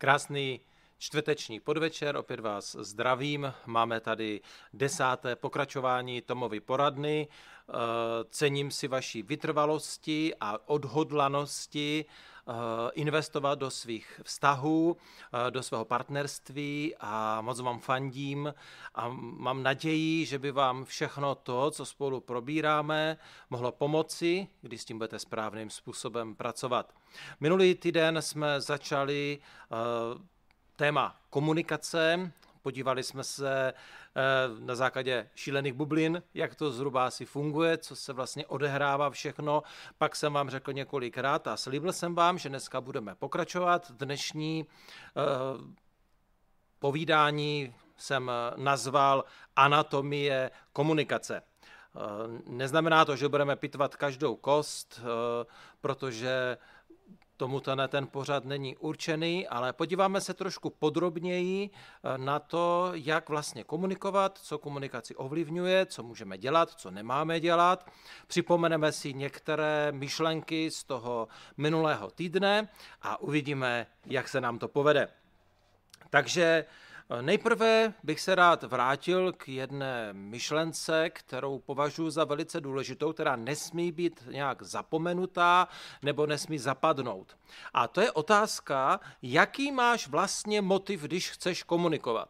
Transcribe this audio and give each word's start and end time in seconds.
Krásný 0.00 0.60
čtvrteční 0.98 1.60
podvečer, 1.60 2.16
opět 2.16 2.40
vás 2.40 2.76
zdravím. 2.80 3.52
Máme 3.66 4.00
tady 4.00 4.40
desáté 4.72 5.36
pokračování 5.36 6.22
Tomovy 6.22 6.60
poradny. 6.60 7.28
Eh, 7.28 7.72
cením 8.30 8.70
si 8.70 8.88
vaší 8.88 9.22
vytrvalosti 9.22 10.34
a 10.40 10.68
odhodlanosti 10.68 12.04
investovat 12.92 13.58
do 13.58 13.70
svých 13.70 14.20
vztahů, 14.24 14.96
eh, 15.46 15.50
do 15.50 15.62
svého 15.62 15.84
partnerství 15.84 16.94
a 17.00 17.40
moc 17.40 17.60
vám 17.60 17.80
fandím 17.80 18.54
a 18.94 19.08
mám 19.18 19.62
naději, 19.62 20.26
že 20.26 20.38
by 20.38 20.52
vám 20.52 20.84
všechno 20.84 21.34
to, 21.34 21.70
co 21.70 21.86
spolu 21.86 22.20
probíráme, 22.20 23.16
mohlo 23.50 23.72
pomoci, 23.72 24.48
když 24.60 24.82
s 24.82 24.84
tím 24.84 24.98
budete 24.98 25.18
správným 25.18 25.70
způsobem 25.70 26.34
pracovat. 26.34 26.94
Minulý 27.40 27.74
týden 27.74 28.22
jsme 28.22 28.60
začali 28.60 29.38
téma 30.76 31.16
komunikace. 31.30 32.32
Podívali 32.62 33.02
jsme 33.02 33.24
se 33.24 33.72
eh, 33.72 34.22
na 34.58 34.74
základě 34.74 35.30
šílených 35.34 35.72
bublin, 35.72 36.22
jak 36.34 36.54
to 36.54 36.72
zhruba 36.72 37.06
asi 37.06 37.26
funguje, 37.26 37.78
co 37.78 37.96
se 37.96 38.12
vlastně 38.12 38.46
odehrává 38.46 39.10
všechno. 39.10 39.62
Pak 39.98 40.16
jsem 40.16 40.32
vám 40.32 40.50
řekl 40.50 40.72
několikrát 40.72 41.46
a 41.46 41.56
slíbil 41.56 41.92
jsem 41.92 42.14
vám, 42.14 42.38
že 42.38 42.48
dneska 42.48 42.80
budeme 42.80 43.14
pokračovat. 43.14 43.90
Dnešní 43.90 44.66
eh, 44.66 45.20
povídání 46.78 47.74
jsem 47.96 48.30
nazval 48.56 49.24
Anatomie 49.56 50.50
komunikace. 50.72 51.42
Eh, 51.42 52.00
neznamená 52.46 53.04
to, 53.04 53.16
že 53.16 53.28
budeme 53.28 53.56
pitvat 53.56 53.96
každou 53.96 54.36
kost, 54.36 55.00
protože 55.80 56.56
tomu 57.40 57.60
ten, 57.60 57.82
ten 57.88 58.06
pořad 58.06 58.44
není 58.44 58.76
určený, 58.76 59.48
ale 59.48 59.72
podíváme 59.72 60.20
se 60.20 60.34
trošku 60.34 60.70
podrobněji 60.70 61.70
eh, 61.70 62.18
na 62.18 62.38
to, 62.38 62.90
jak 62.92 63.28
vlastně 63.28 63.64
komunikovat, 63.64 64.38
co 64.38 64.58
komunikaci 64.58 65.16
ovlivňuje, 65.16 65.86
co 65.86 66.02
můžeme 66.02 66.38
dělat, 66.38 66.70
co 66.70 66.90
nemáme 66.90 67.40
dělat. 67.40 67.88
Připomeneme 68.26 68.92
si 68.92 69.14
některé 69.14 69.92
myšlenky 69.92 70.70
z 70.70 70.84
toho 70.84 71.28
minulého 71.56 72.10
týdne 72.10 72.68
a 73.02 73.20
uvidíme, 73.20 73.86
jak 74.06 74.28
se 74.28 74.40
nám 74.40 74.58
to 74.58 74.68
povede. 74.68 75.08
Takže 76.10 76.64
Nejprve 77.20 77.94
bych 78.02 78.20
se 78.20 78.34
rád 78.34 78.62
vrátil 78.62 79.32
k 79.32 79.48
jedné 79.48 80.12
myšlence, 80.12 81.10
kterou 81.10 81.58
považuji 81.58 82.10
za 82.10 82.24
velice 82.24 82.60
důležitou, 82.60 83.12
která 83.12 83.36
nesmí 83.36 83.92
být 83.92 84.24
nějak 84.30 84.62
zapomenutá 84.62 85.68
nebo 86.02 86.26
nesmí 86.26 86.58
zapadnout. 86.58 87.36
A 87.74 87.88
to 87.88 88.00
je 88.00 88.12
otázka, 88.12 89.00
jaký 89.22 89.72
máš 89.72 90.08
vlastně 90.08 90.62
motiv, 90.62 91.02
když 91.02 91.30
chceš 91.30 91.62
komunikovat. 91.62 92.28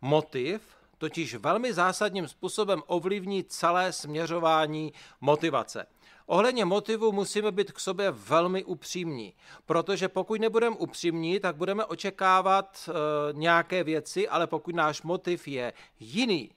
Motiv 0.00 0.62
totiž 0.98 1.34
velmi 1.34 1.72
zásadním 1.72 2.28
způsobem 2.28 2.82
ovlivní 2.86 3.44
celé 3.44 3.92
směřování 3.92 4.92
motivace. 5.20 5.86
Ohledně 6.30 6.64
motivu 6.64 7.12
musíme 7.12 7.52
být 7.52 7.72
k 7.72 7.80
sobě 7.80 8.10
velmi 8.10 8.64
upřímní, 8.64 9.34
protože 9.66 10.08
pokud 10.08 10.40
nebudeme 10.40 10.76
upřímní, 10.76 11.40
tak 11.40 11.56
budeme 11.56 11.84
očekávat 11.84 12.88
e, 12.88 12.92
nějaké 13.32 13.84
věci, 13.84 14.28
ale 14.28 14.46
pokud 14.46 14.74
náš 14.74 15.02
motiv 15.02 15.48
je 15.48 15.72
jiný, 16.00 16.50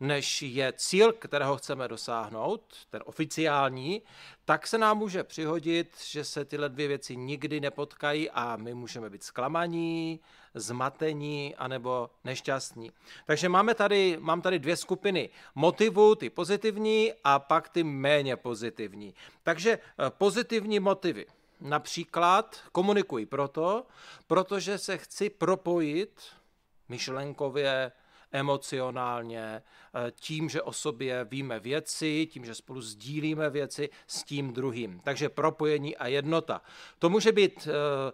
než 0.00 0.42
je 0.42 0.72
cíl, 0.76 1.12
kterého 1.12 1.56
chceme 1.56 1.88
dosáhnout, 1.88 2.62
ten 2.90 3.02
oficiální, 3.04 4.02
tak 4.44 4.66
se 4.66 4.78
nám 4.78 4.98
může 4.98 5.24
přihodit, 5.24 5.96
že 6.04 6.24
se 6.24 6.44
tyhle 6.44 6.68
dvě 6.68 6.88
věci 6.88 7.16
nikdy 7.16 7.60
nepotkají 7.60 8.30
a 8.30 8.56
my 8.56 8.74
můžeme 8.74 9.10
být 9.10 9.22
zklamaní, 9.22 10.20
zmatení 10.54 11.56
anebo 11.56 12.10
nešťastní. 12.24 12.92
Takže 13.26 13.48
máme 13.48 13.74
tady, 13.74 14.16
mám 14.20 14.42
tady 14.42 14.58
dvě 14.58 14.76
skupiny 14.76 15.30
motivů, 15.54 16.14
ty 16.14 16.30
pozitivní 16.30 17.12
a 17.24 17.38
pak 17.38 17.68
ty 17.68 17.84
méně 17.84 18.36
pozitivní. 18.36 19.14
Takže 19.42 19.72
eh, 19.72 20.10
pozitivní 20.10 20.80
motivy. 20.80 21.26
Například 21.60 22.60
komunikuji 22.72 23.26
proto, 23.26 23.86
protože 24.26 24.78
se 24.78 24.98
chci 24.98 25.30
propojit 25.30 26.20
myšlenkově, 26.88 27.92
emocionálně, 28.32 29.40
eh, 29.42 30.10
tím, 30.10 30.48
že 30.48 30.62
o 30.62 30.72
sobě 30.72 31.24
víme 31.24 31.60
věci, 31.60 32.28
tím, 32.30 32.44
že 32.44 32.54
spolu 32.54 32.80
sdílíme 32.80 33.50
věci 33.50 33.90
s 34.06 34.22
tím 34.22 34.52
druhým. 34.52 35.00
Takže 35.04 35.28
propojení 35.28 35.96
a 35.96 36.06
jednota. 36.06 36.62
To 36.98 37.10
může 37.10 37.32
být 37.32 37.68
eh, 37.70 38.12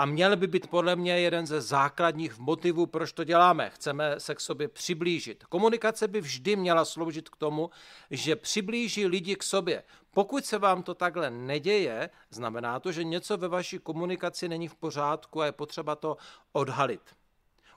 a 0.00 0.06
měl 0.06 0.36
by 0.36 0.46
být 0.46 0.66
podle 0.66 0.96
mě 0.96 1.20
jeden 1.20 1.46
ze 1.46 1.60
základních 1.60 2.38
motivů, 2.38 2.86
proč 2.86 3.12
to 3.12 3.24
děláme. 3.24 3.70
Chceme 3.70 4.14
se 4.20 4.34
k 4.34 4.40
sobě 4.40 4.68
přiblížit. 4.68 5.44
Komunikace 5.44 6.08
by 6.08 6.20
vždy 6.20 6.56
měla 6.56 6.84
sloužit 6.84 7.28
k 7.28 7.36
tomu, 7.36 7.70
že 8.10 8.36
přiblíží 8.36 9.06
lidi 9.06 9.36
k 9.36 9.42
sobě. 9.42 9.82
Pokud 10.10 10.44
se 10.44 10.58
vám 10.58 10.82
to 10.82 10.94
takhle 10.94 11.30
neděje, 11.30 12.10
znamená 12.30 12.80
to, 12.80 12.92
že 12.92 13.04
něco 13.04 13.36
ve 13.36 13.48
vaší 13.48 13.78
komunikaci 13.78 14.48
není 14.48 14.68
v 14.68 14.74
pořádku 14.74 15.42
a 15.42 15.46
je 15.46 15.52
potřeba 15.52 15.96
to 15.96 16.16
odhalit. 16.52 17.02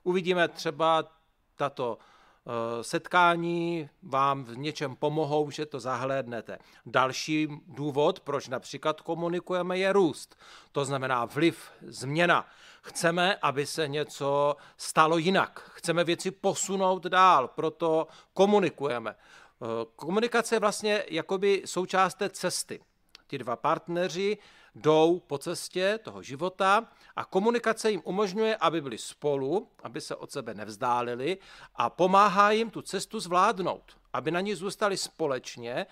Uvidíme 0.03 0.47
třeba 0.47 1.11
tato 1.56 1.97
eh, 1.97 2.84
setkání 2.84 3.90
vám 4.03 4.44
v 4.44 4.58
něčem 4.58 4.96
pomohou, 4.96 5.52
že 5.52 5.66
to 5.66 5.80
zahlédnete. 5.80 6.58
Další 6.86 7.47
důvod, 7.68 8.19
proč 8.19 8.47
například 8.47 9.02
komunikujeme, 9.02 9.78
je 9.78 9.94
růst. 9.94 10.36
To 10.72 10.86
znamená 10.86 11.25
vliv, 11.25 11.72
změna. 11.81 12.47
Chceme, 12.81 13.36
aby 13.42 13.66
se 13.66 13.88
něco 13.88 14.56
stalo 14.78 15.18
jinak. 15.18 15.72
Chceme 15.74 16.03
věci 16.03 16.31
posunout 16.31 17.03
dál, 17.03 17.47
proto 17.47 18.08
komunikujeme. 18.34 19.12
Eh, 19.12 19.66
komunikace 19.96 20.56
je 20.56 20.59
vlastně 20.59 21.03
jakoby 21.08 21.62
součást 21.66 22.13
té 22.13 22.30
cesty. 22.30 22.80
Ti 23.28 23.38
dva 23.38 23.56
partneři 23.56 24.38
jdou 24.75 25.19
po 25.28 25.38
cestě 25.38 26.00
toho 26.03 26.23
života 26.23 26.88
a 27.16 27.25
komunikace 27.25 27.91
jim 27.91 28.01
umožňuje, 28.03 28.56
aby 28.56 28.81
byli 28.81 28.97
spolu, 28.97 29.67
aby 29.84 30.01
se 30.01 30.16
od 30.16 30.31
sebe 30.31 30.53
nevzdálili 30.53 31.38
a 31.75 31.89
pomáhá 31.89 32.51
jim 32.51 32.69
tu 32.69 32.81
cestu 32.81 33.19
zvládnout, 33.19 33.97
aby 34.13 34.31
na 34.31 34.41
ní 34.41 34.56
zůstali 34.56 34.97
společně. 34.97 35.85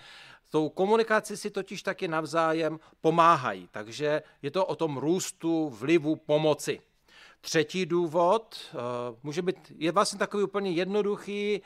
Tou 0.49 0.69
komunikaci 0.69 1.37
si 1.37 1.51
totiž 1.51 1.83
taky 1.83 2.07
navzájem 2.07 2.79
pomáhají, 3.01 3.67
takže 3.71 4.21
je 4.41 4.51
to 4.51 4.65
o 4.65 4.75
tom 4.75 4.97
růstu, 4.97 5.69
vlivu, 5.69 6.15
pomoci. 6.15 6.81
Třetí 7.41 7.85
důvod 7.85 8.59
eh, 8.73 8.77
může 9.23 9.41
být, 9.41 9.71
je 9.77 9.91
vlastně 9.91 10.19
takový 10.19 10.43
úplně 10.43 10.71
jednoduchý, 10.71 11.61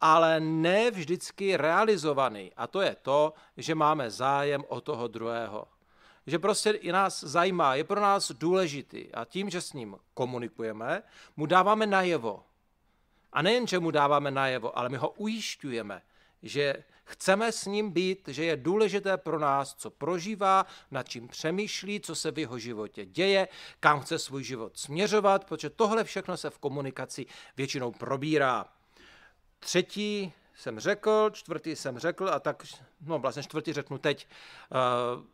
ale 0.00 0.40
ne 0.40 0.90
vždycky 0.90 1.56
realizovaný. 1.56 2.52
A 2.56 2.66
to 2.66 2.80
je 2.80 2.96
to, 3.02 3.32
že 3.56 3.74
máme 3.74 4.10
zájem 4.10 4.64
o 4.68 4.80
toho 4.80 5.08
druhého 5.08 5.64
že 6.26 6.38
prostě 6.38 6.70
i 6.70 6.92
nás 6.92 7.24
zajímá, 7.24 7.74
je 7.74 7.84
pro 7.84 8.00
nás 8.00 8.30
důležitý 8.30 9.14
a 9.14 9.24
tím, 9.24 9.50
že 9.50 9.60
s 9.60 9.72
ním 9.72 9.96
komunikujeme, 10.14 11.02
mu 11.36 11.46
dáváme 11.46 11.86
najevo. 11.86 12.44
A 13.32 13.42
nejen, 13.42 13.66
že 13.66 13.78
mu 13.78 13.90
dáváme 13.90 14.30
najevo, 14.30 14.78
ale 14.78 14.88
my 14.88 14.96
ho 14.96 15.10
ujišťujeme, 15.10 16.02
že 16.42 16.84
chceme 17.04 17.52
s 17.52 17.66
ním 17.66 17.90
být, 17.90 18.28
že 18.28 18.44
je 18.44 18.56
důležité 18.56 19.16
pro 19.16 19.38
nás, 19.38 19.74
co 19.74 19.90
prožívá, 19.90 20.66
nad 20.90 21.08
čím 21.08 21.28
přemýšlí, 21.28 22.00
co 22.00 22.14
se 22.14 22.30
v 22.30 22.38
jeho 22.38 22.58
životě 22.58 23.06
děje, 23.06 23.48
kam 23.80 24.00
chce 24.00 24.18
svůj 24.18 24.44
život 24.44 24.78
směřovat, 24.78 25.44
protože 25.44 25.70
tohle 25.70 26.04
všechno 26.04 26.36
se 26.36 26.50
v 26.50 26.58
komunikaci 26.58 27.26
většinou 27.56 27.92
probírá. 27.92 28.66
Třetí 29.58 30.32
jsem 30.54 30.80
řekl, 30.80 31.30
čtvrtý 31.32 31.76
jsem 31.76 31.98
řekl 31.98 32.28
a 32.28 32.40
tak, 32.40 32.66
no 33.00 33.18
vlastně 33.18 33.42
čtvrtý 33.42 33.72
řeknu 33.72 33.98
teď. 33.98 34.26
Uh, 35.16 35.24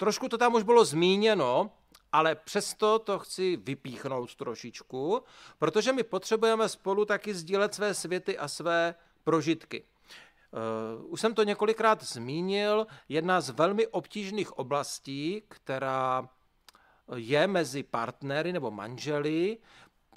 Trošku 0.00 0.28
to 0.28 0.38
tam 0.38 0.54
už 0.54 0.62
bylo 0.62 0.84
zmíněno, 0.84 1.70
ale 2.12 2.34
přesto 2.34 2.98
to 2.98 3.18
chci 3.18 3.56
vypíchnout 3.56 4.34
trošičku, 4.34 5.22
protože 5.58 5.92
my 5.92 6.02
potřebujeme 6.02 6.68
spolu 6.68 7.04
taky 7.04 7.34
sdílet 7.34 7.74
své 7.74 7.94
světy 7.94 8.38
a 8.38 8.48
své 8.48 8.94
prožitky. 9.24 9.84
Uh, 11.02 11.12
už 11.12 11.20
jsem 11.20 11.34
to 11.34 11.42
několikrát 11.42 12.02
zmínil, 12.02 12.86
jedna 13.08 13.40
z 13.40 13.50
velmi 13.50 13.86
obtížných 13.86 14.58
oblastí, 14.58 15.42
která 15.48 16.28
je 17.16 17.46
mezi 17.46 17.82
partnery 17.82 18.52
nebo 18.52 18.70
manželi, 18.70 19.58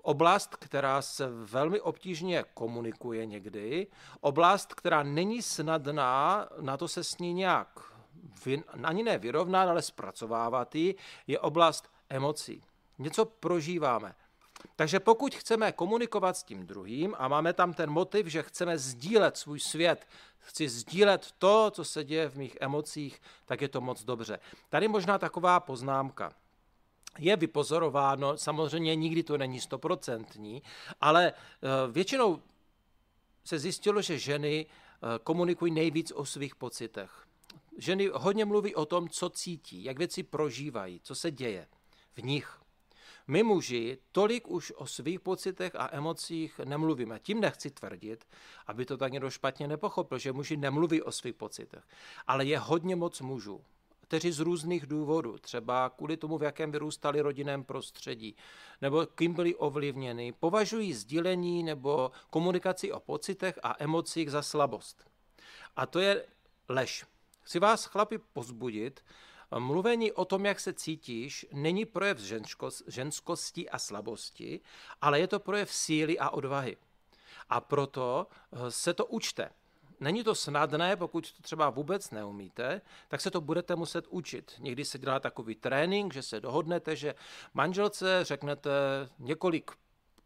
oblast, 0.02 0.56
která 0.56 1.02
se 1.02 1.28
velmi 1.30 1.82
obtížně 1.82 2.44
komunikuje 2.54 3.26
někdy, 3.26 3.88
oblast, 4.22 4.74
která 4.74 5.04
není 5.04 5.42
snadná, 5.42 6.48
na 6.62 6.78
to 6.78 6.88
se 6.88 7.04
s 7.04 7.18
ní 7.18 7.34
nějak 7.34 7.93
ani 8.84 9.04
ne 9.04 9.18
vyrovnat, 9.18 9.70
ale 9.70 9.82
zpracovávat 9.82 10.76
ji, 10.76 10.96
je 11.28 11.40
oblast 11.40 11.90
emocí. 12.10 12.64
Něco 13.00 13.26
prožíváme. 13.26 14.16
Takže 14.76 15.00
pokud 15.00 15.36
chceme 15.36 15.72
komunikovat 15.72 16.38
s 16.38 16.44
tím 16.44 16.68
druhým 16.68 17.16
a 17.18 17.28
máme 17.28 17.54
tam 17.54 17.74
ten 17.74 17.90
motiv, 17.90 18.28
že 18.28 18.44
chceme 18.44 18.78
sdílet 18.78 19.38
svůj 19.38 19.60
svět, 19.60 20.08
chci 20.40 20.70
sdílet 20.70 21.32
to, 21.38 21.72
co 21.72 21.86
se 21.86 22.04
děje 22.04 22.30
v 22.30 22.36
mých 22.36 22.58
emocích, 22.62 23.22
tak 23.46 23.62
je 23.62 23.68
to 23.68 23.82
moc 23.82 24.04
dobře. 24.04 24.40
Tady 24.70 24.88
možná 24.88 25.18
taková 25.18 25.60
poznámka. 25.60 26.34
je 27.20 27.36
vypozorováno, 27.36 28.38
samozřejmě 28.38 28.96
nikdy 28.96 29.24
to 29.24 29.38
není 29.38 29.60
stoprocentní, 29.60 30.64
ale 31.02 31.34
eh, 31.34 31.92
většinou 31.92 32.42
se 33.46 33.60
zjistilo, 33.60 34.02
že 34.02 34.20
ženy 34.20 34.66
eh, 34.66 35.20
komunikují 35.24 35.72
nejvíc 35.72 36.12
o 36.12 36.26
svých 36.26 36.56
pocitech. 36.56 37.28
Ženy 37.78 38.10
hodně 38.14 38.46
mluví 38.46 38.76
o 38.76 38.86
tom, 38.86 39.10
co 39.10 39.30
cítí, 39.30 39.84
jak 39.84 39.98
věci 39.98 40.24
prožívají, 40.24 41.00
co 41.04 41.16
se 41.16 41.32
děje 41.32 41.68
v 42.14 42.24
nich. 42.24 42.60
My 43.28 43.44
muži 43.44 43.98
tolik 44.12 44.48
už 44.48 44.74
o 44.76 44.88
svých 44.88 45.20
pocitech 45.20 45.76
a 45.76 45.90
emocích 45.92 46.60
nemluvíme. 46.60 47.20
Tím 47.20 47.42
nechci 47.42 47.72
tvrdit, 47.72 48.26
aby 48.68 48.86
to 48.86 48.98
tak 48.98 49.12
někdo 49.12 49.30
špatně 49.30 49.68
nepochopil, 49.68 50.18
že 50.18 50.34
muži 50.34 50.58
nemluví 50.58 51.02
o 51.02 51.12
svých 51.12 51.36
pocitech. 51.36 51.84
Ale 52.28 52.46
je 52.46 52.60
hodně 52.60 52.96
moc 52.96 53.22
mužů, 53.22 53.62
kteří 54.02 54.32
z 54.32 54.40
různých 54.40 54.86
důvodů, 54.86 55.38
třeba 55.38 55.90
kvůli 55.90 56.18
tomu, 56.18 56.38
v 56.38 56.44
jakém 56.44 56.72
vyrůstali 56.72 57.22
rodinném 57.22 57.64
prostředí, 57.64 58.36
nebo 58.82 59.06
kým 59.06 59.34
byli 59.34 59.56
ovlivněni, 59.56 60.32
považují 60.32 60.94
sdílení 60.94 61.64
nebo 61.64 62.12
komunikaci 62.30 62.92
o 62.92 63.00
pocitech 63.00 63.60
a 63.64 63.76
emocích 63.80 64.32
za 64.32 64.42
slabost. 64.42 65.06
A 65.76 65.86
to 65.86 66.00
je 66.00 66.26
lež. 66.70 67.06
Chci 67.44 67.60
vás, 67.60 67.86
chlapi, 67.86 68.18
pozbudit, 68.18 69.04
Mluvení 69.60 70.12
o 70.12 70.26
tom, 70.26 70.46
jak 70.46 70.60
se 70.60 70.74
cítíš, 70.74 71.46
není 71.52 71.86
projev 71.86 72.18
ženskosti 72.88 73.70
a 73.70 73.80
slabosti, 73.80 74.62
ale 75.02 75.20
je 75.20 75.28
to 75.28 75.40
projev 75.40 75.74
síly 75.74 76.20
a 76.20 76.30
odvahy. 76.30 76.78
A 77.50 77.62
proto 77.62 78.28
eh, 78.52 78.72
se 78.72 78.94
to 78.94 79.06
učte. 79.06 79.50
Není 80.00 80.24
to 80.24 80.36
snadné, 80.36 80.96
pokud 80.96 81.32
to 81.32 81.42
třeba 81.42 81.70
vůbec 81.70 82.12
neumíte, 82.12 82.82
tak 83.08 83.22
se 83.22 83.32
to 83.32 83.42
budete 83.42 83.76
muset 83.76 84.08
učit. 84.08 84.54
Někdy 84.60 84.86
se 84.86 85.00
dělá 85.00 85.20
takový 85.20 85.56
trénink, 85.56 86.14
že 86.14 86.22
se 86.22 86.40
dohodnete, 86.40 86.96
že 86.96 87.16
manželce 87.54 88.20
řeknete 88.24 88.70
několik 89.20 89.72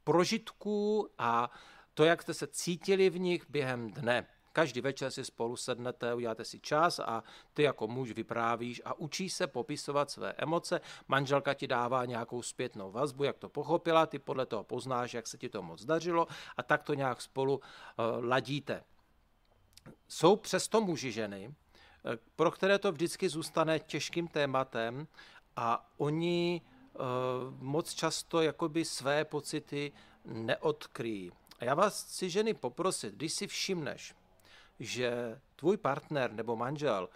prožitků 0.04 1.10
a 1.18 1.52
to, 1.94 2.04
jak 2.04 2.22
jste 2.22 2.34
se 2.34 2.48
cítili 2.48 3.10
v 3.10 3.20
nich 3.20 3.50
během 3.50 3.92
dne. 3.92 4.28
Každý 4.58 4.82
večer 4.82 5.12
si 5.12 5.26
spolu 5.26 5.56
sednete, 5.56 6.14
uděláte 6.14 6.46
si 6.46 6.60
čas 6.60 7.00
a 7.00 7.24
ty 7.54 7.64
jako 7.64 7.88
muž 7.88 8.12
vyprávíš 8.12 8.82
a 8.86 8.94
učí 8.94 9.30
se 9.30 9.48
popisovat 9.48 10.12
své 10.12 10.34
emoce. 10.38 10.82
Manželka 11.08 11.54
ti 11.54 11.68
dává 11.68 12.06
nějakou 12.06 12.42
zpětnou 12.42 12.92
vazbu, 12.92 13.24
jak 13.24 13.38
to 13.38 13.50
pochopila, 13.50 14.06
ty 14.06 14.20
podle 14.20 14.46
toho 14.46 14.64
poznáš, 14.64 15.14
jak 15.14 15.28
se 15.28 15.38
ti 15.38 15.50
to 15.50 15.62
moc 15.62 15.86
dařilo 15.86 16.28
a 16.58 16.64
tak 16.64 16.84
to 16.84 16.94
nějak 16.94 17.22
spolu 17.22 17.56
uh, 17.56 18.26
ladíte. 18.26 18.84
Jsou 20.08 20.36
přesto 20.36 20.82
muži 20.82 21.12
ženy, 21.12 21.54
eh, 22.06 22.18
pro 22.36 22.52
které 22.52 22.80
to 22.80 22.92
vždycky 22.92 23.30
zůstane 23.30 23.80
těžkým 23.80 24.28
tématem 24.28 25.08
a 25.56 25.92
oni 25.98 26.62
uh, 26.94 27.02
moc 27.60 27.94
často 27.94 28.42
jakoby 28.42 28.86
své 28.86 29.26
pocity 29.26 29.92
neodkryjí. 30.26 31.32
A 31.60 31.66
já 31.66 31.76
vás 31.76 32.04
chci 32.04 32.30
ženy 32.30 32.54
poprosit, 32.54 33.14
když 33.14 33.34
si 33.34 33.48
všimneš, 33.48 34.16
že 34.80 35.40
tvůj 35.56 35.78
partner 35.78 36.34
nebo 36.34 36.56
manžel 36.56 37.10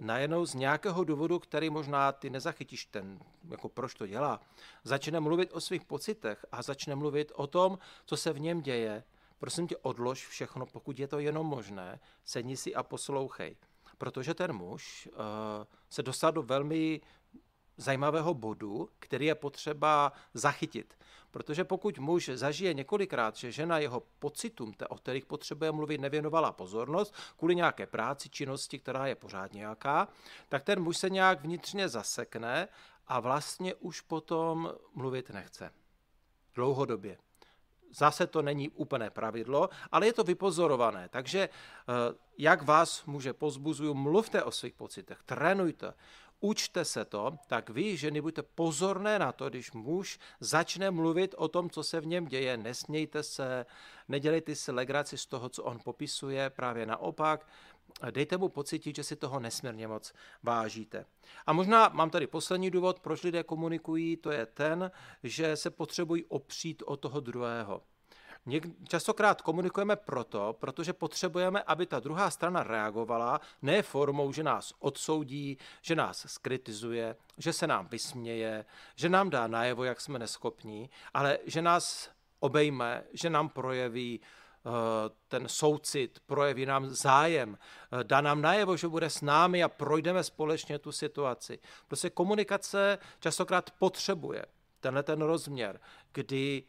najednou 0.00 0.46
z 0.46 0.54
nějakého 0.54 1.04
důvodu, 1.04 1.38
který 1.38 1.70
možná 1.70 2.12
ty 2.12 2.30
nezachytíš 2.30 2.86
ten, 2.86 3.18
jako 3.50 3.68
proč 3.68 3.94
to 3.94 4.06
dělá, 4.06 4.40
začne 4.84 5.20
mluvit 5.20 5.52
o 5.52 5.60
svých 5.60 5.84
pocitech 5.84 6.46
a 6.52 6.62
začne 6.62 6.94
mluvit 6.94 7.32
o 7.34 7.46
tom, 7.46 7.78
co 8.04 8.16
se 8.16 8.32
v 8.32 8.40
něm 8.40 8.60
děje, 8.60 9.04
prosím 9.38 9.66
tě, 9.66 9.76
odlož 9.76 10.26
všechno, 10.26 10.66
pokud 10.66 10.98
je 10.98 11.08
to 11.08 11.18
jenom 11.18 11.46
možné, 11.46 12.00
sedni 12.24 12.56
si 12.56 12.74
a 12.74 12.82
poslouchej. 12.82 13.56
Protože 13.98 14.34
ten 14.34 14.52
muž 14.52 15.08
uh, 15.12 15.18
se 15.90 16.02
dostal 16.02 16.32
do 16.32 16.42
velmi 16.42 17.00
zajímavého 17.76 18.34
bodu, 18.34 18.88
který 18.98 19.26
je 19.26 19.34
potřeba 19.34 20.12
zachytit. 20.34 20.98
Protože 21.30 21.64
pokud 21.64 21.98
muž 21.98 22.30
zažije 22.34 22.74
několikrát, 22.74 23.36
že 23.36 23.52
žena 23.52 23.78
jeho 23.78 24.02
pocitům, 24.18 24.72
o 24.88 24.96
kterých 24.96 25.26
potřebuje 25.26 25.72
mluvit, 25.72 26.00
nevěnovala 26.00 26.52
pozornost 26.52 27.14
kvůli 27.36 27.54
nějaké 27.54 27.86
práci, 27.86 28.28
činnosti, 28.28 28.78
která 28.78 29.06
je 29.06 29.14
pořád 29.14 29.52
nějaká, 29.52 30.08
tak 30.48 30.64
ten 30.64 30.82
muž 30.82 30.96
se 30.96 31.10
nějak 31.10 31.40
vnitřně 31.42 31.88
zasekne 31.88 32.68
a 33.06 33.20
vlastně 33.20 33.74
už 33.74 34.00
potom 34.00 34.72
mluvit 34.94 35.30
nechce. 35.30 35.70
Dlouhodobě. 36.54 37.18
Zase 37.90 38.26
to 38.26 38.42
není 38.42 38.70
úplné 38.70 39.10
pravidlo, 39.10 39.68
ale 39.92 40.06
je 40.06 40.12
to 40.12 40.24
vypozorované. 40.24 41.08
Takže 41.08 41.40
eh, 41.40 41.92
jak 42.38 42.62
vás 42.62 43.04
muže 43.04 43.32
pozbuzuju, 43.32 43.94
mluvte 43.94 44.42
o 44.42 44.50
svých 44.50 44.74
pocitech, 44.74 45.22
trénujte, 45.26 45.94
učte 46.44 46.84
se 46.84 47.04
to, 47.04 47.38
tak 47.46 47.70
vy, 47.70 47.96
ženy, 47.96 48.20
buďte 48.20 48.42
pozorné 48.42 49.18
na 49.18 49.32
to, 49.32 49.50
když 49.50 49.72
muž 49.72 50.18
začne 50.40 50.90
mluvit 50.90 51.34
o 51.38 51.48
tom, 51.48 51.70
co 51.70 51.82
se 51.82 52.00
v 52.00 52.06
něm 52.06 52.26
děje, 52.26 52.56
nesmějte 52.56 53.22
se, 53.22 53.66
nedělejte 54.08 54.54
si 54.54 54.72
legraci 54.72 55.18
z 55.18 55.26
toho, 55.26 55.48
co 55.48 55.64
on 55.64 55.78
popisuje, 55.84 56.50
právě 56.50 56.86
naopak, 56.86 57.46
dejte 58.10 58.36
mu 58.36 58.48
pocit, 58.48 58.96
že 58.96 59.04
si 59.04 59.16
toho 59.16 59.40
nesmírně 59.40 59.88
moc 59.88 60.12
vážíte. 60.42 61.06
A 61.46 61.52
možná 61.52 61.88
mám 61.88 62.10
tady 62.10 62.26
poslední 62.26 62.70
důvod, 62.70 63.00
proč 63.00 63.22
lidé 63.22 63.42
komunikují, 63.42 64.16
to 64.16 64.30
je 64.30 64.46
ten, 64.46 64.90
že 65.22 65.56
se 65.56 65.70
potřebují 65.70 66.24
opřít 66.24 66.82
o 66.86 66.96
toho 66.96 67.20
druhého. 67.20 67.82
Častokrát 68.88 69.42
komunikujeme 69.42 69.96
proto, 69.96 70.56
protože 70.60 70.92
potřebujeme, 70.92 71.62
aby 71.62 71.86
ta 71.86 72.00
druhá 72.00 72.30
strana 72.30 72.62
reagovala, 72.62 73.40
ne 73.62 73.82
formou, 73.82 74.32
že 74.32 74.42
nás 74.42 74.72
odsoudí, 74.78 75.58
že 75.82 75.94
nás 75.94 76.26
skritizuje, 76.28 77.16
že 77.38 77.52
se 77.52 77.66
nám 77.66 77.88
vysměje, 77.88 78.64
že 78.96 79.08
nám 79.08 79.30
dá 79.30 79.46
najevo, 79.46 79.84
jak 79.84 80.00
jsme 80.00 80.18
neschopní, 80.18 80.90
ale 81.14 81.38
že 81.46 81.62
nás 81.62 82.10
obejme, 82.40 83.04
že 83.12 83.30
nám 83.30 83.48
projeví 83.48 84.20
eh, 84.20 84.70
ten 85.28 85.48
soucit, 85.48 86.20
projeví 86.26 86.66
nám 86.66 86.86
zájem, 86.86 87.58
eh, 88.00 88.04
dá 88.04 88.20
nám 88.20 88.42
najevo, 88.42 88.76
že 88.76 88.88
bude 88.88 89.10
s 89.10 89.20
námi 89.20 89.62
a 89.62 89.68
projdeme 89.68 90.24
společně 90.24 90.78
tu 90.78 90.92
situaci. 90.92 91.58
Prostě 91.88 92.10
komunikace 92.10 92.98
častokrát 93.20 93.70
potřebuje 93.70 94.44
tenhle 94.80 95.02
ten 95.02 95.22
rozměr, 95.22 95.80
kdy 96.12 96.64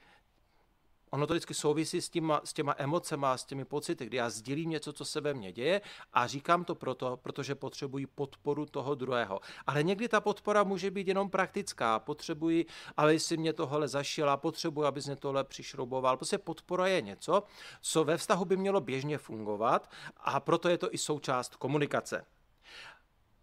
ono 1.16 1.28
to 1.28 1.34
vždycky 1.34 1.54
souvisí 1.54 2.02
s 2.02 2.10
těma, 2.10 2.42
s 2.44 2.54
těma 2.54 2.76
emocema, 2.78 3.38
s 3.38 3.46
těmi 3.46 3.66
pocity, 3.66 4.06
kdy 4.06 4.18
já 4.18 4.30
sdílím 4.30 4.70
něco, 4.70 4.94
co 4.94 5.06
se 5.06 5.22
ve 5.22 5.34
mně 5.34 5.52
děje 5.52 5.82
a 6.14 6.28
říkám 6.28 6.66
to 6.66 6.76
proto, 6.76 7.18
protože 7.18 7.56
potřebuji 7.56 8.08
podporu 8.08 8.66
toho 8.66 8.96
druhého. 8.96 9.40
Ale 9.68 9.84
někdy 9.84 10.08
ta 10.08 10.22
podpora 10.22 10.64
může 10.64 10.92
být 10.92 11.08
jenom 11.08 11.30
praktická. 11.30 12.00
Potřebuji, 12.00 12.66
aby 12.98 13.20
si 13.20 13.38
mě 13.38 13.54
tohle 13.54 13.88
zašila, 13.88 14.38
potřebuji, 14.38 14.84
aby 14.86 15.02
mě 15.06 15.16
tohle 15.16 15.44
přišrouboval. 15.44 16.18
Prostě 16.18 16.38
podpora 16.38 16.88
je 16.88 17.02
něco, 17.02 17.44
co 17.82 18.04
ve 18.04 18.18
vztahu 18.18 18.46
by 18.46 18.58
mělo 18.58 18.82
běžně 18.82 19.18
fungovat 19.18 19.90
a 20.18 20.40
proto 20.40 20.70
je 20.70 20.78
to 20.78 20.94
i 20.94 20.98
součást 20.98 21.56
komunikace. 21.56 22.26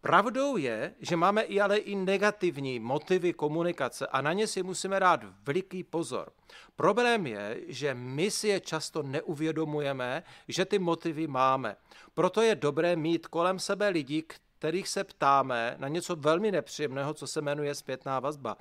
Pravdou 0.03 0.57
je, 0.57 0.95
že 1.01 1.17
máme 1.17 1.43
i 1.43 1.61
ale 1.61 1.77
i 1.77 1.95
negativní 1.95 2.81
motivy 2.81 3.33
komunikace 3.33 4.07
a 4.07 4.21
na 4.21 4.33
ně 4.33 4.47
si 4.47 4.63
musíme 4.63 5.01
dát 5.01 5.21
veliký 5.47 5.85
pozor. 5.85 6.33
Problém 6.77 7.27
je, 7.27 7.61
že 7.67 7.95
my 7.95 8.31
si 8.31 8.49
je 8.49 8.61
často 8.61 9.03
neuvědomujeme, 9.03 10.23
že 10.49 10.65
ty 10.65 10.79
motivy 10.79 11.27
máme. 11.27 11.77
Proto 12.15 12.43
je 12.43 12.55
dobré 12.55 12.97
mít 12.97 13.27
kolem 13.27 13.59
sebe 13.59 13.89
lidi, 13.89 14.25
kterých 14.59 14.89
se 14.89 15.05
ptáme 15.05 15.77
na 15.79 15.89
něco 15.89 16.17
velmi 16.17 16.53
nepříjemného, 16.53 17.15
co 17.15 17.27
se 17.27 17.41
jmenuje 17.41 17.75
zpětná 17.75 18.21
vazba. 18.21 18.57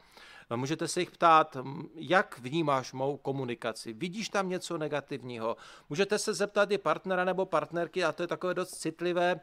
Můžete 0.55 0.88
se 0.88 1.00
jich 1.00 1.12
ptát, 1.12 1.57
jak 1.95 2.39
vnímáš 2.39 2.93
mou 2.93 3.17
komunikaci, 3.17 3.93
vidíš 3.93 4.29
tam 4.29 4.50
něco 4.50 4.77
negativního. 4.77 5.57
Můžete 5.89 6.19
se 6.19 6.33
zeptat 6.33 6.71
i 6.71 6.77
partnera 6.77 7.25
nebo 7.25 7.45
partnerky, 7.45 8.03
a 8.03 8.12
to 8.12 8.24
je 8.24 8.27
takové 8.27 8.53
dost 8.53 8.71
citlivé, 8.71 9.39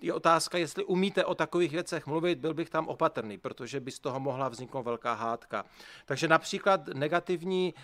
je 0.00 0.12
otázka, 0.12 0.58
jestli 0.58 0.84
umíte 0.84 1.24
o 1.24 1.34
takových 1.34 1.72
věcech 1.72 2.06
mluvit, 2.06 2.38
byl 2.38 2.54
bych 2.54 2.70
tam 2.70 2.88
opatrný, 2.88 3.38
protože 3.38 3.80
by 3.80 3.90
z 3.90 3.98
toho 3.98 4.20
mohla 4.20 4.48
vzniknout 4.48 4.82
velká 4.82 5.14
hádka. 5.14 5.64
Takže 6.06 6.28
například 6.28 6.86
negativní 6.86 7.74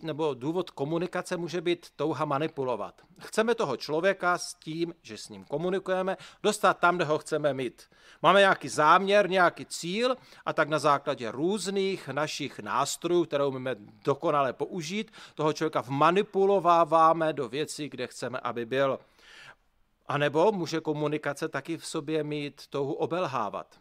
uh, 0.00 0.02
nebo 0.02 0.34
důvod 0.34 0.70
komunikace 0.70 1.36
může 1.36 1.60
být 1.60 1.86
touha 1.96 2.24
manipulovat. 2.24 3.02
Chceme 3.18 3.54
toho 3.54 3.76
člověka 3.76 4.38
s 4.38 4.54
tím, 4.54 4.94
že 5.02 5.18
s 5.18 5.28
ním 5.28 5.44
komunikujeme, 5.44 6.16
dostat 6.42 6.78
tam, 6.78 6.96
kde 6.96 7.04
ho 7.04 7.18
chceme 7.18 7.54
mít. 7.54 7.82
Máme 8.22 8.40
nějaký 8.40 8.68
záměr, 8.68 9.30
nějaký 9.30 9.66
cíl 9.66 10.16
a 10.46 10.52
tak 10.52 10.68
na 10.68 10.78
základě 10.78 11.30
různých 11.30 12.08
našich 12.08 12.58
nástrojů, 12.58 13.24
které 13.24 13.44
umíme 13.44 13.76
dokonale 14.04 14.52
použít, 14.52 15.10
toho 15.34 15.52
člověka 15.52 15.80
vmanipulováváme 15.80 17.32
do 17.32 17.48
věcí, 17.48 17.88
kde 17.88 18.06
chceme, 18.06 18.38
aby 18.38 18.66
byl. 18.66 18.98
A 20.08 20.18
nebo 20.18 20.52
může 20.52 20.80
komunikace 20.80 21.48
taky 21.48 21.76
v 21.76 21.86
sobě 21.86 22.24
mít 22.24 22.66
touhu 22.66 22.92
obelhávat. 22.92 23.78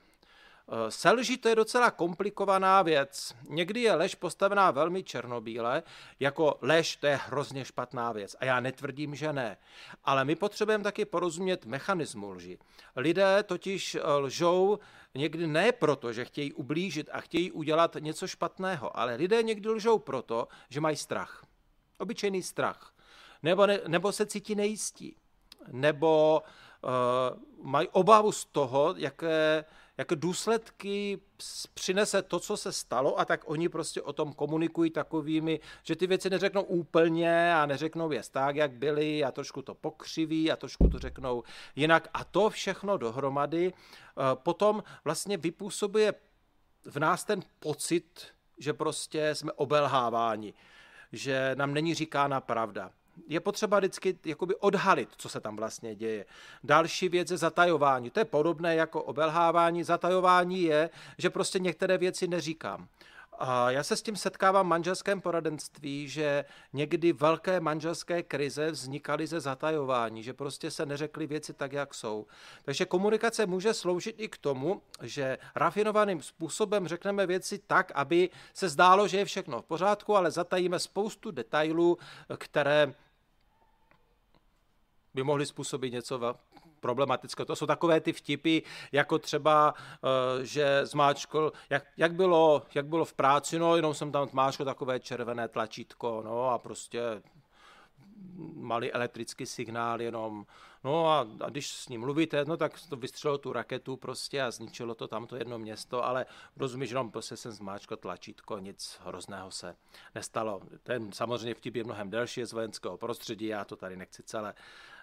Eh, 0.70 0.92
selži 0.92 1.38
to 1.38 1.50
je 1.50 1.56
docela 1.56 1.92
komplikovaná 1.92 2.82
věc. 2.82 3.36
Někdy 3.50 3.82
je 3.82 3.94
lež 3.94 4.16
postavená 4.16 4.72
velmi 4.72 5.04
černobíle, 5.04 5.84
jako 6.20 6.58
lež 6.62 6.96
to 6.96 7.08
je 7.08 7.16
hrozně 7.16 7.66
špatná 7.66 8.12
věc. 8.12 8.36
A 8.40 8.46
já 8.46 8.60
netvrdím, 8.60 9.16
že 9.16 9.34
ne. 9.34 9.58
Ale 10.04 10.26
my 10.26 10.36
potřebujeme 10.36 10.84
taky 10.84 11.06
porozumět 11.06 11.66
mechanismu 11.66 12.32
lži. 12.32 12.58
Lidé 12.96 13.44
totiž 13.44 13.96
eh, 13.96 14.02
lžou 14.04 14.80
někdy 15.16 15.48
ne 15.48 15.72
proto, 15.72 16.14
že 16.14 16.26
chtějí 16.26 16.54
ublížit 16.54 17.10
a 17.12 17.22
chtějí 17.22 17.52
udělat 17.52 17.96
něco 18.00 18.28
špatného, 18.28 19.00
ale 19.00 19.16
lidé 19.16 19.44
někdy 19.44 19.70
lžou 19.70 20.00
proto, 20.00 20.48
že 20.70 20.82
mají 20.82 20.96
strach. 20.96 21.46
Obyčejný 22.00 22.44
strach. 22.44 22.94
Nebo, 23.44 23.66
ne, 23.66 23.80
nebo 23.88 24.12
se 24.12 24.26
cítí 24.26 24.56
nejistí. 24.56 25.16
Nebo 25.72 26.42
uh, 26.84 27.70
mají 27.72 27.88
obavu 27.88 28.32
z 28.32 28.46
toho, 28.46 28.94
jaké 28.98 29.66
jako 29.98 30.16
důsledky 30.16 31.20
přinese 31.74 32.22
to, 32.22 32.40
co 32.40 32.58
se 32.58 32.72
stalo 32.72 33.20
a 33.20 33.26
tak 33.26 33.42
oni 33.46 33.70
prostě 33.70 34.02
o 34.02 34.14
tom 34.14 34.34
komunikují 34.34 34.92
takovými, 34.92 35.60
že 35.84 35.96
ty 35.96 36.08
věci 36.08 36.30
neřeknou 36.30 36.64
úplně 36.64 37.56
a 37.56 37.66
neřeknou 37.66 38.12
je 38.12 38.22
tak, 38.32 38.56
jak 38.56 38.72
byly 38.72 39.24
a 39.24 39.32
trošku 39.32 39.62
to 39.62 39.76
pokřiví 39.76 40.52
a 40.52 40.56
trošku 40.56 40.90
to 40.90 41.00
řeknou 41.00 41.44
jinak. 41.76 42.08
A 42.14 42.24
to 42.24 42.50
všechno 42.50 42.98
dohromady 42.98 43.74
eh, 43.74 44.22
potom 44.34 44.84
vlastně 45.04 45.38
vypůsobuje 45.38 46.14
v 46.86 47.00
nás 47.00 47.24
ten 47.24 47.42
pocit, 47.60 48.28
že 48.58 48.74
prostě 48.74 49.36
jsme 49.36 49.52
obelháváni, 49.52 50.54
že 51.12 51.56
nám 51.56 51.74
není 51.74 51.94
říkána 51.94 52.42
pravda 52.42 52.92
je 53.28 53.40
potřeba 53.40 53.80
vždycky 53.80 54.18
jakoby 54.26 54.56
odhalit, 54.56 55.10
co 55.18 55.30
se 55.30 55.40
tam 55.40 55.56
vlastně 55.56 55.96
děje. 55.96 56.26
Další 56.64 57.10
věc 57.10 57.32
je 57.32 57.38
zatajování. 57.38 58.10
To 58.10 58.20
je 58.20 58.26
podobné 58.26 58.76
jako 58.76 59.04
obelhávání. 59.04 59.84
Zatajování 59.84 60.62
je, 60.62 60.90
že 61.18 61.30
prostě 61.30 61.60
některé 61.60 61.98
věci 61.98 62.28
neříkám. 62.28 62.88
A 63.40 63.72
já 63.72 63.84
se 63.84 63.96
s 63.96 64.02
tím 64.02 64.16
setkávám 64.16 64.66
v 64.66 64.70
manželském 64.70 65.22
poradenství, 65.22 66.10
že 66.10 66.46
někdy 66.74 67.14
velké 67.14 67.60
manželské 67.60 68.24
krize 68.24 68.72
vznikaly 68.72 69.28
ze 69.28 69.40
zatajování, 69.40 70.24
že 70.24 70.34
prostě 70.34 70.72
se 70.72 70.86
neřekly 70.86 71.28
věci 71.28 71.54
tak, 71.54 71.74
jak 71.74 71.94
jsou. 71.94 72.26
Takže 72.64 72.86
komunikace 72.86 73.46
může 73.46 73.74
sloužit 73.74 74.16
i 74.20 74.28
k 74.28 74.38
tomu, 74.38 74.82
že 75.02 75.38
rafinovaným 75.56 76.22
způsobem 76.22 76.88
řekneme 76.88 77.28
věci 77.28 77.60
tak, 77.68 77.92
aby 77.96 78.30
se 78.54 78.70
zdálo, 78.70 79.08
že 79.08 79.18
je 79.18 79.26
všechno 79.26 79.62
v 79.62 79.66
pořádku, 79.66 80.16
ale 80.16 80.32
zatajíme 80.32 80.80
spoustu 80.80 81.32
detailů, 81.32 81.98
které 82.38 82.94
by 85.18 85.24
mohly 85.24 85.46
způsobit 85.46 85.94
něco 85.94 86.36
problematického. 86.80 87.46
To 87.46 87.56
jsou 87.56 87.66
takové 87.66 88.02
ty 88.02 88.14
vtipy, 88.14 88.60
jako 88.92 89.20
třeba, 89.20 89.74
eh, 89.78 90.46
že 90.46 90.86
zmáčkl, 90.86 91.52
jak, 91.70 91.84
jak, 91.98 92.14
bylo, 92.14 92.62
jak 92.76 92.86
bylo 92.86 93.06
v 93.06 93.14
práci, 93.14 93.60
no 93.60 93.76
jenom 93.76 93.94
jsem 93.94 94.12
tam 94.12 94.28
zmáčkl 94.28 94.66
takové 94.66 95.00
červené 95.00 95.48
tlačítko, 95.48 96.22
no 96.26 96.50
a 96.50 96.58
prostě 96.58 97.02
malý 98.54 98.92
elektrický 98.92 99.46
signál 99.46 100.02
jenom. 100.02 100.46
No 100.84 101.10
a, 101.10 101.28
a 101.40 101.50
když 101.50 101.68
s 101.72 101.90
ním 101.90 102.02
mluvíte, 102.02 102.46
no 102.46 102.58
tak 102.58 102.74
to 102.90 102.96
vystřelilo 102.96 103.38
tu 103.38 103.54
raketu 103.54 103.98
prostě 103.98 104.42
a 104.42 104.52
zničilo 104.52 104.96
to 104.96 105.08
tamto 105.08 105.36
jedno 105.36 105.60
město, 105.60 106.06
ale 106.06 106.26
rozumíš, 106.58 106.90
jenom 106.90 107.12
prostě 107.12 107.38
jsem 107.38 107.52
zmáčkl 107.52 107.96
tlačítko, 107.96 108.60
nic 108.60 109.00
hrozného 109.04 109.52
se 109.52 109.76
nestalo. 110.16 110.62
Ten 110.84 111.12
samozřejmě 111.12 111.54
vtip 111.54 111.76
je 111.76 111.84
mnohem 111.84 112.10
delší, 112.10 112.46
z 112.46 112.54
vojenského 112.54 112.98
prostředí, 112.98 113.46
já 113.46 113.66
to 113.66 113.76
tady 113.76 113.98
nechci 113.98 114.24
celé 114.24 114.54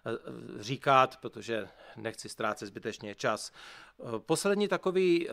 Eh, 0.07 0.63
říkat, 0.63 1.17
protože 1.17 1.69
nechci 1.97 2.29
ztrácet 2.29 2.69
zbytečně 2.69 3.15
čas. 3.15 3.53
Eh, 3.53 4.19
poslední 4.19 4.69
takový 4.69 5.29
eh, 5.29 5.33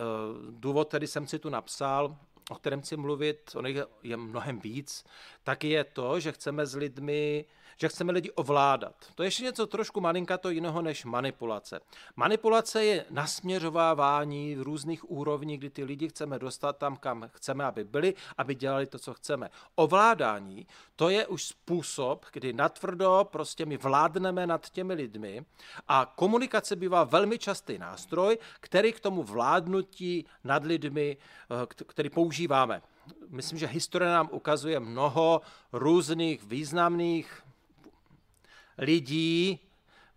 důvod, 0.49 0.87
který 0.87 1.07
jsem 1.07 1.27
si 1.27 1.39
tu 1.39 1.49
napsal, 1.49 2.17
o 2.49 2.55
kterém 2.55 2.81
chci 2.81 2.97
mluvit, 2.97 3.51
on 3.55 3.65
je 4.03 4.17
mnohem 4.17 4.59
víc, 4.59 5.05
tak 5.43 5.63
je 5.63 5.83
to, 5.83 6.19
že 6.19 6.31
chceme 6.31 6.65
s 6.65 6.75
lidmi 6.75 7.45
že 7.81 7.89
chceme 7.89 8.11
lidi 8.11 8.31
ovládat. 8.31 8.95
To 9.15 9.23
je 9.23 9.27
ještě 9.27 9.43
něco 9.43 9.67
trošku 9.67 10.01
malinkato 10.01 10.49
jiného 10.49 10.81
než 10.81 11.05
manipulace. 11.05 11.79
Manipulace 12.15 12.85
je 12.85 13.05
nasměřovávání 13.09 14.55
v 14.55 14.61
různých 14.61 15.11
úrovních, 15.11 15.59
kdy 15.59 15.69
ty 15.69 15.83
lidi 15.83 16.09
chceme 16.09 16.39
dostat 16.39 16.77
tam, 16.77 16.97
kam 16.97 17.29
chceme, 17.33 17.65
aby 17.65 17.83
byli, 17.83 18.13
aby 18.37 18.55
dělali 18.55 18.85
to, 18.85 18.99
co 18.99 19.13
chceme. 19.13 19.49
Ovládání, 19.75 20.67
to 20.95 21.09
je 21.09 21.27
už 21.27 21.43
způsob, 21.43 22.25
kdy 22.33 22.53
natvrdo 22.53 23.27
prostě 23.31 23.65
my 23.65 23.77
vládneme 23.77 24.47
nad 24.47 24.69
těmi 24.69 24.93
lidmi 24.93 25.45
a 25.87 26.13
komunikace 26.15 26.75
bývá 26.75 27.03
velmi 27.03 27.39
častý 27.39 27.77
nástroj, 27.77 28.37
který 28.59 28.93
k 28.93 28.99
tomu 28.99 29.23
vládnutí 29.23 30.25
nad 30.43 30.65
lidmi, 30.65 31.17
eh, 31.17 31.65
který 31.85 32.09
používáme. 32.09 32.81
Myslím, 33.29 33.59
že 33.59 33.67
historie 33.67 34.11
nám 34.11 34.29
ukazuje 34.31 34.79
mnoho 34.79 35.41
různých 35.73 36.43
významných 36.43 37.41
lidí, 38.81 39.59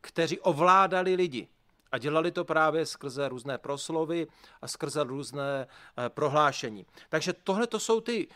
kteří 0.00 0.40
ovládali 0.40 1.14
lidi. 1.14 1.48
A 1.92 1.98
dělali 1.98 2.32
to 2.32 2.44
právě 2.44 2.86
skrze 2.86 3.28
různé 3.28 3.58
proslovy 3.58 4.26
a 4.62 4.68
skrze 4.68 5.04
různé 5.04 5.66
eh, 5.66 6.08
prohlášení. 6.08 6.86
Takže 7.08 7.32
tohle 7.32 7.66
to 7.66 7.80
jsou 7.80 8.00
ty 8.00 8.28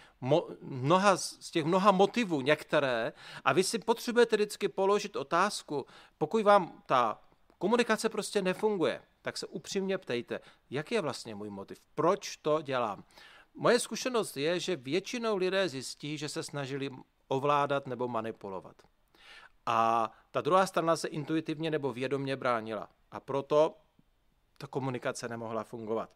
mnoha, 0.61 1.17
z 1.17 1.51
těch 1.51 1.65
mnoha 1.65 1.91
motivů 1.91 2.41
některé 2.41 3.13
a 3.45 3.53
vy 3.53 3.65
si 3.65 3.79
potřebujete 3.79 4.37
vždycky 4.37 4.69
položit 4.69 5.17
otázku, 5.17 5.87
pokud 6.19 6.43
vám 6.43 6.83
ta 6.87 7.21
komunikace 7.59 8.09
prostě 8.09 8.43
nefunguje, 8.43 9.03
tak 9.23 9.39
se 9.39 9.47
upřímně 9.47 9.99
ptejte, 9.99 10.41
jaký 10.71 10.95
je 10.95 11.01
vlastně 11.01 11.35
můj 11.35 11.51
motiv, 11.51 11.79
proč 11.95 12.37
to 12.37 12.63
dělám. 12.63 13.05
Moje 13.55 13.81
zkušenost 13.81 14.37
je, 14.37 14.61
že 14.61 14.77
většinou 14.77 15.37
lidé 15.37 15.69
zjistí, 15.69 16.19
že 16.19 16.29
se 16.29 16.43
snažili 16.43 16.91
ovládat 17.29 17.87
nebo 17.87 18.09
manipulovat. 18.09 18.77
A 19.71 20.11
ta 20.31 20.41
druhá 20.41 20.67
strana 20.67 20.97
se 20.97 21.09
intuitivně 21.09 21.71
nebo 21.71 21.93
vědomě 21.93 22.37
bránila. 22.37 22.89
A 23.11 23.21
proto 23.21 23.77
ta 24.59 24.67
komunikace 24.67 25.29
nemohla 25.29 25.65
fungovat. 25.65 26.11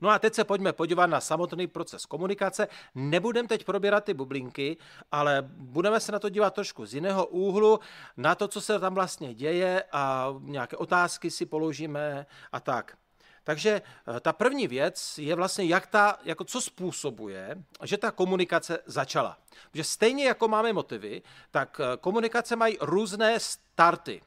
No 0.00 0.10
a 0.10 0.18
teď 0.18 0.34
se 0.34 0.44
pojďme 0.44 0.72
podívat 0.72 1.06
na 1.06 1.20
samotný 1.20 1.66
proces 1.66 2.06
komunikace. 2.06 2.68
Nebudeme 2.94 3.48
teď 3.48 3.64
probírat 3.64 4.04
ty 4.04 4.14
bublinky, 4.14 4.76
ale 5.12 5.42
budeme 5.56 6.00
se 6.00 6.12
na 6.12 6.18
to 6.18 6.28
dívat 6.28 6.54
trošku 6.54 6.86
z 6.86 6.94
jiného 6.94 7.26
úhlu, 7.26 7.80
na 8.16 8.34
to, 8.34 8.48
co 8.48 8.60
se 8.60 8.78
tam 8.78 8.94
vlastně 8.94 9.34
děje 9.34 9.84
a 9.92 10.34
nějaké 10.40 10.76
otázky 10.76 11.30
si 11.30 11.46
položíme 11.46 12.26
a 12.52 12.60
tak. 12.60 12.96
Takže 13.44 13.82
eh, 14.16 14.20
ta 14.20 14.32
první 14.32 14.68
věc 14.68 15.18
je 15.18 15.34
vlastně, 15.34 15.64
jak 15.64 15.86
ta, 15.86 16.18
jako 16.24 16.44
co 16.44 16.60
způsobuje, 16.60 17.56
že 17.84 17.98
ta 17.98 18.10
komunikace 18.10 18.78
začala. 18.86 19.38
Že 19.74 19.84
stejně 19.84 20.24
jako 20.24 20.48
máme 20.48 20.72
motivy, 20.72 21.22
tak 21.50 21.80
eh, 21.80 21.96
komunikace 21.96 22.56
mají 22.56 22.76
různé 22.80 23.40
starty. 23.40 24.22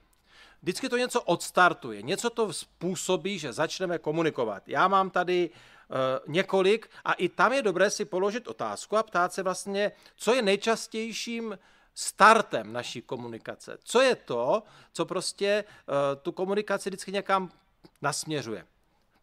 Vždycky 0.62 0.90
to 0.90 0.98
něco 0.98 1.22
odstartuje, 1.22 2.02
něco 2.02 2.30
to 2.30 2.54
způsobí, 2.54 3.40
že 3.40 3.54
začneme 3.54 4.00
komunikovat. 4.00 4.64
Já 4.68 4.88
mám 4.88 5.10
tady 5.10 5.50
uh, 5.50 6.34
několik 6.34 6.90
a 7.06 7.14
i 7.14 7.30
tam 7.30 7.54
je 7.54 7.62
dobré 7.62 7.90
si 7.90 8.06
položit 8.06 8.48
otázku 8.48 8.98
a 8.98 9.04
ptát 9.04 9.34
se 9.34 9.44
vlastně, 9.44 9.92
co 10.16 10.34
je 10.34 10.42
nejčastějším 10.42 11.60
startem 11.96 12.74
naší 12.74 13.02
komunikace. 13.02 13.78
Co 13.84 14.02
je 14.02 14.16
to, 14.16 14.64
co 14.94 15.06
prostě 15.06 15.64
tu 16.22 16.32
komunikaci 16.32 16.90
vždycky 16.90 17.12
někam 17.12 17.52
nasměřuje. 18.02 18.66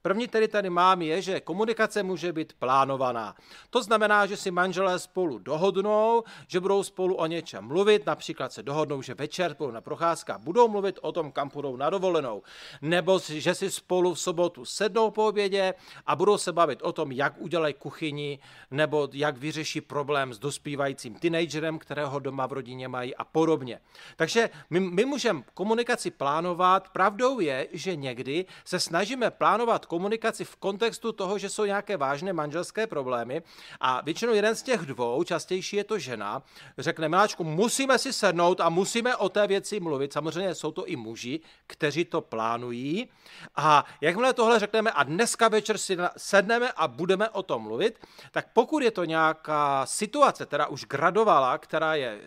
První 0.03 0.29
tedy 0.29 0.49
tady 0.49 0.71
mám 0.71 1.03
je, 1.03 1.23
že 1.23 1.41
komunikace 1.41 2.03
může 2.03 2.33
být 2.33 2.53
plánovaná. 2.53 3.35
To 3.71 3.83
znamená, 3.83 4.27
že 4.27 4.37
si 4.37 4.51
manželé 4.51 4.99
spolu 4.99 5.39
dohodnou, 5.39 6.25
že 6.49 6.61
budou 6.61 6.83
spolu 6.83 7.15
o 7.15 7.27
něčem 7.27 7.65
mluvit, 7.65 8.07
například 8.07 8.53
se 8.53 8.63
dohodnou, 8.63 9.03
že 9.03 9.15
večer 9.15 9.57
budou 9.59 9.71
na 9.71 9.81
procházka 9.81 10.39
budou 10.39 10.69
mluvit 10.69 10.99
o 11.03 11.13
tom, 11.13 11.33
kam 11.33 11.51
půjdou 11.51 11.77
na 11.77 11.91
dovolenou. 11.91 12.43
Nebo 12.83 13.21
že 13.29 13.55
si 13.55 13.71
spolu 13.71 14.15
v 14.15 14.21
sobotu 14.21 14.65
sednou 14.65 15.11
po 15.11 15.29
obědě 15.29 15.75
a 16.07 16.17
budou 16.17 16.39
se 16.39 16.53
bavit 16.53 16.83
o 16.83 16.93
tom, 16.93 17.13
jak 17.13 17.35
udělají 17.39 17.75
kuchyni, 17.75 18.39
nebo 18.71 19.09
jak 19.13 19.37
vyřeší 19.37 19.81
problém 19.81 20.35
s 20.35 20.39
dospívajícím 20.39 21.15
teenagerem, 21.15 21.79
kterého 21.79 22.19
doma 22.19 22.47
v 22.47 22.53
rodině 22.53 22.89
mají 22.89 23.15
a 23.15 23.25
podobně. 23.25 23.81
Takže 24.17 24.51
my, 24.71 24.81
my 24.81 25.05
můžeme 25.05 25.43
komunikaci 25.55 26.11
plánovat. 26.11 26.89
Pravdou 26.89 27.41
je, 27.41 27.69
že 27.73 27.97
někdy 27.97 28.47
se 28.65 28.81
snažíme 28.81 29.31
plánovat 29.31 29.87
komunikaci 29.91 30.45
v 30.45 30.57
kontextu 30.57 31.13
toho, 31.13 31.39
že 31.39 31.51
jsou 31.51 31.65
nějaké 31.65 31.97
vážné 31.97 32.33
manželské 32.33 32.87
problémy 32.87 33.43
a 33.81 34.01
většinou 34.01 34.35
jeden 34.35 34.55
z 34.55 34.63
těch 34.63 34.81
dvou, 34.87 35.25
častější 35.25 35.77
je 35.77 35.85
to 35.85 35.99
žena, 35.99 36.43
řekne, 36.79 37.09
miláčku, 37.09 37.45
musíme 37.45 37.99
si 37.99 38.13
sednout 38.13 38.61
a 38.61 38.69
musíme 38.69 39.17
o 39.17 39.29
té 39.29 39.47
věci 39.47 39.81
mluvit. 39.81 40.13
Samozřejmě 40.13 40.55
jsou 40.55 40.71
to 40.71 40.87
i 40.87 40.97
muži, 40.97 41.41
kteří 41.67 42.05
to 42.05 42.21
plánují 42.21 43.09
a 43.57 43.85
jakmile 44.01 44.33
tohle 44.33 44.59
řekneme 44.59 44.91
a 44.91 45.03
dneska 45.03 45.49
večer 45.49 45.79
si 45.79 45.99
sedneme 46.17 46.71
a 46.77 46.89
budeme 46.89 47.29
o 47.29 47.43
tom 47.43 47.63
mluvit, 47.63 47.99
tak 48.31 48.47
pokud 48.53 48.83
je 48.83 48.91
to 48.91 49.05
nějaká 49.05 49.87
situace, 49.87 50.47
která 50.47 50.67
už 50.67 50.85
gradovala, 50.85 51.59
která 51.59 51.95
je 51.95 52.21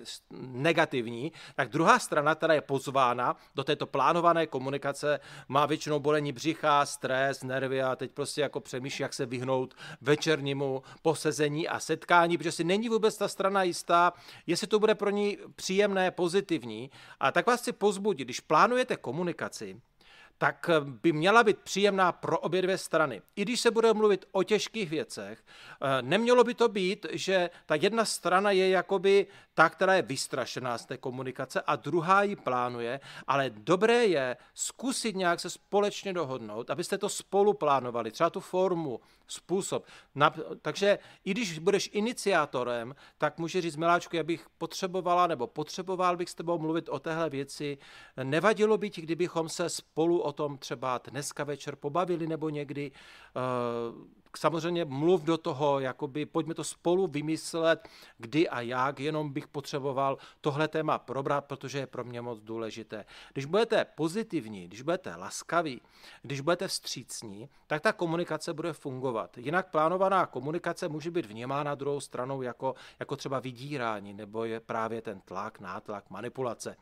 negativní, 0.52 1.32
tak 1.56 1.70
druhá 1.70 2.00
strana, 2.00 2.36
která 2.36 2.54
je 2.54 2.62
pozvána 2.62 3.36
do 3.56 3.64
této 3.64 3.86
plánované 3.86 4.48
komunikace, 4.48 5.20
má 5.48 5.66
většinou 5.66 6.00
bolení 6.00 6.32
břicha, 6.32 6.86
stres, 6.86 7.44
nervy 7.54 7.82
a 7.82 7.96
teď 7.96 8.12
prostě 8.12 8.42
jako 8.42 8.60
přemýšlí, 8.60 9.04
jak 9.04 9.14
se 9.14 9.26
vyhnout 9.26 9.74
večernímu 10.02 10.84
posezení 11.02 11.68
a 11.68 11.80
setkání, 11.80 12.38
protože 12.38 12.52
si 12.52 12.64
není 12.64 12.90
vůbec 12.90 13.18
ta 13.18 13.28
strana 13.28 13.64
jistá, 13.64 14.14
jestli 14.48 14.68
to 14.68 14.80
bude 14.80 14.96
pro 14.96 15.10
ní 15.10 15.38
příjemné, 15.56 16.12
pozitivní. 16.12 16.92
A 17.20 17.32
tak 17.32 17.48
vás 17.48 17.62
chci 17.62 17.72
pozbudit, 17.72 18.28
když 18.28 18.40
plánujete 18.40 18.96
komunikaci, 18.98 19.82
tak 20.38 20.70
eh, 20.70 20.82
by 20.82 21.14
měla 21.14 21.44
být 21.44 21.58
příjemná 21.60 22.12
pro 22.12 22.40
obě 22.40 22.62
dvě 22.62 22.78
strany. 22.78 23.22
I 23.36 23.42
když 23.42 23.60
se 23.60 23.72
bude 23.72 23.94
mluvit 23.94 24.26
o 24.32 24.44
těžkých 24.44 24.90
věcech, 24.90 25.44
eh, 25.82 26.02
nemělo 26.02 26.44
by 26.44 26.54
to 26.54 26.70
být, 26.70 27.06
že 27.12 27.50
ta 27.66 27.76
jedna 27.76 28.06
strana 28.06 28.52
je 28.52 28.70
jakoby 28.70 29.28
ta, 29.54 29.70
která 29.70 29.94
je 29.94 30.02
vystrašená 30.02 30.78
z 30.78 30.86
té 30.86 30.98
komunikace 30.98 31.62
a 31.62 31.76
druhá 31.76 32.24
ji 32.24 32.36
plánuje, 32.36 33.00
ale 33.28 33.50
dobré 33.50 34.06
je 34.06 34.38
zkusit 34.54 35.16
nějak 35.16 35.40
se 35.40 35.50
společně 35.50 36.14
dohodnout, 36.14 36.70
abyste 36.70 36.98
to 36.98 37.10
spolu 37.10 37.54
plánovali, 37.54 38.12
třeba 38.12 38.30
tu 38.30 38.40
formu, 38.40 39.00
způsob. 39.28 39.86
Takže 40.62 41.00
i 41.26 41.32
když 41.32 41.60
budeš 41.60 41.90
iniciátorem, 41.94 42.96
tak 43.18 43.38
může 43.38 43.62
říct, 43.62 43.76
miláčku, 43.76 44.16
já 44.16 44.24
bych 44.24 44.48
potřebovala 44.58 45.28
nebo 45.28 45.48
potřeboval 45.48 46.18
bych 46.18 46.30
s 46.30 46.36
tebou 46.36 46.60
mluvit 46.60 46.90
o 46.90 47.00
téhle 47.00 47.30
věci. 47.30 47.78
Nevadilo 48.24 48.78
by 48.78 48.90
ti, 48.90 49.02
kdybychom 49.02 49.50
se 49.50 49.70
spolu 49.70 50.22
o 50.22 50.33
tom 50.34 50.58
třeba 50.58 51.02
dneska 51.12 51.44
večer 51.44 51.76
pobavili 51.76 52.28
nebo 52.28 52.50
někdy. 52.50 52.92
Uh, 52.92 54.06
samozřejmě 54.38 54.86
mluv 54.86 55.24
do 55.24 55.38
toho, 55.38 55.80
jakoby 55.80 56.26
pojďme 56.26 56.54
to 56.54 56.64
spolu 56.64 57.08
vymyslet, 57.08 57.88
kdy 58.18 58.50
a 58.50 58.62
jak, 58.62 59.00
jenom 59.00 59.34
bych 59.34 59.48
potřeboval 59.48 60.18
tohle 60.42 60.68
téma 60.68 61.00
probrat, 61.00 61.46
protože 61.46 61.80
je 61.80 61.88
pro 61.88 62.04
mě 62.04 62.22
moc 62.22 62.40
důležité. 62.42 63.06
Když 63.34 63.46
budete 63.46 63.86
pozitivní, 63.86 64.68
když 64.68 64.82
budete 64.82 65.16
laskaví, 65.16 65.82
když 66.22 66.42
budete 66.42 66.68
vstřícní, 66.68 67.50
tak 67.68 67.82
ta 67.82 67.94
komunikace 67.94 68.54
bude 68.54 68.74
fungovat. 68.74 69.38
Jinak 69.38 69.72
plánovaná 69.72 70.26
komunikace 70.26 70.88
může 70.88 71.12
být 71.12 71.26
vnímána 71.26 71.76
druhou 71.76 72.00
stranou 72.00 72.42
jako, 72.42 72.76
jako 73.00 73.16
třeba 73.16 73.40
vydírání, 73.40 74.14
nebo 74.14 74.46
je 74.46 74.60
právě 74.60 75.02
ten 75.02 75.22
tlak, 75.22 75.60
nátlak, 75.60 76.10
manipulace, 76.10 76.76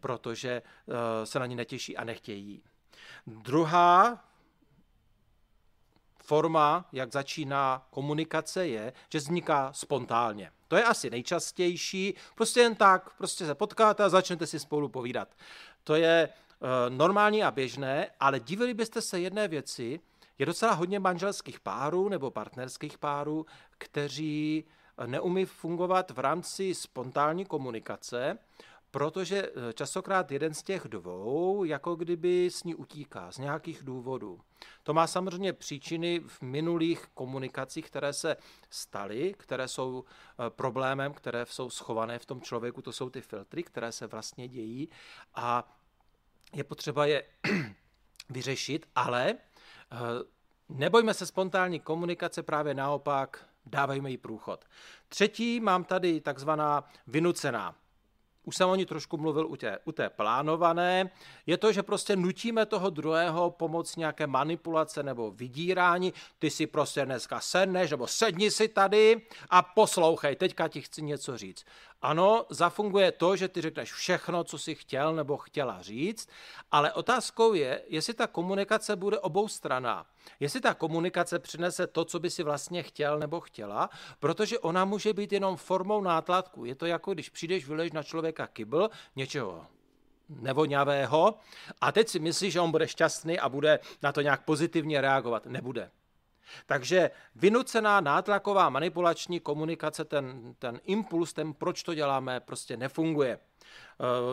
protože 0.00 0.62
uh, 0.86 0.94
se 1.24 1.38
na 1.38 1.46
ní 1.46 1.56
netěší 1.56 1.96
a 1.96 2.04
nechtějí. 2.04 2.62
Druhá 3.26 4.24
forma, 6.18 6.88
jak 6.92 7.12
začíná 7.12 7.86
komunikace, 7.90 8.66
je, 8.66 8.92
že 9.08 9.18
vzniká 9.18 9.72
spontánně. 9.72 10.50
To 10.68 10.76
je 10.76 10.84
asi 10.84 11.10
nejčastější, 11.10 12.14
prostě 12.34 12.60
jen 12.60 12.74
tak, 12.74 13.10
prostě 13.18 13.46
se 13.46 13.54
potkáte 13.54 14.04
a 14.04 14.08
začnete 14.08 14.46
si 14.46 14.58
spolu 14.58 14.88
povídat. 14.88 15.28
To 15.84 15.94
je 15.94 16.28
uh, 16.28 16.68
normální 16.96 17.42
a 17.42 17.50
běžné, 17.50 18.10
ale 18.20 18.40
divili 18.40 18.74
byste 18.74 19.02
se 19.02 19.20
jedné 19.20 19.48
věci, 19.48 20.00
je 20.38 20.46
docela 20.46 20.72
hodně 20.72 20.98
manželských 20.98 21.60
párů 21.60 22.08
nebo 22.08 22.30
partnerských 22.30 22.98
párů, 22.98 23.46
kteří 23.78 24.64
neumí 25.06 25.44
fungovat 25.44 26.10
v 26.10 26.18
rámci 26.18 26.74
spontánní 26.74 27.44
komunikace, 27.44 28.38
protože 28.90 29.42
eh, 29.42 29.72
časokrát 29.72 30.32
jeden 30.32 30.54
z 30.54 30.62
těch 30.62 30.82
dvou 30.88 31.64
jako 31.64 31.94
kdyby 31.94 32.50
s 32.50 32.64
ní 32.64 32.74
utíká 32.74 33.32
z 33.32 33.38
nějakých 33.38 33.82
důvodů. 33.82 34.40
To 34.82 34.94
má 34.94 35.06
samozřejmě 35.06 35.52
příčiny 35.52 36.20
v 36.26 36.42
minulých 36.42 37.06
komunikacích, 37.14 37.86
které 37.86 38.12
se 38.12 38.36
staly, 38.70 39.34
které 39.38 39.68
jsou 39.68 40.04
eh, 40.04 40.50
problémem, 40.50 41.12
které 41.14 41.46
jsou 41.46 41.70
schované 41.70 42.18
v 42.18 42.26
tom 42.26 42.40
člověku, 42.40 42.82
to 42.82 42.92
jsou 42.92 43.10
ty 43.10 43.20
filtry, 43.20 43.62
které 43.62 43.92
se 43.92 44.06
vlastně 44.06 44.48
dějí 44.48 44.88
a 45.34 45.76
je 46.52 46.64
potřeba 46.64 47.06
je 47.06 47.24
vyřešit, 48.30 48.86
ale 48.94 49.30
eh, 49.30 49.96
nebojme 50.68 51.14
se 51.14 51.26
spontánní 51.26 51.80
komunikace, 51.80 52.42
právě 52.42 52.74
naopak 52.74 53.46
dávejme 53.66 54.10
jí 54.10 54.16
průchod. 54.16 54.64
Třetí 55.08 55.60
mám 55.60 55.84
tady 55.84 56.20
takzvaná 56.20 56.84
vynucená 57.06 57.74
už 58.44 58.56
jsem 58.56 58.68
o 58.68 58.74
ní 58.74 58.86
trošku 58.86 59.16
mluvil 59.16 59.46
u 59.46 59.56
té, 59.56 59.78
u 59.84 59.92
té 59.92 60.10
plánované, 60.10 61.10
je 61.46 61.56
to, 61.56 61.72
že 61.72 61.82
prostě 61.82 62.16
nutíme 62.16 62.66
toho 62.66 62.90
druhého 62.90 63.50
pomoc 63.50 63.96
nějaké 63.96 64.26
manipulace 64.26 65.02
nebo 65.02 65.30
vydírání. 65.30 66.12
Ty 66.38 66.50
si 66.50 66.66
prostě 66.66 67.04
dneska 67.04 67.40
sedneš 67.40 67.90
nebo 67.90 68.06
sedni 68.06 68.50
si 68.50 68.68
tady 68.68 69.22
a 69.50 69.62
poslouchej, 69.62 70.36
teďka 70.36 70.68
ti 70.68 70.80
chci 70.80 71.02
něco 71.02 71.38
říct. 71.38 71.64
Ano, 72.02 72.46
zafunguje 72.50 73.12
to, 73.12 73.36
že 73.36 73.48
ty 73.48 73.60
řekneš 73.60 73.92
všechno, 73.92 74.44
co 74.44 74.58
jsi 74.58 74.74
chtěl 74.74 75.14
nebo 75.14 75.36
chtěla 75.36 75.82
říct, 75.82 76.28
ale 76.70 76.92
otázkou 76.92 77.54
je, 77.54 77.82
jestli 77.88 78.14
ta 78.14 78.26
komunikace 78.26 78.96
bude 78.96 79.18
obou 79.18 79.48
straná. 79.48 80.06
Jestli 80.40 80.60
ta 80.60 80.74
komunikace 80.74 81.38
přinese 81.38 81.86
to, 81.86 82.04
co 82.04 82.20
by 82.20 82.30
si 82.30 82.42
vlastně 82.42 82.82
chtěl 82.82 83.18
nebo 83.18 83.40
chtěla, 83.40 83.90
protože 84.18 84.58
ona 84.58 84.84
může 84.84 85.12
být 85.12 85.32
jenom 85.32 85.56
formou 85.56 86.00
nátlatku. 86.00 86.64
Je 86.64 86.74
to 86.74 86.86
jako 86.86 87.14
když 87.14 87.28
přijdeš, 87.28 87.68
vyleješ 87.68 87.92
na 87.92 88.02
člověka 88.02 88.46
kybl, 88.46 88.90
něčeho 89.16 89.66
nevoňavého 90.28 91.34
a 91.80 91.92
teď 91.92 92.08
si 92.08 92.18
myslíš, 92.18 92.52
že 92.52 92.60
on 92.60 92.70
bude 92.70 92.88
šťastný 92.88 93.38
a 93.38 93.48
bude 93.48 93.78
na 94.02 94.12
to 94.12 94.20
nějak 94.20 94.44
pozitivně 94.44 95.00
reagovat. 95.00 95.46
Nebude. 95.46 95.90
Takže 96.66 97.10
vynucená 97.34 98.00
nátlaková 98.00 98.70
manipulační 98.70 99.40
komunikace, 99.40 100.04
ten, 100.04 100.54
ten 100.58 100.80
impuls, 100.84 101.32
ten 101.32 101.54
proč 101.54 101.82
to 101.82 101.94
děláme, 101.94 102.40
prostě 102.40 102.76
nefunguje. 102.76 103.32
E, 103.32 103.38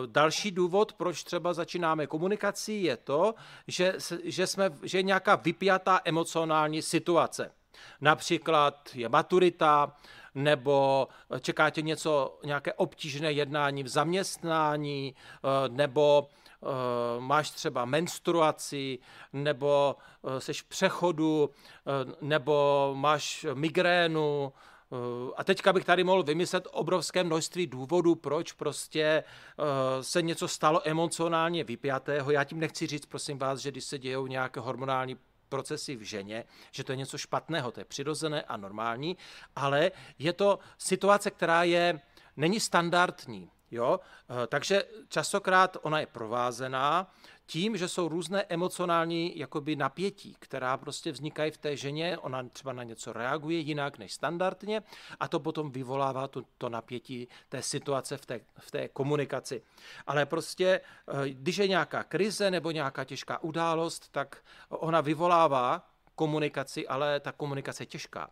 další 0.06 0.50
důvod, 0.50 0.92
proč 0.92 1.24
třeba 1.24 1.52
začínáme 1.52 2.06
komunikací, 2.06 2.82
je 2.82 2.96
to, 2.96 3.34
že, 3.66 3.94
že, 4.24 4.46
jsme, 4.46 4.70
že 4.82 4.98
je 4.98 5.02
nějaká 5.02 5.36
vypjatá 5.36 6.00
emocionální 6.04 6.82
situace. 6.82 7.52
Například 8.00 8.90
je 8.94 9.08
maturita, 9.08 9.96
nebo 10.34 11.08
čeká 11.40 11.70
tě 11.70 11.82
něco, 11.82 12.38
nějaké 12.44 12.72
obtížné 12.72 13.32
jednání 13.32 13.82
v 13.82 13.88
zaměstnání, 13.88 15.14
e, 15.14 15.68
nebo 15.68 16.28
Eh, 16.28 16.47
máš 17.18 17.50
třeba 17.50 17.84
menstruaci, 17.84 18.98
nebo 19.32 19.96
seš 20.38 20.60
eh, 20.60 20.64
v 20.64 20.68
přechodu, 20.68 21.50
eh, 21.50 22.12
nebo 22.20 22.90
máš 22.96 23.46
migrénu, 23.54 24.52
a 25.36 25.44
teďka 25.44 25.72
bych 25.72 25.84
tady 25.84 26.04
mohl 26.04 26.22
vymyslet 26.22 26.68
obrovské 26.70 27.24
množství 27.24 27.66
důvodů, 27.66 28.14
proč 28.14 28.52
prostě 28.52 29.24
se 30.00 30.22
něco 30.22 30.48
stalo 30.48 30.80
emocionálně 30.84 31.64
vypjatého. 31.64 32.30
Já 32.30 32.44
tím 32.44 32.60
nechci 32.60 32.86
říct, 32.86 33.06
prosím 33.06 33.38
vás, 33.38 33.58
že 33.58 33.70
když 33.70 33.84
se 33.84 33.98
dějou 33.98 34.26
nějaké 34.26 34.60
hormonální 34.60 35.16
procesy 35.48 35.96
v 35.96 36.02
ženě, 36.02 36.44
že 36.70 36.84
to 36.84 36.92
je 36.92 36.96
něco 36.96 37.18
špatného, 37.18 37.70
to 37.70 37.80
je 37.80 37.84
přirozené 37.84 38.42
a 38.42 38.56
normální, 38.56 39.16
ale 39.56 39.90
je 40.18 40.32
to 40.32 40.58
situace, 40.78 41.30
která 41.30 41.62
je, 41.62 42.00
není 42.36 42.60
standardní. 42.60 43.50
Jo? 43.70 44.00
Eh, 44.30 44.46
takže 44.46 44.84
častokrát 45.08 45.76
ona 45.82 46.00
je 46.00 46.06
provázená 46.06 47.10
tím, 47.46 47.76
že 47.76 47.88
jsou 47.88 48.08
různé 48.08 48.44
emocionální 48.48 49.38
jakoby 49.38 49.76
napětí, 49.76 50.36
která 50.38 50.76
prostě 50.76 51.12
vznikají 51.12 51.50
v 51.50 51.56
té 51.56 51.76
ženě, 51.76 52.18
ona 52.18 52.42
třeba 52.42 52.72
na 52.72 52.82
něco 52.82 53.12
reaguje 53.12 53.58
jinak 53.58 53.98
než 53.98 54.12
standardně 54.12 54.82
a 55.20 55.28
to 55.28 55.40
potom 55.40 55.70
vyvolává 55.70 56.28
to, 56.28 56.42
to 56.58 56.68
napětí 56.68 57.28
té 57.48 57.62
situace 57.62 58.16
v 58.16 58.26
té, 58.26 58.40
v 58.58 58.70
té 58.70 58.88
komunikaci. 58.88 59.62
Ale 60.06 60.26
prostě, 60.26 60.80
eh, 61.08 61.28
když 61.28 61.56
je 61.56 61.68
nějaká 61.68 62.02
krize 62.02 62.50
nebo 62.50 62.70
nějaká 62.70 63.04
těžká 63.04 63.42
událost, 63.42 64.08
tak 64.12 64.44
ona 64.68 65.00
vyvolává 65.00 65.86
komunikaci, 66.14 66.88
ale 66.88 67.20
ta 67.20 67.32
komunikace 67.32 67.82
je 67.82 67.86
těžká. 67.86 68.30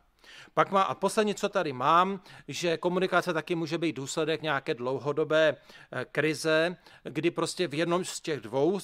Pak 0.55 0.71
má, 0.71 0.83
a 0.83 0.95
poslední, 0.95 1.35
co 1.35 1.49
tady 1.49 1.73
mám, 1.73 2.21
že 2.49 2.77
komunikace 2.77 3.33
taky 3.33 3.55
může 3.55 3.79
být 3.79 3.97
důsledek 3.97 4.43
nějaké 4.43 4.75
dlouhodobé 4.75 5.57
eh, 5.57 6.05
krize, 6.05 6.77
kdy 7.03 7.31
prostě 7.31 7.69
v 7.69 7.75
jednom 7.75 8.05
z 8.05 8.21
těch 8.21 8.41
dvou 8.41 8.81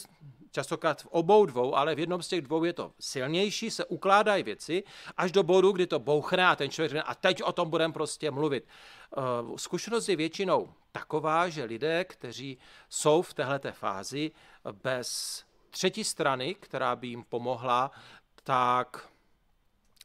častokrát 0.51 1.03
v 1.03 1.07
obou 1.07 1.47
dvou, 1.47 1.77
ale 1.77 1.95
v 1.95 1.99
jednom 1.99 2.23
z 2.23 2.29
těch 2.29 2.43
dvou 2.43 2.65
je 2.65 2.73
to 2.73 2.93
silnější, 3.01 3.71
se 3.71 3.85
ukládají 3.85 4.43
věci, 4.43 4.85
až 5.17 5.33
do 5.33 5.43
bodu, 5.43 5.73
kdy 5.73 5.87
to 5.87 5.99
bouchne 5.99 6.47
a 6.47 6.57
ten 6.57 6.71
člověk 6.71 6.91
řekne, 6.91 7.03
a 7.03 7.15
teď 7.15 7.43
o 7.43 7.53
tom 7.53 7.71
budeme 7.71 7.95
prostě 7.95 8.31
mluvit. 8.31 8.65
Eh, 9.17 9.21
zkušenost 9.57 10.09
je 10.09 10.17
většinou 10.17 10.73
taková, 10.93 11.49
že 11.49 11.65
lidé, 11.65 12.05
kteří 12.05 12.59
jsou 12.89 13.23
v 13.23 13.35
této 13.35 13.73
fázi 13.73 14.31
bez 14.83 15.43
třetí 15.71 16.05
strany, 16.05 16.55
která 16.55 16.97
by 16.97 17.07
jim 17.07 17.25
pomohla, 17.25 17.91
tak 18.45 19.09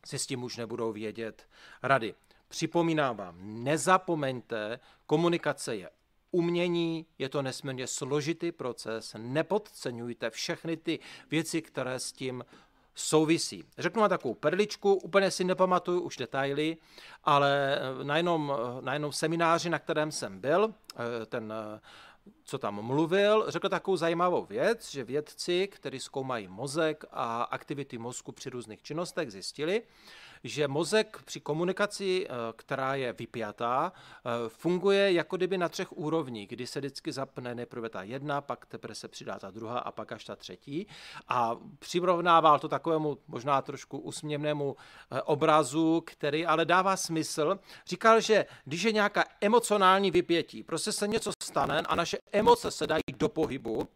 si 0.08 0.20
s 0.20 0.28
tím 0.28 0.44
už 0.44 0.58
nebudou 0.58 0.92
vědět 0.92 1.48
rady. 1.84 2.16
Připomínám 2.48 3.18
vám, 3.18 3.36
nezapomeňte, 3.40 4.80
komunikace 5.06 5.76
je 5.76 5.90
umění, 6.32 7.06
je 7.20 7.30
to 7.30 7.42
nesmírně 7.42 7.88
složitý 7.88 8.52
proces, 8.52 9.16
nepodceňujte 9.18 10.30
všechny 10.30 10.78
ty 10.78 11.00
věci, 11.32 11.62
které 11.62 12.00
s 12.00 12.12
tím 12.12 12.46
souvisí. 12.96 13.64
Řeknu 13.78 14.02
vám 14.02 14.10
takovou 14.10 14.34
perličku, 14.34 14.94
úplně 14.94 15.32
si 15.32 15.44
nepamatuju 15.44 16.02
už 16.02 16.18
detaily, 16.18 16.78
ale 17.24 17.80
na 18.04 18.18
jednom, 18.18 18.54
na 18.82 18.94
jednom 18.94 19.12
semináři, 19.12 19.70
na 19.70 19.80
kterém 19.80 20.12
jsem 20.12 20.40
byl, 20.40 20.74
ten 21.26 21.54
co 22.44 22.58
tam 22.58 22.82
mluvil, 22.82 23.46
řekl 23.48 23.70
takovou 23.70 23.98
zajímavou 23.98 24.46
věc, 24.46 24.92
že 24.92 25.04
vědci, 25.04 25.68
kteří 25.68 26.00
zkoumají 26.00 26.48
mozek 26.48 27.06
a 27.12 27.44
aktivity 27.44 27.98
mozku 27.98 28.32
při 28.32 28.50
různých 28.50 28.82
činnostech, 28.82 29.32
zjistili, 29.32 29.84
že 30.44 30.68
mozek 30.68 31.22
při 31.26 31.40
komunikaci, 31.40 32.28
eh, 32.30 32.34
která 32.56 32.96
je 32.96 33.14
vypjatá, 33.14 33.92
eh, 33.94 34.30
funguje 34.50 35.14
jako 35.14 35.38
kdyby 35.38 35.58
na 35.58 35.70
třech 35.70 35.92
úrovních, 35.92 36.48
kdy 36.48 36.68
se 36.68 36.80
vždycky 36.80 37.12
zapne 37.12 37.56
nejprve 37.56 37.90
ta 37.90 38.04
jedna, 38.04 38.42
pak 38.42 38.66
teprve 38.66 38.96
se 38.96 39.08
přidá 39.08 39.40
ta 39.40 39.52
druhá 39.52 39.80
a 39.80 39.92
pak 39.92 40.12
až 40.12 40.26
ta 40.26 40.36
třetí. 40.36 40.88
A 41.28 41.58
přirovnával 41.80 42.60
to 42.60 42.68
takovému 42.68 43.18
možná 43.28 43.62
trošku 43.62 43.98
usměvnému 43.98 44.76
eh, 45.12 45.22
obrazu, 45.22 46.04
který 46.06 46.46
ale 46.46 46.66
dává 46.66 46.98
smysl. 46.98 47.60
Říkal, 47.88 48.22
že 48.22 48.46
když 48.66 48.84
je 48.84 48.92
nějaká 48.92 49.24
emocionální 49.42 50.12
vypětí, 50.12 50.64
prostě 50.64 50.92
se 50.92 51.08
něco 51.08 51.32
stane 51.44 51.82
a 51.82 51.96
naše 51.96 52.18
emoce 52.32 52.72
se 52.72 52.88
dají 52.88 53.02
do 53.18 53.30
pohybu, 53.30 53.88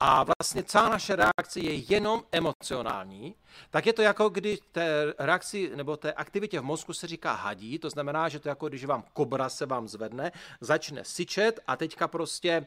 a 0.00 0.24
vlastně 0.24 0.62
celá 0.62 0.88
naše 0.88 1.16
reakce 1.16 1.60
je 1.60 1.74
jenom 1.74 2.22
emocionální, 2.32 3.34
tak 3.70 3.86
je 3.86 3.92
to 3.92 4.02
jako 4.02 4.28
když 4.28 4.58
té 4.72 5.14
reakci 5.18 5.70
nebo 5.76 5.96
té 5.96 6.12
aktivitě 6.12 6.60
v 6.60 6.64
mozku 6.64 6.92
se 6.92 7.06
říká 7.06 7.32
hadí, 7.32 7.78
to 7.78 7.90
znamená, 7.90 8.28
že 8.28 8.40
to 8.40 8.48
jako 8.48 8.68
když 8.68 8.84
vám 8.84 9.04
kobra 9.12 9.48
se 9.48 9.66
vám 9.66 9.88
zvedne, 9.88 10.32
začne 10.60 11.04
syčet 11.04 11.60
a 11.66 11.76
teďka 11.76 12.08
prostě 12.08 12.50
e, 12.50 12.66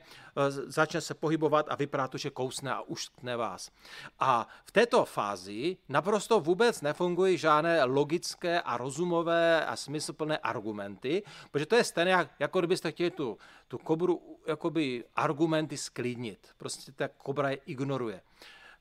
začne 0.51 1.01
se 1.01 1.13
pohybovat 1.13 1.65
a 1.69 1.75
vypadá 1.75 2.07
to, 2.07 2.17
že 2.17 2.29
kousne 2.29 2.73
a 2.73 2.81
uštkne 2.81 3.37
vás. 3.37 3.71
A 4.19 4.47
v 4.65 4.71
této 4.71 5.05
fázi 5.05 5.77
naprosto 5.89 6.39
vůbec 6.39 6.81
nefungují 6.81 7.37
žádné 7.37 7.83
logické 7.83 8.61
a 8.61 8.77
rozumové 8.77 9.65
a 9.65 9.75
smysluplné 9.75 10.37
argumenty, 10.37 11.23
protože 11.51 11.65
to 11.65 11.75
je 11.75 11.83
stejné, 11.83 12.29
jako 12.39 12.59
kdybyste 12.59 12.91
chtěli 12.91 13.11
tu, 13.11 13.37
tu 13.73 13.77
kobru 13.77 14.39
jakoby 14.47 15.03
argumenty 15.15 15.77
sklidnit. 15.77 16.47
Prostě 16.57 16.91
ta 16.91 17.07
kobra 17.07 17.49
je 17.49 17.55
ignoruje. 17.55 18.21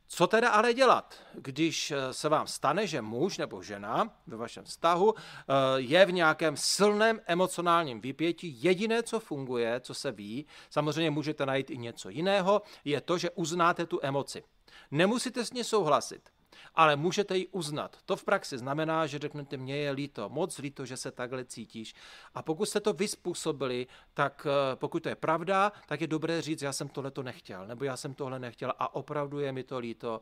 Co 0.07 0.27
teda 0.27 0.51
ale 0.51 0.75
dělat, 0.75 1.15
když 1.35 1.91
eh, 1.91 2.13
se 2.13 2.29
vám 2.29 2.47
stane, 2.47 2.87
že 2.87 3.03
muž 3.03 3.39
nebo 3.39 3.63
žena 3.63 4.13
ve 4.27 4.37
vašem 4.37 4.65
vztahu 4.65 5.15
eh, 5.17 5.55
je 5.77 6.07
v 6.07 6.13
nějakém 6.13 6.57
silném 6.57 7.21
emocionálním 7.27 8.01
vypětí? 8.01 8.59
Jediné, 8.63 9.03
co 9.03 9.21
funguje, 9.21 9.81
co 9.81 9.95
se 9.95 10.13
ví, 10.13 10.47
samozřejmě 10.71 11.11
můžete 11.11 11.47
najít 11.47 11.71
i 11.71 11.79
něco 11.79 12.09
jiného, 12.09 12.63
je 12.85 13.01
to, 13.01 13.19
že 13.19 13.31
uznáte 13.31 13.87
tu 13.87 13.99
emoci. 14.03 14.45
Nemusíte 14.91 15.45
s 15.45 15.53
ní 15.53 15.65
souhlasit 15.65 16.31
ale 16.75 16.97
můžete 16.97 17.37
ji 17.37 17.47
uznat. 17.47 17.97
To 18.05 18.17
v 18.17 18.25
praxi 18.25 18.59
znamená, 18.59 19.07
že 19.07 19.19
řeknete, 19.19 19.57
mně 19.57 19.77
je 19.77 19.91
líto, 19.91 20.29
moc 20.29 20.59
líto, 20.59 20.87
že 20.87 20.97
se 20.97 21.11
takhle 21.11 21.45
cítíš. 21.45 21.95
A 22.35 22.43
pokud 22.43 22.67
jste 22.67 22.81
to 22.81 22.93
vyspůsobili, 22.93 23.87
tak 24.15 24.47
eh, 24.47 24.77
pokud 24.77 25.03
to 25.03 25.09
je 25.09 25.15
pravda, 25.15 25.73
tak 25.87 26.01
je 26.01 26.07
dobré 26.07 26.43
říct, 26.43 26.63
já 26.63 26.73
jsem 26.73 26.89
tohle 26.89 27.11
to 27.11 27.23
nechtěl, 27.23 27.67
nebo 27.67 27.85
já 27.85 27.97
jsem 27.97 28.15
tohle 28.15 28.39
nechtěl 28.39 28.73
a 28.79 28.95
opravdu 28.95 29.41
je 29.41 29.53
mi 29.53 29.65
to 29.65 29.79
líto. 29.79 30.21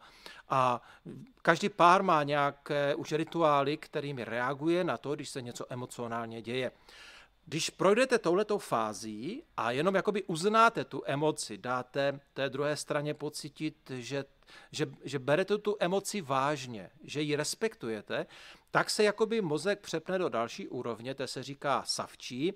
A 0.49 0.83
každý 1.43 1.69
pár 1.69 2.03
má 2.03 2.23
nějaké 2.23 2.95
už 2.95 3.13
rituály, 3.13 3.77
kterými 3.77 4.25
reaguje 4.25 4.85
na 4.85 4.97
to, 4.97 5.15
když 5.15 5.29
se 5.29 5.43
něco 5.43 5.67
emocionálně 5.69 6.43
děje. 6.43 6.71
Když 7.51 7.71
projdete 7.71 8.19
touhletou 8.19 8.59
fází 8.59 9.43
a 9.57 9.71
jenom 9.71 9.95
jakoby 9.95 10.23
uznáte 10.23 10.85
tu 10.85 11.03
emoci, 11.07 11.59
dáte 11.59 12.21
té 12.35 12.51
druhé 12.51 12.77
straně 12.77 13.15
pocítit, 13.15 13.91
že 13.95 14.25
že, 14.73 14.87
že 15.05 15.19
berete 15.19 15.59
tu 15.59 15.77
emoci 15.81 16.21
vážně, 16.21 16.91
že 17.05 17.23
ji 17.23 17.37
respektujete, 17.37 18.27
tak 18.71 18.91
se 18.91 19.05
jakoby 19.05 19.41
mozek 19.41 19.81
přepne 19.81 20.19
do 20.19 20.29
další 20.29 20.69
úrovně, 20.69 21.15
to 21.15 21.27
se 21.27 21.43
říká 21.43 21.83
savčí, 21.87 22.53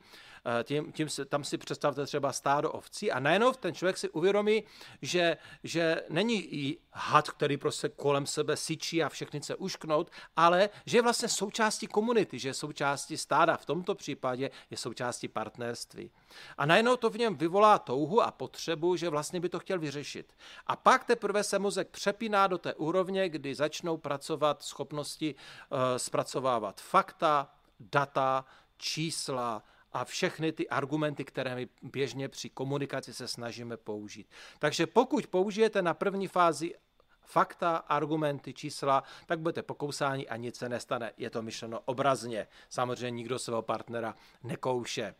eh, 0.60 0.64
tím, 0.64 0.92
tím 0.92 1.08
se, 1.08 1.24
tam 1.24 1.44
si 1.44 1.58
představte 1.58 2.06
třeba 2.06 2.32
stádo 2.32 2.72
ovcí 2.72 3.12
a 3.12 3.20
najednou 3.20 3.52
ten 3.52 3.74
člověk 3.74 3.98
si 3.98 4.08
uvědomí, 4.08 4.64
že, 5.02 5.36
že 5.64 6.02
není 6.08 6.54
i 6.54 6.78
had, 6.92 7.30
který 7.30 7.56
prostě 7.56 7.88
kolem 7.88 8.26
sebe 8.26 8.56
syčí 8.56 9.02
a 9.02 9.08
všechny 9.08 9.42
se 9.42 9.54
ušknout, 9.54 10.10
ale 10.36 10.70
že 10.86 10.98
je 10.98 11.02
vlastně 11.02 11.28
součástí 11.28 11.86
komunity, 11.86 12.38
že 12.38 12.48
je 12.48 12.54
součástí 12.54 13.16
stáda, 13.16 13.56
v 13.56 13.66
tomto 13.66 13.94
případě 13.94 14.50
je 14.70 14.76
součástí 14.76 15.28
partnerství. 15.28 16.10
A 16.58 16.66
najednou 16.66 16.96
to 16.96 17.10
v 17.10 17.18
něm 17.18 17.36
vyvolá 17.36 17.78
touhu 17.78 18.22
a 18.22 18.30
potřebu, 18.30 18.96
že 18.96 19.08
vlastně 19.08 19.40
by 19.40 19.48
to 19.48 19.58
chtěl 19.58 19.78
vyřešit. 19.78 20.32
A 20.66 20.76
pak 20.76 21.04
teprve 21.04 21.44
se 21.44 21.58
mozek 21.58 21.88
přepíná 21.88 22.46
do 22.46 22.58
té 22.58 22.74
úrovně, 22.74 23.28
kdy 23.28 23.54
začnou 23.54 23.96
pracovat 23.96 24.62
schopnosti 24.62 25.34
uh, 25.34 25.78
zpracovávat 26.04 26.80
fakta, 26.80 27.54
data, 27.80 28.44
čísla 28.76 29.62
a 29.92 30.04
všechny 30.04 30.52
ty 30.52 30.68
argumenty, 30.68 31.24
které 31.24 31.54
my 31.54 31.68
běžně 31.82 32.28
při 32.28 32.50
komunikaci 32.50 33.14
se 33.14 33.28
snažíme 33.28 33.76
použít. 33.76 34.26
Takže 34.58 34.86
pokud 34.86 35.26
použijete 35.26 35.82
na 35.82 35.94
první 35.94 36.28
fázi 36.28 36.74
fakta, 37.20 37.76
argumenty, 37.76 38.54
čísla, 38.54 39.02
tak 39.26 39.38
budete 39.38 39.62
pokousáni 39.62 40.28
a 40.28 40.36
nic 40.36 40.56
se 40.56 40.68
nestane. 40.68 41.12
Je 41.16 41.30
to 41.30 41.42
myšleno 41.42 41.80
obrazně. 41.84 42.46
Samozřejmě 42.68 43.10
nikdo 43.10 43.38
svého 43.38 43.62
partnera 43.62 44.14
nekouše. 44.42 45.14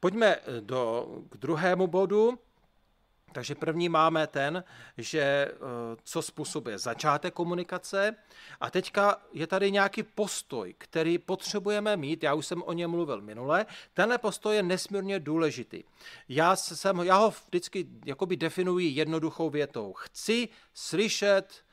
Pojďme 0.00 0.36
do, 0.60 1.06
k 1.30 1.36
druhému 1.36 1.86
bodu. 1.86 2.38
Takže 3.32 3.54
první 3.54 3.88
máme 3.88 4.26
ten, 4.26 4.64
že 4.98 5.20
eh, 5.20 5.56
co 6.04 6.22
způsobuje 6.22 6.78
začátek 6.78 7.34
komunikace 7.34 8.16
a 8.60 8.70
teďka 8.70 9.22
je 9.32 9.46
tady 9.46 9.70
nějaký 9.70 10.02
postoj, 10.02 10.74
který 10.78 11.18
potřebujeme 11.18 11.96
mít, 11.96 12.22
já 12.22 12.34
už 12.34 12.46
jsem 12.46 12.62
o 12.62 12.72
něm 12.72 12.90
mluvil 12.90 13.20
minule, 13.20 13.66
tenhle 13.94 14.18
postoj 14.18 14.56
je 14.56 14.62
nesmírně 14.62 15.20
důležitý. 15.20 15.84
Já, 16.28 16.56
jsem, 16.56 16.98
já 17.00 17.16
ho 17.16 17.34
vždycky 17.46 17.86
jakoby 18.04 18.36
definuji 18.36 18.88
jednoduchou 18.88 19.50
větou. 19.50 19.92
Chci 19.92 20.48
slyšet, 20.74 21.64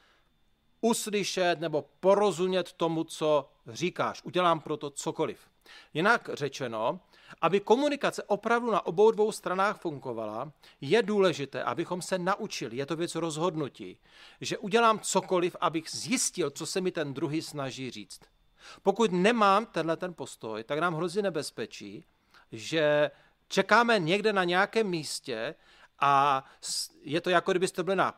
uslyšet 0.82 1.60
nebo 1.60 1.86
porozumět 2.00 2.74
tomu, 2.74 3.04
co 3.04 3.50
říkáš. 3.67 4.24
Udělám 4.24 4.60
proto 4.60 4.89
cokoliv. 4.89 5.39
Jinak 5.93 6.30
řečeno, 6.34 7.00
aby 7.41 7.59
komunikace 7.59 8.23
opravdu 8.23 8.71
na 8.71 8.85
obou 8.85 9.11
dvou 9.11 9.31
stranách 9.31 9.81
fungovala, 9.81 10.51
je 10.81 11.03
důležité, 11.03 11.63
abychom 11.63 12.01
se 12.01 12.17
naučili, 12.17 12.77
je 12.77 12.85
to 12.85 12.95
věc 12.95 13.15
rozhodnutí, 13.15 13.99
že 14.41 14.57
udělám 14.57 14.99
cokoliv, 14.99 15.55
abych 15.61 15.89
zjistil, 15.89 16.49
co 16.49 16.65
se 16.65 16.81
mi 16.81 16.91
ten 16.91 17.13
druhý 17.13 17.41
snaží 17.41 17.91
říct. 17.91 18.21
Pokud 18.81 19.11
nemám 19.11 19.65
tenhle 19.65 19.97
ten 19.97 20.13
postoj, 20.13 20.63
tak 20.63 20.79
nám 20.79 20.95
hrozí 20.95 21.21
nebezpečí, 21.21 22.05
že 22.51 23.11
čekáme 23.47 23.99
někde 23.99 24.33
na 24.33 24.43
nějakém 24.43 24.87
místě 24.87 25.55
a 26.01 26.43
je 27.03 27.21
to 27.21 27.29
jako 27.29 27.51
kdybyste 27.51 27.83
byli 27.83 27.95
na, 27.95 28.13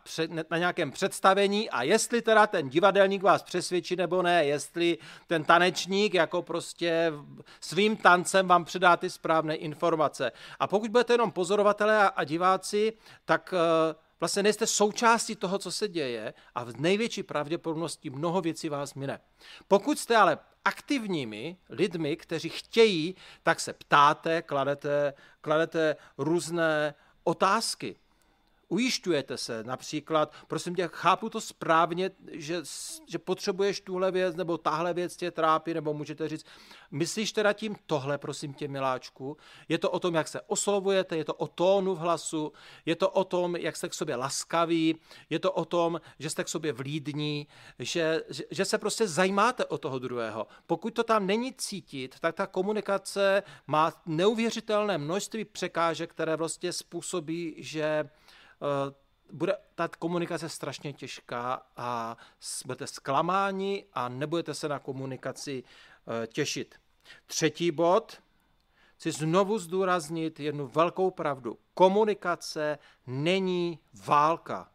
na 0.51 0.57
nějakém 0.57 0.91
představení 0.91 1.69
a 1.69 1.83
jestli 1.83 2.21
teda 2.21 2.47
ten 2.47 2.69
divadelník 2.69 3.23
vás 3.23 3.43
přesvědčí 3.43 3.95
nebo 3.95 4.21
ne, 4.21 4.45
jestli 4.45 4.97
ten 5.27 5.43
tanečník 5.43 6.13
jako 6.13 6.41
prostě 6.41 7.13
svým 7.61 7.97
tancem 7.97 8.47
vám 8.47 8.65
předá 8.65 8.97
ty 8.97 9.09
správné 9.09 9.55
informace. 9.55 10.31
A 10.59 10.67
pokud 10.67 10.91
budete 10.91 11.13
jenom 11.13 11.31
pozorovatelé 11.31 11.97
a, 11.97 12.07
a 12.07 12.23
diváci, 12.23 12.93
tak 13.25 13.53
uh, 13.53 13.95
vlastně 14.19 14.43
nejste 14.43 14.67
součástí 14.67 15.35
toho, 15.35 15.57
co 15.57 15.71
se 15.71 15.87
děje 15.87 16.33
a 16.55 16.63
v 16.63 16.79
největší 16.79 17.23
pravděpodobnosti 17.23 18.09
mnoho 18.09 18.41
věcí 18.41 18.69
vás 18.69 18.93
mine. 18.93 19.19
Pokud 19.67 19.99
jste 19.99 20.15
ale 20.15 20.37
aktivními 20.65 21.57
lidmi, 21.69 22.15
kteří 22.15 22.49
chtějí, 22.49 23.15
tak 23.43 23.59
se 23.59 23.73
ptáte, 23.73 24.41
kladete, 24.41 25.13
kladete 25.41 25.95
různé 26.17 26.93
otázky. 27.23 27.95
Ujišťujete 28.71 29.37
se 29.37 29.63
například, 29.63 30.33
prosím 30.47 30.75
tě, 30.75 30.89
chápu 30.93 31.29
to 31.29 31.41
správně, 31.41 32.11
že, 32.31 32.61
že 33.07 33.19
potřebuješ 33.19 33.81
tuhle 33.81 34.11
věc, 34.11 34.35
nebo 34.35 34.57
tahle 34.57 34.93
věc 34.93 35.15
tě 35.15 35.31
trápí, 35.31 35.73
nebo 35.73 35.93
můžete 35.93 36.29
říct, 36.29 36.45
myslíš 36.91 37.31
teda 37.31 37.53
tím 37.53 37.75
tohle, 37.85 38.17
prosím 38.17 38.53
tě, 38.53 38.67
miláčku? 38.67 39.37
Je 39.69 39.77
to 39.77 39.91
o 39.91 39.99
tom, 39.99 40.15
jak 40.15 40.27
se 40.27 40.41
oslovujete, 40.41 41.17
je 41.17 41.25
to 41.25 41.33
o 41.33 41.47
tónu 41.47 41.95
v 41.95 41.97
hlasu, 41.97 42.53
je 42.85 42.95
to 42.95 43.09
o 43.09 43.23
tom, 43.23 43.55
jak 43.55 43.75
jste 43.75 43.89
k 43.89 43.93
sobě 43.93 44.15
laskaví, 44.15 44.95
je 45.29 45.39
to 45.39 45.51
o 45.51 45.65
tom, 45.65 46.01
že 46.19 46.29
jste 46.29 46.43
k 46.43 46.49
sobě 46.49 46.73
vlídní, 46.73 47.47
že, 47.79 48.23
že, 48.29 48.43
že 48.51 48.65
se 48.65 48.77
prostě 48.77 49.07
zajímáte 49.07 49.65
o 49.65 49.77
toho 49.77 49.99
druhého. 49.99 50.47
Pokud 50.67 50.93
to 50.93 51.03
tam 51.03 51.27
není 51.27 51.53
cítit, 51.53 52.15
tak 52.19 52.35
ta 52.35 52.47
komunikace 52.47 53.43
má 53.67 53.93
neuvěřitelné 54.05 54.97
množství 54.97 55.45
překážek, 55.45 56.09
které 56.09 56.35
vlastně 56.35 56.73
způsobí, 56.73 57.55
že 57.57 58.09
bude 59.31 59.57
ta 59.75 59.87
komunikace 59.87 60.49
strašně 60.49 60.93
těžká 60.93 61.61
a 61.77 62.17
budete 62.65 62.87
zklamáni 62.87 63.85
a 63.93 64.09
nebudete 64.09 64.53
se 64.53 64.69
na 64.69 64.79
komunikaci 64.79 65.63
eh, 66.23 66.27
těšit. 66.27 66.75
Třetí 67.25 67.71
bod, 67.71 68.21
chci 68.95 69.11
znovu 69.11 69.59
zdůraznit 69.59 70.39
jednu 70.39 70.67
velkou 70.67 71.11
pravdu. 71.11 71.57
Komunikace 71.73 72.77
není 73.07 73.79
válka. 74.05 74.71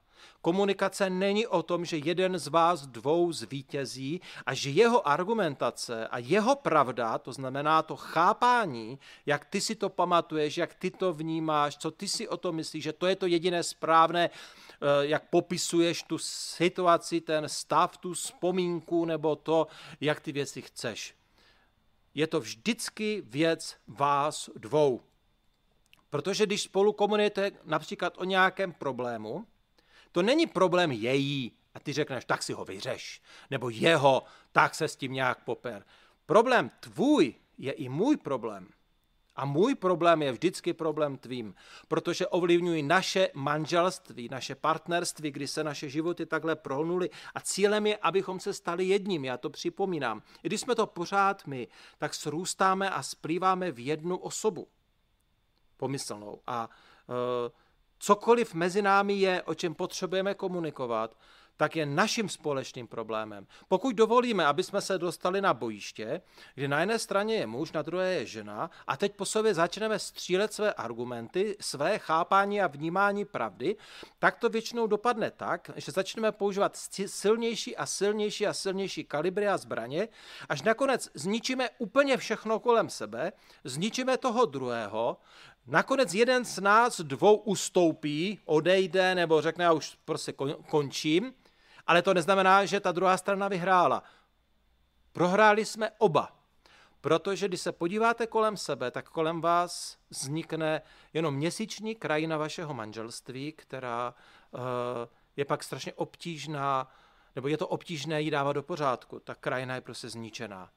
Komunikace 0.47 1.11
není 1.11 1.47
o 1.47 1.63
tom, 1.63 1.85
že 1.85 1.97
jeden 1.97 2.39
z 2.39 2.47
vás 2.47 2.87
dvou 2.87 3.33
zvítězí 3.33 4.21
a 4.47 4.55
že 4.55 4.71
jeho 4.71 5.09
argumentace 5.09 6.09
a 6.09 6.19
jeho 6.19 6.57
pravda, 6.57 7.19
to 7.19 7.33
znamená 7.33 7.83
to 7.83 7.97
chápání, 7.97 8.99
jak 9.27 9.45
ty 9.45 9.61
si 9.61 9.75
to 9.75 9.89
pamatuješ, 9.89 10.57
jak 10.57 10.75
ty 10.75 10.91
to 10.91 11.13
vnímáš, 11.13 11.77
co 11.77 11.91
ty 11.91 12.09
si 12.09 12.29
o 12.29 12.37
tom 12.37 12.57
myslíš, 12.57 12.85
že 12.85 12.93
to 12.93 13.07
je 13.07 13.17
to 13.17 13.27
jediné 13.27 13.63
správné, 13.63 14.31
eh, 14.31 14.77
jak 15.01 15.31
popisuješ 15.31 16.03
tu 16.03 16.19
situaci, 16.19 17.21
ten 17.21 17.49
stav, 17.49 17.99
tu 17.99 18.15
vzpomínku 18.15 19.05
nebo 19.05 19.37
to, 19.37 19.67
jak 20.01 20.21
ty 20.21 20.33
věci 20.33 20.63
chceš. 20.63 21.15
Je 22.15 22.27
to 22.27 22.41
vždycky 22.41 23.23
věc 23.27 23.77
vás 23.87 24.51
dvou. 24.55 25.03
Protože 26.11 26.47
když 26.47 26.63
spolu 26.63 26.93
komunikujete 26.93 27.51
například 27.65 28.19
o 28.19 28.25
nějakém 28.25 28.73
problému, 28.73 29.47
to 30.17 30.23
není 30.23 30.47
problém 30.47 30.93
její 30.93 31.53
a 31.75 31.81
ty 31.81 31.93
řekneš, 31.93 32.25
tak 32.25 32.43
si 32.43 32.53
ho 32.53 32.65
vyřeš, 32.65 33.23
nebo 33.51 33.71
jeho, 33.71 34.23
tak 34.53 34.75
se 34.75 34.89
s 34.89 34.97
tím 34.97 35.13
nějak 35.13 35.45
poper. 35.45 35.85
Problém 36.27 36.71
tvůj 36.81 37.35
je 37.59 37.73
i 37.73 37.89
můj 37.89 38.17
problém. 38.17 38.69
A 39.35 39.45
můj 39.45 39.75
problém 39.75 40.23
je 40.23 40.33
vždycky 40.33 40.73
problém 40.73 41.19
tvým, 41.19 41.55
protože 41.89 42.27
ovlivňují 42.27 42.83
naše 42.83 43.29
manželství, 43.35 44.29
naše 44.29 44.55
partnerství, 44.55 45.31
kdy 45.31 45.49
se 45.49 45.65
naše 45.65 45.89
životy 45.89 46.27
takhle 46.27 46.57
prohnuly 46.57 47.11
a 47.35 47.41
cílem 47.41 47.87
je, 47.87 47.97
abychom 47.97 48.41
se 48.41 48.53
stali 48.53 48.85
jedním, 48.85 49.25
já 49.25 49.37
to 49.37 49.51
připomínám. 49.51 50.23
I 50.43 50.49
když 50.49 50.61
jsme 50.61 50.75
to 50.75 50.87
pořád 50.87 51.47
my, 51.47 51.69
tak 51.99 52.15
srůstáme 52.15 52.91
a 52.91 53.03
splýváme 53.03 53.73
v 53.73 53.87
jednu 53.87 54.17
osobu 54.17 54.69
pomyslnou. 55.77 56.41
A 56.47 56.71
e, 57.09 57.66
cokoliv 57.99 58.55
mezi 58.55 58.83
námi 58.83 59.15
je, 59.15 59.43
o 59.43 59.55
čem 59.55 59.75
potřebujeme 59.75 60.35
komunikovat, 60.35 61.17
tak 61.57 61.77
je 61.77 61.87
naším 61.87 62.29
společným 62.29 62.87
problémem. 62.87 63.47
Pokud 63.69 63.97
dovolíme, 63.97 64.47
aby 64.47 64.63
jsme 64.63 64.81
se 64.81 64.99
dostali 64.99 65.41
na 65.41 65.55
bojiště, 65.55 66.23
kdy 66.55 66.69
na 66.69 66.81
jedné 66.81 66.99
straně 66.99 67.35
je 67.35 67.47
muž, 67.47 67.73
na 67.73 67.83
druhé 67.83 68.15
je 68.15 68.27
žena, 68.27 68.71
a 68.87 68.97
teď 68.97 69.17
po 69.17 69.25
sobě 69.25 69.55
začneme 69.55 69.99
střílet 69.99 70.53
své 70.53 70.73
argumenty, 70.73 71.57
své 71.61 71.99
chápání 71.99 72.61
a 72.63 72.67
vnímání 72.67 73.25
pravdy, 73.25 73.77
tak 74.19 74.39
to 74.39 74.49
většinou 74.49 74.87
dopadne 74.87 75.31
tak, 75.31 75.71
že 75.77 75.93
začneme 75.93 76.33
používat 76.33 76.77
silnější 77.07 77.77
a 77.77 77.87
silnější 77.87 78.47
a 78.47 78.53
silnější 78.53 79.05
kalibry 79.05 79.49
a 79.49 79.57
zbraně, 79.57 80.09
až 80.49 80.63
nakonec 80.63 81.11
zničíme 81.15 81.71
úplně 81.79 82.17
všechno 82.17 82.61
kolem 82.61 82.91
sebe, 82.91 83.33
zničíme 83.65 84.17
toho 84.17 84.45
druhého, 84.45 85.17
Nakonec 85.67 86.15
jeden 86.15 86.45
z 86.45 86.59
nás 86.59 87.01
dvou 87.01 87.37
ustoupí, 87.37 88.41
odejde 88.45 89.15
nebo 89.15 89.43
řekne, 89.43 89.65
já 89.65 89.73
už 89.73 89.99
prostě 90.05 90.33
končím, 90.67 91.35
ale 91.87 92.03
to 92.03 92.15
neznamená, 92.15 92.65
že 92.65 92.81
ta 92.81 92.93
druhá 92.93 93.17
strana 93.17 93.49
vyhrála. 93.49 94.03
Prohráli 95.13 95.65
jsme 95.65 95.91
oba. 95.99 96.37
Protože 97.01 97.49
když 97.49 97.61
se 97.61 97.73
podíváte 97.73 98.27
kolem 98.27 98.57
sebe, 98.57 98.91
tak 98.91 99.09
kolem 99.09 99.41
vás 99.41 99.99
vznikne 100.11 100.83
jenom 101.13 101.35
měsíční 101.35 101.95
krajina 101.95 102.37
vašeho 102.37 102.75
manželství, 102.75 103.53
která 103.53 104.15
uh, 104.51 104.61
je 105.37 105.45
pak 105.45 105.65
strašně 105.65 105.93
obtížná, 105.93 106.89
nebo 107.37 107.49
je 107.49 107.57
to 107.57 107.69
obtížné 107.69 108.23
ji 108.23 108.31
dávat 108.31 108.53
do 108.53 108.63
pořádku. 108.63 109.21
Ta 109.21 109.35
krajina 109.35 109.75
je 109.75 109.81
prostě 109.81 110.09
zničená. 110.09 110.71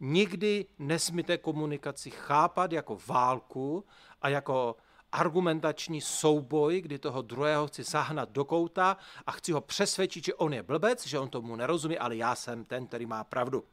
Nikdy 0.00 0.66
nesmíte 0.78 1.38
komunikaci 1.38 2.10
chápat 2.10 2.72
jako 2.72 2.98
válku 3.06 3.84
a 4.22 4.28
jako 4.28 4.76
argumentační 5.12 6.00
souboj, 6.00 6.80
kdy 6.80 6.98
toho 6.98 7.22
druhého 7.22 7.66
chci 7.66 7.84
sahnat 7.84 8.30
do 8.30 8.44
kouta 8.44 8.96
a 9.26 9.32
chci 9.32 9.52
ho 9.52 9.60
přesvědčit, 9.60 10.24
že 10.24 10.34
on 10.34 10.54
je 10.54 10.62
blbec, 10.62 11.06
že 11.06 11.18
on 11.18 11.28
tomu 11.28 11.56
nerozumí, 11.56 11.98
ale 11.98 12.16
já 12.16 12.34
jsem 12.34 12.64
ten, 12.64 12.86
který 12.86 13.06
má 13.06 13.24
pravdu. 13.24 13.64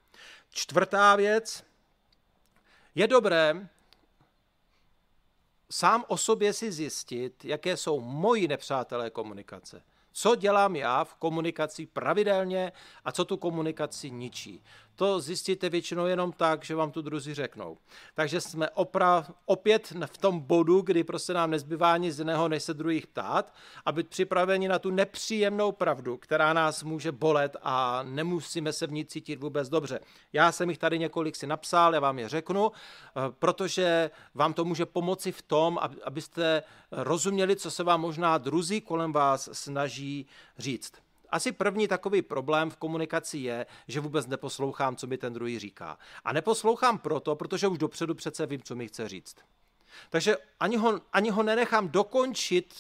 Čtvrtá 0.49 1.15
věc. 1.15 1.63
Je 2.95 3.07
dobré 3.07 3.69
sám 5.69 6.05
o 6.07 6.17
sobě 6.17 6.53
si 6.53 6.71
zjistit, 6.71 7.45
jaké 7.45 7.77
jsou 7.77 7.99
moji 7.99 8.47
nepřátelé 8.47 9.09
komunikace. 9.09 9.83
Co 10.11 10.35
dělám 10.35 10.75
já 10.75 11.03
v 11.03 11.15
komunikaci 11.15 11.85
pravidelně 11.85 12.71
a 13.05 13.11
co 13.11 13.25
tu 13.25 13.37
komunikaci 13.37 14.11
ničí 14.11 14.63
to 14.95 15.19
zjistíte 15.19 15.69
většinou 15.69 16.05
jenom 16.05 16.31
tak, 16.31 16.65
že 16.65 16.75
vám 16.75 16.91
tu 16.91 17.01
druzí 17.01 17.33
řeknou. 17.33 17.77
Takže 18.13 18.41
jsme 18.41 18.67
opra- 18.75 19.25
opět 19.45 19.93
v 20.05 20.17
tom 20.17 20.39
bodu, 20.39 20.81
kdy 20.81 21.03
prostě 21.03 21.33
nám 21.33 21.51
nezbývá 21.51 21.97
nic 21.97 22.19
jiného, 22.19 22.47
než 22.47 22.63
se 22.63 22.73
druhých 22.73 23.07
ptát 23.07 23.53
a 23.85 23.91
být 23.91 24.07
připraveni 24.07 24.67
na 24.67 24.79
tu 24.79 24.91
nepříjemnou 24.91 25.71
pravdu, 25.71 26.17
která 26.17 26.53
nás 26.53 26.83
může 26.83 27.11
bolet 27.11 27.57
a 27.63 28.03
nemusíme 28.03 28.73
se 28.73 28.87
v 28.87 28.91
ní 28.91 29.05
cítit 29.05 29.39
vůbec 29.39 29.69
dobře. 29.69 29.99
Já 30.33 30.51
jsem 30.51 30.69
jich 30.69 30.77
tady 30.77 30.99
několik 30.99 31.35
si 31.35 31.47
napsal, 31.47 31.93
já 31.93 31.99
vám 31.99 32.19
je 32.19 32.29
řeknu, 32.29 32.71
eh, 32.71 33.21
protože 33.39 34.11
vám 34.33 34.53
to 34.53 34.65
může 34.65 34.85
pomoci 34.85 35.31
v 35.31 35.41
tom, 35.41 35.79
abyste 36.03 36.63
rozuměli, 36.91 37.55
co 37.55 37.71
se 37.71 37.83
vám 37.83 38.01
možná 38.01 38.37
druzí 38.37 38.81
kolem 38.81 39.13
vás 39.13 39.49
snaží 39.53 40.27
říct. 40.57 41.04
Asi 41.29 41.51
první 41.51 41.87
takový 41.87 42.21
problém 42.21 42.69
v 42.69 42.77
komunikaci 42.77 43.37
je, 43.37 43.65
že 43.87 43.99
vůbec 43.99 44.27
neposlouchám, 44.27 44.95
co 44.95 45.07
mi 45.07 45.17
ten 45.17 45.33
druhý 45.33 45.59
říká. 45.59 45.97
A 46.25 46.33
neposlouchám 46.33 46.97
proto, 46.97 47.35
protože 47.35 47.67
už 47.67 47.77
dopředu 47.77 48.15
přece 48.15 48.45
vím, 48.45 48.61
co 48.61 48.75
mi 48.75 48.87
chce 48.87 49.09
říct. 49.09 49.35
Takže 50.09 50.37
ani 50.59 50.77
ho, 50.77 51.01
ani 51.13 51.29
ho 51.29 51.43
nenechám 51.43 51.89
dokončit 51.89 52.75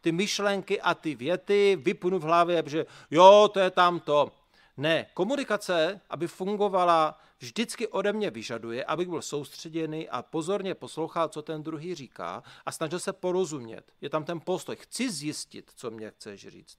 ty 0.00 0.12
myšlenky 0.12 0.80
a 0.80 0.94
ty 0.94 1.14
věty, 1.14 1.78
vypnu 1.80 2.18
v 2.18 2.22
hlavě, 2.22 2.62
že 2.66 2.86
jo, 3.10 3.50
to 3.52 3.60
je 3.60 3.70
tam 3.70 4.00
to. 4.00 4.32
Ne, 4.76 5.06
komunikace, 5.14 6.00
aby 6.10 6.26
fungovala, 6.26 7.18
vždycky 7.38 7.88
ode 7.88 8.12
mě 8.12 8.30
vyžaduje, 8.30 8.84
abych 8.84 9.08
byl 9.08 9.22
soustředěný 9.22 10.08
a 10.08 10.22
pozorně 10.22 10.74
poslouchal, 10.74 11.28
co 11.28 11.42
ten 11.42 11.62
druhý 11.62 11.94
říká 11.94 12.42
a 12.66 12.72
snažil 12.72 12.98
se 12.98 13.12
porozumět. 13.12 13.92
Je 14.00 14.10
tam 14.10 14.24
ten 14.24 14.40
postoj. 14.40 14.76
Chci 14.76 15.10
zjistit, 15.10 15.70
co 15.74 15.90
mě 15.90 16.10
chceš 16.10 16.48
říct. 16.48 16.78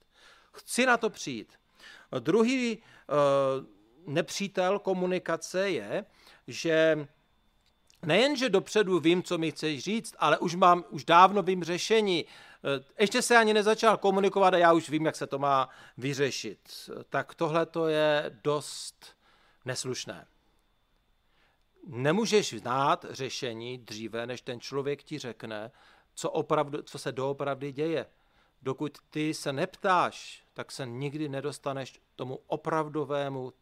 Chci 0.52 0.86
na 0.86 0.98
to 0.98 1.10
přijít. 1.10 1.54
Druhý 2.20 2.78
uh, 2.78 2.84
nepřítel 4.14 4.80
komunikace 4.80 5.70
je, 5.70 6.06
že 6.48 7.08
nejenže 8.06 8.50
dopředu 8.50 9.00
vím, 9.00 9.24
co 9.24 9.38
mi 9.38 9.52
chceš 9.52 9.84
říct, 9.84 10.16
ale 10.20 10.38
už 10.38 10.56
mám, 10.56 10.84
už 10.90 11.06
dávno 11.06 11.44
vím 11.44 11.64
řešení. 11.64 12.26
Eh, 12.26 12.84
ještě 13.00 13.22
se 13.22 13.38
ani 13.38 13.54
nezačal 13.54 13.98
komunikovat 13.98 14.54
a 14.54 14.58
já 14.58 14.74
už 14.74 14.90
vím, 14.90 15.06
jak 15.06 15.16
se 15.16 15.28
to 15.28 15.40
má 15.40 15.70
vyřešit. 15.98 16.90
Tak 17.10 17.36
tohle 17.36 17.66
to 17.66 17.88
je 17.88 18.40
dost 18.44 19.18
neslušné. 19.66 20.26
Nemůžeš 21.88 22.54
znát 22.54 23.06
řešení 23.10 23.78
dříve, 23.78 24.28
než 24.28 24.42
ten 24.42 24.60
člověk 24.60 25.04
ti 25.04 25.20
řekne, 25.20 25.72
co, 26.16 26.32
opravdu, 26.32 26.82
co 26.82 27.00
se 27.00 27.12
doopravdy 27.12 27.72
děje. 27.72 28.06
Dokud 28.62 28.98
ty 29.10 29.34
se 29.34 29.54
neptáš, 29.54 30.44
tak 30.54 30.72
se 30.72 30.86
nikdy 30.86 31.30
nedostaneš 31.30 31.92
k 31.92 32.02
tomu 32.16 32.40
opravdovému 32.48 33.54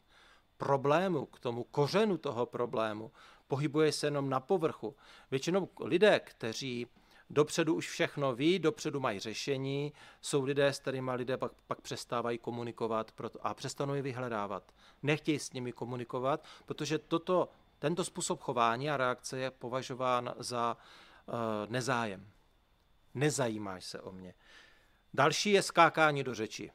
problému, 0.58 1.26
k 1.26 1.40
tomu 1.40 1.64
kořenu 1.64 2.18
toho 2.18 2.46
problému. 2.46 3.12
Pohybuje 3.48 3.92
se 3.92 4.08
jenom 4.08 4.30
na 4.30 4.40
povrchu. 4.40 4.96
Většinou 5.32 5.70
lidé, 5.80 6.20
kteří 6.20 6.88
dopředu 7.30 7.76
už 7.76 7.90
všechno 7.90 8.36
ví, 8.36 8.60
dopředu 8.60 9.00
mají 9.00 9.20
řešení, 9.20 9.94
jsou 10.22 10.44
lidé, 10.44 10.68
s 10.68 10.80
kterými 10.80 11.12
lidé 11.14 11.38
pak, 11.38 11.52
pak 11.68 11.82
přestávají 11.82 12.38
komunikovat 12.38 13.12
a 13.42 13.54
přestanou 13.54 13.94
je 13.94 14.02
vyhledávat. 14.02 14.72
Nechtějí 15.04 15.40
s 15.40 15.54
nimi 15.54 15.72
komunikovat, 15.72 16.46
protože 16.66 16.98
toto, 16.98 17.50
tento 17.80 18.04
způsob 18.04 18.42
chování 18.42 18.90
a 18.90 18.98
reakce 18.98 19.40
je 19.40 19.52
považován 19.52 20.34
za 20.40 20.78
uh, 21.26 21.36
nezájem. 21.72 22.28
Nezajímáš 23.14 23.86
se 23.86 24.02
o 24.02 24.12
mě. 24.12 24.34
Další 25.14 25.52
je 25.52 25.62
skákání 25.62 26.24
do 26.24 26.36
řeči. 26.36 26.72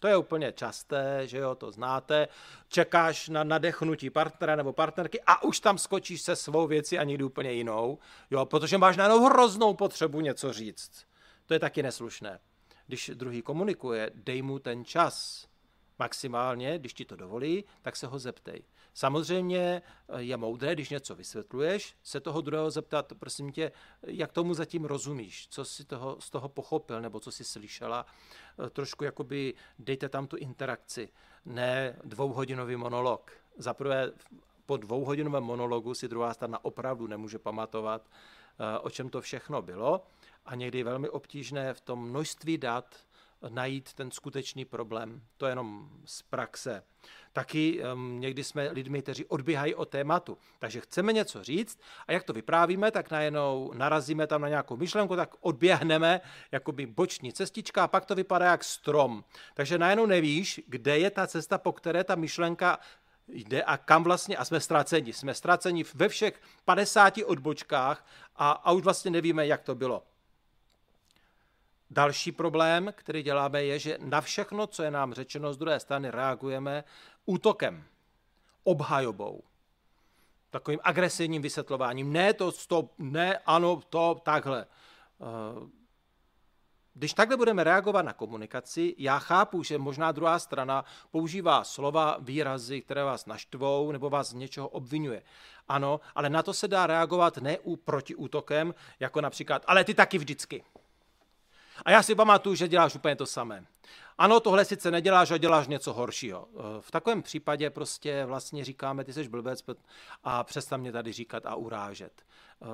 To 0.00 0.08
je 0.08 0.16
úplně 0.16 0.52
časté, 0.52 1.26
že 1.26 1.38
jo, 1.38 1.54
to 1.54 1.70
znáte. 1.70 2.28
Čekáš 2.68 3.28
na 3.28 3.44
nadechnutí 3.44 4.10
partnera 4.10 4.56
nebo 4.56 4.72
partnerky 4.72 5.20
a 5.26 5.42
už 5.42 5.60
tam 5.60 5.78
skočíš 5.78 6.22
se 6.22 6.36
svou 6.36 6.66
věcí 6.66 6.98
a 6.98 7.04
někdy 7.04 7.24
úplně 7.24 7.52
jinou, 7.52 7.98
jo, 8.30 8.46
protože 8.46 8.78
máš 8.78 8.96
na 8.96 9.14
hroznou 9.14 9.74
potřebu 9.74 10.20
něco 10.20 10.52
říct. 10.52 11.06
To 11.46 11.54
je 11.54 11.60
taky 11.60 11.82
neslušné. 11.82 12.40
Když 12.86 13.10
druhý 13.14 13.42
komunikuje, 13.42 14.10
dej 14.14 14.42
mu 14.42 14.58
ten 14.58 14.84
čas. 14.84 15.46
Maximálně, 16.00 16.78
když 16.78 16.94
ti 16.94 17.04
to 17.04 17.16
dovolí, 17.16 17.64
tak 17.82 17.96
se 17.96 18.06
ho 18.06 18.18
zeptej. 18.18 18.62
Samozřejmě 18.94 19.82
eh, 20.08 20.22
je 20.22 20.36
moudré, 20.36 20.74
když 20.74 20.90
něco 20.90 21.14
vysvětluješ, 21.14 21.96
se 22.02 22.20
toho 22.20 22.40
druhého 22.40 22.70
zeptat, 22.70 23.12
prosím 23.18 23.52
tě, 23.52 23.72
jak 24.02 24.32
tomu 24.32 24.54
zatím 24.54 24.84
rozumíš, 24.84 25.48
co 25.50 25.64
si 25.64 25.84
toho, 25.84 26.20
z 26.20 26.30
toho 26.30 26.48
pochopil, 26.48 27.00
nebo 27.00 27.20
co 27.20 27.30
si 27.30 27.44
slyšela. 27.44 28.06
Eh, 28.66 28.70
trošku 28.70 29.04
jakoby 29.04 29.54
dejte 29.78 30.08
tam 30.08 30.26
tu 30.26 30.36
interakci, 30.36 31.08
ne 31.44 31.96
dvouhodinový 32.04 32.76
monolog. 32.76 33.32
Zaprvé 33.56 34.12
po 34.66 34.76
dvouhodinovém 34.76 35.44
monologu 35.44 35.94
si 35.94 36.08
druhá 36.08 36.34
strana 36.34 36.64
opravdu 36.64 37.06
nemůže 37.06 37.38
pamatovat, 37.38 38.08
eh, 38.08 38.78
o 38.78 38.90
čem 38.90 39.08
to 39.08 39.20
všechno 39.20 39.62
bylo. 39.62 40.02
A 40.44 40.54
někdy 40.54 40.82
velmi 40.82 41.08
obtížné 41.08 41.74
v 41.74 41.80
tom 41.80 42.08
množství 42.08 42.58
dat 42.58 42.96
najít 43.48 43.92
ten 43.92 44.10
skutečný 44.10 44.64
problém. 44.64 45.22
To 45.36 45.46
je 45.46 45.52
jenom 45.52 45.88
z 46.04 46.22
praxe. 46.22 46.82
Taky 47.32 47.82
um, 47.94 48.20
někdy 48.20 48.44
jsme 48.44 48.70
lidmi, 48.70 49.02
kteří 49.02 49.24
odbíhají 49.24 49.74
od 49.74 49.88
tématu. 49.88 50.38
Takže 50.58 50.80
chceme 50.80 51.12
něco 51.12 51.44
říct 51.44 51.80
a 52.06 52.12
jak 52.12 52.24
to 52.24 52.32
vyprávíme, 52.32 52.90
tak 52.90 53.10
najednou 53.10 53.72
narazíme 53.74 54.26
tam 54.26 54.42
na 54.42 54.48
nějakou 54.48 54.76
myšlenku, 54.76 55.16
tak 55.16 55.34
odběhneme 55.40 56.20
by 56.72 56.86
boční 56.86 57.32
cestička 57.32 57.84
a 57.84 57.88
pak 57.88 58.06
to 58.06 58.14
vypadá 58.14 58.46
jak 58.46 58.64
strom. 58.64 59.24
Takže 59.54 59.78
najednou 59.78 60.06
nevíš, 60.06 60.60
kde 60.66 60.98
je 60.98 61.10
ta 61.10 61.26
cesta, 61.26 61.58
po 61.58 61.72
které 61.72 62.04
ta 62.04 62.14
myšlenka 62.14 62.78
jde 63.28 63.62
a 63.62 63.76
kam 63.76 64.04
vlastně, 64.04 64.36
a 64.36 64.44
jsme 64.44 64.60
ztraceni. 64.60 65.12
Jsme 65.12 65.34
ztraceni 65.34 65.84
ve 65.94 66.08
všech 66.08 66.40
50 66.64 67.14
odbočkách 67.26 68.06
a, 68.36 68.50
a 68.50 68.72
už 68.72 68.82
vlastně 68.82 69.10
nevíme, 69.10 69.46
jak 69.46 69.62
to 69.62 69.74
bylo. 69.74 70.02
Další 71.90 72.32
problém, 72.32 72.92
který 72.96 73.22
děláme, 73.22 73.64
je, 73.64 73.78
že 73.78 73.98
na 74.00 74.20
všechno, 74.20 74.66
co 74.66 74.82
je 74.82 74.90
nám 74.90 75.14
řečeno 75.14 75.52
z 75.52 75.56
druhé 75.56 75.80
strany, 75.80 76.10
reagujeme 76.10 76.84
útokem, 77.26 77.84
obhajobou, 78.64 79.42
takovým 80.50 80.80
agresivním 80.82 81.42
vysvětlováním. 81.42 82.12
Ne, 82.12 82.32
to 82.32 82.52
stop, 82.52 82.92
ne, 82.98 83.38
ano, 83.38 83.80
to, 83.88 84.20
takhle. 84.24 84.66
Eh, 85.20 85.80
když 86.94 87.12
takhle 87.12 87.36
budeme 87.36 87.64
reagovat 87.64 88.02
na 88.02 88.12
komunikaci, 88.12 88.94
já 88.98 89.18
chápu, 89.18 89.62
že 89.62 89.78
možná 89.78 90.12
druhá 90.12 90.38
strana 90.38 90.84
používá 91.10 91.64
slova, 91.64 92.16
výrazy, 92.20 92.80
které 92.80 93.04
vás 93.04 93.26
naštvou 93.26 93.92
nebo 93.92 94.10
vás 94.10 94.28
z 94.28 94.34
něčeho 94.34 94.68
obvinuje. 94.68 95.22
Ano, 95.68 96.00
ale 96.14 96.30
na 96.30 96.42
to 96.42 96.54
se 96.54 96.68
dá 96.68 96.86
reagovat 96.86 97.36
ne 97.36 97.58
u 97.58 97.76
protiútokem, 97.76 98.74
jako 99.00 99.20
například, 99.20 99.64
ale 99.66 99.84
ty 99.84 99.94
taky 99.94 100.18
vždycky. 100.18 100.64
A 101.84 101.90
já 101.90 102.02
si 102.02 102.14
pamatuju, 102.14 102.54
že 102.54 102.68
děláš 102.68 102.94
úplně 102.94 103.16
to 103.16 103.26
samé. 103.26 103.66
Ano, 104.18 104.40
tohle 104.40 104.64
sice 104.64 104.90
neděláš 104.90 105.30
a 105.30 105.38
děláš 105.38 105.68
něco 105.68 105.92
horšího. 105.92 106.48
Eh, 106.54 106.60
v 106.80 106.90
takovém 106.90 107.22
případě 107.22 107.70
prostě 107.70 108.24
vlastně 108.24 108.64
říkáme, 108.64 109.04
ty 109.04 109.12
jsi 109.12 109.28
blbec 109.28 109.64
a 110.24 110.44
přestan 110.44 110.80
mě 110.80 110.92
tady 110.92 111.12
říkat 111.12 111.46
a 111.46 111.54
urážet. 111.54 112.12
Eh, 112.62 112.66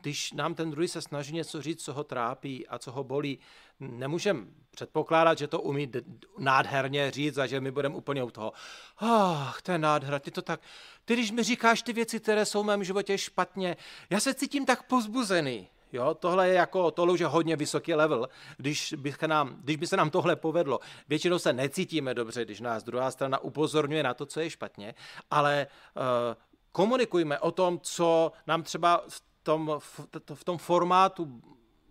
když 0.00 0.32
nám 0.32 0.54
ten 0.54 0.70
druhý 0.70 0.88
se 0.88 1.02
snaží 1.02 1.34
něco 1.34 1.62
říct, 1.62 1.84
co 1.84 1.92
ho 1.92 2.04
trápí 2.04 2.68
a 2.68 2.78
co 2.78 2.92
ho 2.92 3.04
bolí, 3.04 3.38
nemůžeme 3.80 4.40
předpokládat, 4.70 5.38
že 5.38 5.46
to 5.46 5.60
umí 5.60 5.90
nádherně 6.38 7.10
říct 7.10 7.38
a 7.38 7.46
že 7.46 7.60
my 7.60 7.70
budeme 7.70 7.94
úplně 7.94 8.22
u 8.22 8.30
toho. 8.30 8.52
Ach, 8.98 9.62
to 9.62 9.72
je 9.72 9.78
nádhera, 9.78 10.18
ty 10.18 10.30
to 10.30 10.42
tak... 10.42 10.60
Ty, 11.04 11.14
když 11.14 11.30
mi 11.30 11.42
říkáš 11.42 11.82
ty 11.82 11.92
věci, 11.92 12.20
které 12.20 12.44
jsou 12.44 12.62
v 12.62 12.66
mém 12.66 12.84
životě 12.84 13.18
špatně, 13.18 13.76
já 14.10 14.20
se 14.20 14.34
cítím 14.34 14.66
tak 14.66 14.82
pozbuzený. 14.82 15.68
Jo, 15.92 16.14
tohle 16.14 16.48
je 16.48 16.54
jako, 16.54 16.90
tohle 16.90 17.14
už 17.14 17.20
je 17.20 17.26
hodně 17.26 17.56
vysoký 17.56 17.94
level, 17.94 18.28
když 18.56 18.94
by, 18.98 19.14
nám, 19.26 19.56
když 19.60 19.76
by 19.76 19.86
se 19.86 19.96
nám 19.96 20.10
tohle 20.10 20.36
povedlo. 20.36 20.80
Většinou 21.08 21.38
se 21.38 21.52
necítíme 21.52 22.14
dobře, 22.14 22.44
když 22.44 22.60
nás 22.60 22.82
druhá 22.84 23.10
strana 23.10 23.38
upozorňuje 23.38 24.02
na 24.02 24.14
to, 24.14 24.26
co 24.26 24.40
je 24.40 24.50
špatně, 24.50 24.94
ale 25.30 25.66
uh, 25.96 26.02
komunikujme 26.72 27.38
o 27.38 27.50
tom, 27.50 27.80
co 27.82 28.32
nám 28.46 28.62
třeba 28.62 29.04
v 29.08 29.22
tom, 29.42 29.74
v, 29.78 30.00
v 30.34 30.44
tom 30.44 30.58
formátu 30.58 31.40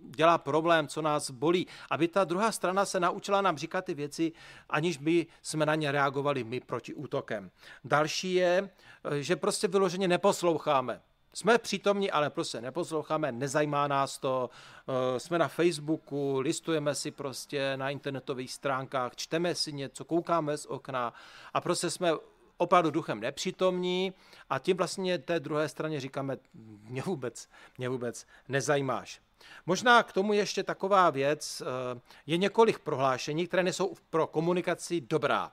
dělá 0.02 0.38
problém, 0.38 0.88
co 0.88 1.02
nás 1.02 1.32
bolí, 1.32 1.68
aby 1.90 2.08
ta 2.08 2.24
druhá 2.24 2.52
strana 2.52 2.86
se 2.86 3.00
naučila 3.00 3.42
nám 3.42 3.58
říkat 3.58 3.86
ty 3.86 3.94
věci, 3.94 4.32
aniž 4.70 4.98
by 4.98 5.28
jsme 5.42 5.66
na 5.66 5.76
ně 5.76 5.92
reagovali 5.92 6.44
my 6.44 6.60
proti 6.60 6.94
útokem. 6.94 7.52
Další 7.84 8.34
je, 8.34 8.70
eh, 9.04 9.24
že 9.24 9.36
prostě 9.36 9.68
vyloženě 9.68 10.08
neposloucháme. 10.08 11.02
Jsme 11.34 11.58
přítomní, 11.58 12.12
ale 12.12 12.30
prostě 12.30 12.62
neposloucháme, 12.62 13.32
nezajímá 13.32 13.88
nás 13.88 14.18
to, 14.18 14.50
eh, 14.88 15.20
jsme 15.20 15.38
na 15.38 15.48
Facebooku, 15.48 16.40
listujeme 16.40 16.96
si 16.96 17.12
prostě 17.12 17.78
na 17.78 17.90
internetových 17.90 18.54
stránkách, 18.54 19.16
čteme 19.16 19.56
si 19.56 19.74
něco, 19.74 20.06
koukáme 20.06 20.58
z 20.58 20.66
okna 20.66 21.14
a 21.54 21.62
prostě 21.62 21.90
jsme 21.90 22.12
opravdu 22.58 22.92
duchem 22.92 23.20
nepřítomní 23.20 24.14
a 24.50 24.60
tím 24.60 24.78
vlastně 24.78 25.18
té 25.18 25.40
druhé 25.40 25.70
straně 25.70 26.00
říkáme, 26.00 26.38
mě 26.84 27.02
vůbec, 27.02 27.50
mě 27.78 27.90
vůbec 27.90 28.26
nezajímáš. 28.48 29.22
Možná 29.66 30.04
k 30.04 30.14
tomu 30.14 30.34
ještě 30.34 30.64
taková 30.64 31.10
věc, 31.10 31.62
eh, 31.62 32.00
je 32.28 32.38
několik 32.38 32.80
prohlášení, 32.80 33.48
které 33.48 33.64
nejsou 33.64 33.96
pro 34.10 34.28
komunikaci 34.28 35.02
dobrá. 35.02 35.52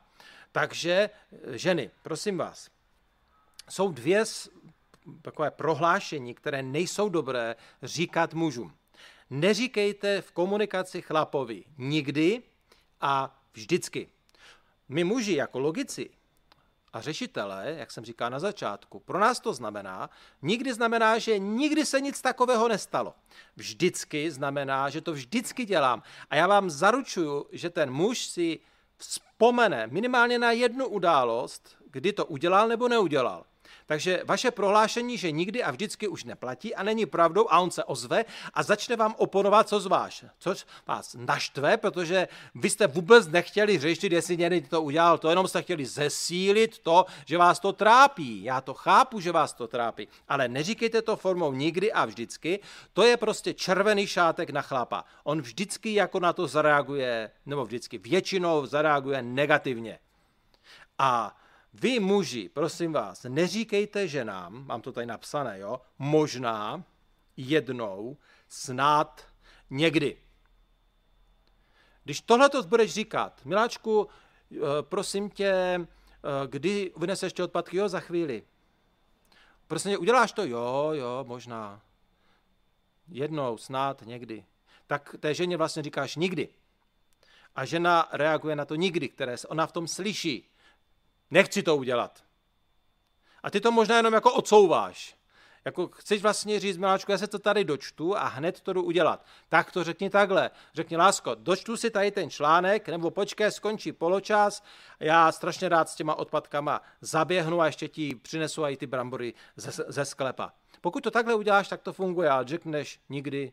Takže 0.53 1.11
eh, 1.33 1.59
ženy, 1.59 1.91
prosím 2.03 2.39
vás, 2.39 2.71
jsou 3.69 3.93
dvě 3.93 4.25
takové 5.23 5.51
prohlášení, 5.51 6.35
které 6.35 6.63
nejsou 6.63 7.09
dobré 7.09 7.57
říkat 7.83 8.35
mužům. 8.35 8.73
Neříkejte 9.31 10.21
v 10.21 10.33
komunikaci 10.33 11.03
chlapovi 11.03 11.65
nikdy 11.79 12.43
a 13.01 13.43
vždycky. 13.55 14.09
My 14.89 15.05
muži 15.05 15.35
jako 15.35 15.59
logici 15.59 16.11
a 16.93 17.01
řešitelé, 17.01 17.75
jak 17.79 17.91
jsem 17.91 18.05
říkal 18.05 18.31
na 18.31 18.39
začátku, 18.39 18.99
pro 19.01 19.19
nás 19.19 19.41
to 19.41 19.55
znamená, 19.55 20.11
nikdy 20.43 20.75
znamená, 20.75 21.19
že 21.19 21.39
nikdy 21.39 21.87
se 21.87 22.01
nic 22.01 22.21
takového 22.21 22.69
nestalo. 22.69 23.15
Vždycky 23.57 24.31
znamená, 24.31 24.91
že 24.91 25.01
to 25.01 25.13
vždycky 25.13 25.65
dělám. 25.65 26.03
A 26.31 26.37
já 26.37 26.47
vám 26.47 26.71
zaručuju, 26.71 27.47
že 27.53 27.71
ten 27.71 27.91
muž 27.91 28.27
si 28.27 28.61
vzpomene 28.97 29.87
minimálně 29.87 30.39
na 30.39 30.51
jednu 30.53 30.87
událost, 30.87 31.77
kdy 31.91 32.13
to 32.13 32.27
udělal 32.27 32.69
nebo 32.69 32.89
neudělal. 32.89 33.45
Takže 33.87 34.23
vaše 34.25 34.51
prohlášení, 34.51 35.19
že 35.19 35.31
nikdy 35.31 35.63
a 35.63 35.71
vždycky 35.71 36.09
už 36.09 36.25
neplatí 36.25 36.75
a 36.75 36.83
není 36.83 37.07
pravdou 37.07 37.47
a 37.51 37.61
on 37.61 37.71
se 37.71 37.85
ozve 37.85 38.25
a 38.55 38.63
začne 38.63 38.97
vám 38.97 39.15
oponovat, 39.19 39.69
co 39.69 39.81
zváš. 39.81 40.25
Což 40.39 40.67
vás 40.87 41.17
naštve, 41.19 41.77
protože 41.77 42.29
vy 42.55 42.71
jste 42.71 42.87
vůbec 42.87 43.29
nechtěli 43.29 43.79
řešit, 43.79 44.13
jestli 44.13 44.37
někdy 44.37 44.61
to 44.61 44.83
udělal, 44.83 45.19
to 45.19 45.31
jenom 45.31 45.49
jste 45.49 45.63
chtěli 45.63 45.87
zesílit 45.87 46.79
to, 46.79 47.07
že 47.27 47.39
vás 47.39 47.61
to 47.61 47.73
trápí. 47.73 48.45
Já 48.45 48.61
to 48.61 48.75
chápu, 48.75 49.21
že 49.21 49.33
vás 49.33 49.53
to 49.53 49.69
trápí, 49.69 50.09
ale 50.29 50.49
neříkejte 50.49 51.03
to 51.03 51.17
formou 51.17 51.53
nikdy 51.53 51.93
a 51.93 52.05
vždycky. 52.05 52.61
To 52.93 53.03
je 53.03 53.17
prostě 53.17 53.55
červený 53.55 54.07
šátek 54.07 54.51
na 54.51 54.63
chlapa. 54.63 55.05
On 55.25 55.43
vždycky 55.43 55.95
jako 55.95 56.21
na 56.21 56.33
to 56.33 56.47
zareaguje, 56.47 57.31
nebo 57.47 57.65
vždycky 57.65 57.99
většinou 57.99 58.67
zareaguje 58.67 59.23
negativně. 59.23 59.99
A 60.99 61.37
vy 61.81 62.01
muži, 62.01 62.49
prosím 62.49 62.93
vás, 62.93 63.27
neříkejte 63.29 64.09
ženám, 64.09 64.67
mám 64.67 64.81
to 64.81 64.93
tady 64.93 65.07
napsané, 65.07 65.59
jo, 65.59 65.81
možná, 65.99 66.85
jednou, 67.37 68.17
snad, 68.49 69.25
někdy. 69.71 70.17
Když 72.05 72.21
tohle 72.21 72.49
to 72.49 72.63
budeš 72.63 72.95
říkat, 72.95 73.41
miláčku, 73.45 74.09
eh, 74.53 74.57
prosím 74.83 75.31
tě, 75.31 75.53
eh, 75.53 75.87
kdy 76.47 76.93
vyneseš 76.97 77.33
ty 77.33 77.43
odpadky? 77.43 77.77
Jo, 77.77 77.89
za 77.89 78.01
chvíli. 78.01 78.43
Prosím 79.67 79.91
tě, 79.91 79.99
uděláš 79.99 80.33
to? 80.33 80.45
Jo, 80.45 80.91
jo, 80.93 81.25
možná. 81.29 81.83
Jednou, 83.09 83.57
snad, 83.59 84.03
někdy. 84.03 84.45
Tak 84.87 85.15
té 85.21 85.35
ženě 85.35 85.57
vlastně 85.57 85.83
říkáš 85.83 86.17
nikdy. 86.17 86.49
A 87.57 87.65
žena 87.65 88.09
reaguje 88.13 88.57
na 88.57 88.65
to 88.65 88.75
nikdy, 88.75 89.09
které 89.09 89.37
ona 89.49 89.67
v 89.67 89.73
tom 89.73 89.89
slyší. 89.89 90.51
Nechci 91.31 91.63
to 91.63 91.77
udělat. 91.77 92.25
A 93.43 93.51
ty 93.51 93.61
to 93.61 93.73
možná 93.73 93.97
jenom 93.97 94.15
jako 94.15 94.33
odsouváš. 94.33 95.17
Jako 95.65 95.89
chceš 95.89 96.23
vlastně 96.23 96.61
říct, 96.61 96.77
miláčku, 96.77 97.13
já 97.13 97.19
se 97.19 97.27
to 97.27 97.39
tady 97.39 97.65
dočtu 97.65 98.17
a 98.17 98.25
hned 98.25 98.61
to 98.61 98.73
jdu 98.73 98.83
udělat. 98.83 99.27
Tak 99.49 99.73
to 99.73 99.85
řekni 99.85 100.11
takhle. 100.11 100.51
Řekni, 100.75 100.97
lásko, 100.97 101.35
dočtu 101.35 101.77
si 101.77 101.91
tady 101.91 102.11
ten 102.11 102.31
článek, 102.31 102.89
nebo 102.89 103.11
počkej, 103.11 103.51
skončí 103.51 103.93
poločas, 103.93 104.63
já 105.01 105.33
strašně 105.33 105.69
rád 105.69 105.89
s 105.89 105.95
těma 105.95 106.15
odpadkama 106.15 106.83
zaběhnu 107.01 107.61
a 107.61 107.67
ještě 107.67 107.89
ti 107.89 108.15
přinesu 108.15 108.65
i 108.65 108.77
ty 108.77 108.87
brambory 108.87 109.35
ze, 109.57 109.85
ze 109.89 110.05
sklepa. 110.05 110.53
Pokud 110.81 111.01
to 111.05 111.11
takhle 111.11 111.35
uděláš, 111.35 111.69
tak 111.69 111.83
to 111.83 111.93
funguje, 111.93 112.31
ale 112.31 112.45
řekneš 112.45 113.01
nikdy, 113.09 113.53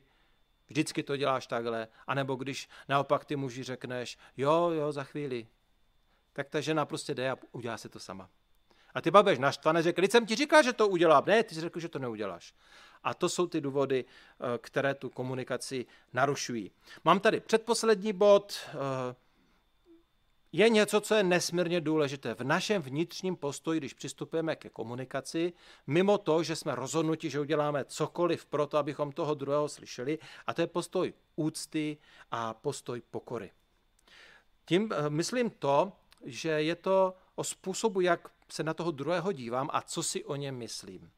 vždycky 0.68 1.04
to 1.04 1.18
děláš 1.18 1.48
takhle. 1.48 1.88
A 2.08 2.14
nebo 2.14 2.36
když 2.36 2.70
naopak 2.90 3.26
ty 3.26 3.36
muži 3.36 3.64
řekneš, 3.64 4.18
jo, 4.38 4.70
jo, 4.70 4.92
za 4.92 5.04
chvíli, 5.04 5.48
tak 6.34 6.50
ta 6.50 6.62
žena 6.62 6.86
prostě 6.86 7.16
jde 7.16 7.32
a 7.32 7.38
udělá 7.52 7.78
si 7.78 7.90
to 7.90 8.00
sama. 8.00 8.30
A 8.94 9.02
ty 9.02 9.12
babeš 9.12 9.40
naštvané 9.40 9.82
řekl, 9.82 10.04
jsem 10.04 10.26
ti 10.26 10.36
říkal, 10.36 10.64
že 10.64 10.74
to 10.74 10.88
udělám. 10.88 11.24
Ne, 11.26 11.44
ty 11.44 11.56
jsi 11.56 11.62
řekl, 11.62 11.80
že 11.80 11.90
to 11.90 12.00
neuděláš. 12.00 12.54
A 13.04 13.14
to 13.14 13.30
jsou 13.30 13.48
ty 13.48 13.62
důvody, 13.62 14.06
eh, 14.06 14.58
které 14.58 14.94
tu 14.96 15.10
komunikaci 15.10 15.86
narušují. 16.14 16.72
Mám 17.04 17.20
tady 17.20 17.40
předposlední 17.40 18.14
bod. 18.14 18.54
Eh, 18.68 19.16
je 20.52 20.70
něco, 20.70 21.02
co 21.02 21.16
je 21.16 21.24
nesmírně 21.24 21.82
důležité 21.82 22.34
v 22.34 22.44
našem 22.44 22.82
vnitřním 22.82 23.36
postoji, 23.36 23.80
když 23.80 23.94
přistupujeme 23.94 24.56
ke 24.56 24.70
komunikaci, 24.70 25.54
mimo 25.88 26.18
to, 26.18 26.44
že 26.44 26.56
jsme 26.56 26.76
rozhodnuti, 26.76 27.30
že 27.30 27.40
uděláme 27.40 27.86
cokoliv 27.86 28.46
pro 28.46 28.68
to, 28.68 28.78
abychom 28.78 29.12
toho 29.12 29.34
druhého 29.34 29.70
slyšeli, 29.70 30.20
a 30.48 30.54
to 30.54 30.62
je 30.62 30.68
postoj 30.68 31.14
úcty 31.36 31.98
a 32.32 32.54
postoj 32.54 33.02
pokory. 33.02 33.52
Tím 34.66 34.90
eh, 34.92 35.10
myslím 35.10 35.50
to, 35.50 35.92
že 36.26 36.50
je 36.50 36.76
to 36.76 37.14
o 37.36 37.44
způsobu, 37.44 38.02
jak 38.02 38.30
se 38.50 38.64
na 38.64 38.74
toho 38.74 38.92
druhého 38.92 39.32
dívám 39.32 39.70
a 39.74 39.82
co 39.82 40.04
si 40.04 40.26
o 40.26 40.36
něm 40.36 40.58
myslím. 40.58 41.12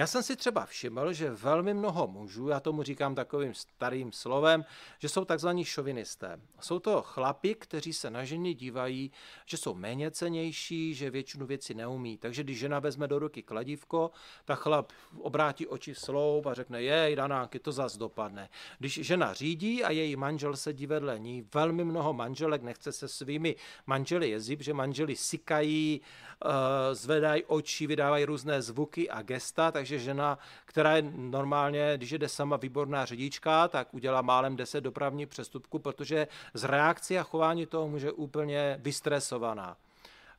Já 0.00 0.06
jsem 0.06 0.22
si 0.22 0.36
třeba 0.36 0.66
všiml, 0.66 1.12
že 1.12 1.30
velmi 1.30 1.74
mnoho 1.74 2.06
mužů, 2.06 2.48
já 2.48 2.60
tomu 2.60 2.82
říkám 2.82 3.14
takovým 3.14 3.54
starým 3.54 4.12
slovem, 4.12 4.64
že 4.98 5.08
jsou 5.08 5.24
takzvaní 5.24 5.64
šovinisté. 5.64 6.40
Jsou 6.60 6.78
to 6.78 7.02
chlapi, 7.02 7.54
kteří 7.54 7.92
se 7.92 8.10
na 8.10 8.24
ženy 8.24 8.54
dívají, 8.54 9.12
že 9.46 9.56
jsou 9.56 9.74
méně 9.74 10.10
cenější, 10.10 10.94
že 10.94 11.10
většinu 11.10 11.46
věcí 11.46 11.74
neumí. 11.74 12.18
Takže 12.18 12.42
když 12.42 12.58
žena 12.58 12.78
vezme 12.78 13.08
do 13.08 13.18
ruky 13.18 13.42
kladívko, 13.42 14.10
tak 14.44 14.58
chlap 14.58 14.92
obrátí 15.18 15.66
oči 15.66 15.94
sloup 15.94 16.46
a 16.46 16.54
řekne, 16.54 16.82
jej, 16.82 17.16
Danánky, 17.16 17.58
to 17.58 17.72
zas 17.72 17.96
dopadne. 17.96 18.48
Když 18.78 18.94
žena 18.94 19.32
řídí 19.34 19.84
a 19.84 19.90
její 19.90 20.16
manžel 20.16 20.56
sedí 20.56 20.86
vedle 20.86 21.18
ní, 21.18 21.48
velmi 21.54 21.84
mnoho 21.84 22.12
manželek 22.12 22.62
nechce 22.62 22.92
se 22.92 23.08
svými 23.08 23.56
manželi 23.86 24.30
jezdit, 24.30 24.60
že 24.60 24.74
manželi 24.74 25.16
sykají, 25.16 26.00
eh, 26.44 26.94
zvedají 26.94 27.44
oči, 27.44 27.86
vydávají 27.86 28.24
různé 28.24 28.62
zvuky 28.62 29.10
a 29.10 29.22
gesta, 29.22 29.72
takže 29.72 29.89
žena, 29.98 30.38
která 30.64 30.96
je 30.96 31.02
normálně, 31.16 31.92
když 31.96 32.12
jde 32.12 32.28
sama 32.28 32.56
výborná 32.56 33.04
řidička, 33.04 33.68
tak 33.68 33.94
udělá 33.94 34.22
málem 34.22 34.56
10 34.56 34.80
dopravních 34.80 35.28
přestupků, 35.28 35.78
protože 35.78 36.28
z 36.54 36.64
reakce 36.64 37.18
a 37.18 37.22
chování 37.22 37.66
toho 37.66 37.88
může 37.88 38.12
úplně 38.12 38.76
vystresovaná. 38.80 39.76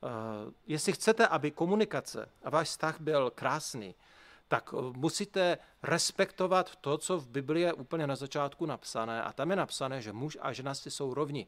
Uh, 0.04 0.10
jestli 0.68 0.94
chcete, 0.94 1.28
aby 1.28 1.52
komunikace 1.52 2.30
a 2.44 2.50
váš 2.50 2.68
vztah 2.68 3.00
byl 3.00 3.32
krásný, 3.36 3.96
tak 4.52 4.74
eh, 4.74 4.82
musíte 4.98 5.58
respektovat 5.84 6.76
to, 6.76 6.98
co 6.98 7.18
v 7.18 7.28
Biblii 7.28 7.64
je 7.64 7.74
úplně 7.74 8.08
na 8.08 8.16
začátku 8.16 8.66
napsané. 8.66 9.24
A 9.24 9.34
tam 9.34 9.50
je 9.50 9.56
napsané, 9.56 10.02
že 10.02 10.14
muž 10.14 10.38
a 10.42 10.54
žena 10.54 10.74
si 10.74 10.92
jsou 10.92 11.14
rovni. 11.14 11.48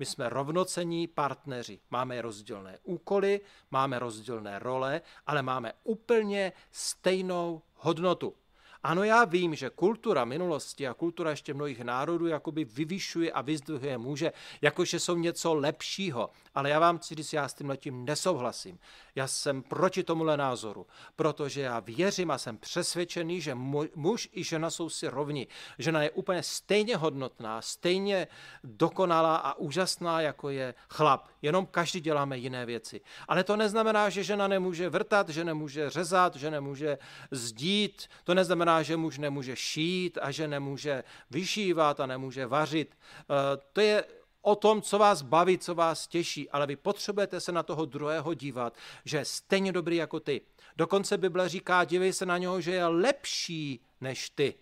My 0.00 0.06
jsme 0.06 0.28
rovnocení 0.28 1.06
partneři. 1.06 1.80
Máme 1.90 2.22
rozdílné 2.22 2.78
úkoly, 2.82 3.40
máme 3.70 3.98
rozdílné 3.98 4.58
role, 4.58 5.00
ale 5.26 5.42
máme 5.42 5.72
úplně 5.84 6.52
stejnou 6.70 7.62
hodnotu. 7.74 8.34
Ano, 8.82 9.04
já 9.04 9.24
vím, 9.24 9.54
že 9.54 9.70
kultura 9.70 10.24
minulosti 10.24 10.88
a 10.88 10.94
kultura 10.94 11.30
ještě 11.30 11.54
mnohých 11.54 11.80
národů 11.80 12.26
jakoby 12.26 12.64
vyvyšuje 12.64 13.32
a 13.32 13.42
vyzdvihuje 13.42 13.98
muže, 13.98 14.32
jakože 14.62 15.00
jsou 15.00 15.16
něco 15.16 15.54
lepšího. 15.54 16.30
Ale 16.54 16.70
já 16.70 16.78
vám 16.78 16.98
chci 16.98 17.14
říct, 17.14 17.32
já 17.32 17.48
s 17.48 17.54
tím 17.54 17.68
letím 17.68 18.04
nesouhlasím. 18.04 18.78
Já 19.14 19.26
jsem 19.26 19.62
proti 19.62 20.02
tomuhle 20.04 20.36
názoru, 20.36 20.86
protože 21.16 21.60
já 21.60 21.80
věřím 21.80 22.30
a 22.30 22.38
jsem 22.38 22.58
přesvědčený, 22.58 23.40
že 23.40 23.54
muž 23.94 24.28
i 24.32 24.44
žena 24.44 24.70
jsou 24.70 24.88
si 24.88 25.08
rovni. 25.08 25.46
Žena 25.78 26.02
je 26.02 26.10
úplně 26.10 26.42
stejně 26.42 26.96
hodnotná, 26.96 27.62
stejně 27.62 28.28
dokonalá 28.64 29.36
a 29.36 29.54
úžasná, 29.54 30.20
jako 30.20 30.50
je 30.50 30.74
chlap. 30.88 31.28
Jenom 31.42 31.66
každý 31.66 32.00
děláme 32.00 32.38
jiné 32.38 32.66
věci. 32.66 33.00
Ale 33.28 33.44
to 33.44 33.56
neznamená, 33.56 34.08
že 34.08 34.24
žena 34.24 34.48
nemůže 34.48 34.88
vrtat, 34.88 35.28
že 35.28 35.44
nemůže 35.44 35.90
řezat, 35.90 36.36
že 36.36 36.50
nemůže 36.50 36.98
zdít. 37.30 38.08
To 38.24 38.34
neznamená, 38.34 38.69
že 38.82 38.96
muž 38.96 39.18
nemůže 39.18 39.56
šít 39.56 40.18
a 40.22 40.30
že 40.30 40.48
nemůže 40.48 41.04
vyšívat 41.30 42.00
a 42.00 42.06
nemůže 42.06 42.46
vařit. 42.46 42.94
Eh, 42.94 43.58
to 43.72 43.80
je 43.80 44.04
o 44.42 44.56
tom, 44.56 44.82
co 44.82 44.98
vás 44.98 45.22
baví, 45.22 45.58
co 45.58 45.74
vás 45.74 46.06
těší, 46.06 46.50
ale 46.50 46.66
vy 46.66 46.76
potřebujete 46.76 47.40
se 47.40 47.52
na 47.52 47.62
toho 47.62 47.84
druhého 47.84 48.34
dívat, 48.34 48.76
že 49.04 49.16
je 49.16 49.24
stejně 49.24 49.72
dobrý 49.72 49.96
jako 49.96 50.20
ty. 50.20 50.40
Dokonce 50.76 51.18
Bible 51.18 51.48
říká, 51.48 51.84
dívej 51.84 52.12
se 52.12 52.26
na 52.26 52.38
něho, 52.38 52.60
že 52.60 52.70
je 52.70 52.86
lepší 52.86 53.80
než 54.00 54.30
ty. 54.30 54.54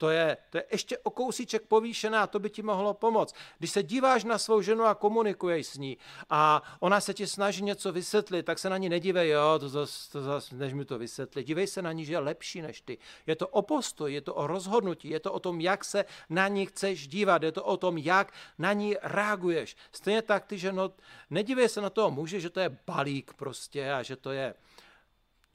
To 0.00 0.10
je, 0.10 0.36
to 0.50 0.58
je 0.58 0.64
ještě 0.72 0.98
o 0.98 1.10
kousíček 1.10 1.62
povýšené 1.62 2.18
a 2.18 2.26
to 2.26 2.38
by 2.38 2.50
ti 2.50 2.62
mohlo 2.62 2.94
pomoct. 2.94 3.34
Když 3.58 3.70
se 3.70 3.82
díváš 3.82 4.24
na 4.24 4.38
svou 4.38 4.60
ženu 4.60 4.84
a 4.84 4.94
komunikuješ 4.94 5.66
s 5.66 5.76
ní 5.76 5.98
a 6.30 6.62
ona 6.80 7.00
se 7.00 7.14
ti 7.14 7.26
snaží 7.26 7.62
něco 7.62 7.92
vysvětlit, 7.92 8.42
tak 8.42 8.58
se 8.58 8.70
na 8.70 8.76
ní 8.76 8.88
nedívej, 8.88 9.28
jo, 9.28 9.58
to 9.58 9.68
zase, 9.68 10.12
to 10.12 10.22
zase 10.22 10.56
než 10.56 10.74
mi 10.74 10.84
to 10.84 10.98
vysvětlit. 10.98 11.46
Dívej 11.46 11.66
se 11.66 11.82
na 11.82 11.92
ní, 11.92 12.04
že 12.04 12.12
je 12.12 12.18
lepší 12.18 12.62
než 12.62 12.80
ty. 12.80 12.98
Je 13.26 13.36
to 13.36 13.48
o 13.48 13.62
postoj, 13.62 14.12
je 14.12 14.20
to 14.20 14.34
o 14.34 14.46
rozhodnutí, 14.46 15.08
je 15.08 15.20
to 15.20 15.32
o 15.32 15.38
tom, 15.40 15.60
jak 15.60 15.84
se 15.84 16.04
na 16.30 16.48
ní 16.48 16.66
chceš 16.66 17.08
dívat, 17.08 17.42
je 17.42 17.52
to 17.52 17.64
o 17.64 17.76
tom, 17.76 17.98
jak 17.98 18.32
na 18.58 18.72
ní 18.72 18.96
reaguješ. 19.02 19.76
Stejně 19.92 20.22
tak 20.22 20.46
ty, 20.46 20.58
že 20.58 20.72
no, 20.72 20.92
nedívej 21.30 21.68
se 21.68 21.80
na 21.80 21.90
toho 21.90 22.10
muže, 22.10 22.40
že 22.40 22.50
to 22.50 22.60
je 22.60 22.78
balík 22.86 23.32
prostě 23.32 23.92
a 23.92 24.02
že 24.02 24.16
to 24.16 24.32
je 24.32 24.54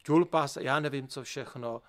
tulpas, 0.03 0.57
já 0.61 0.79
nevím 0.79 1.07
co 1.07 1.23
všechno. 1.23 1.81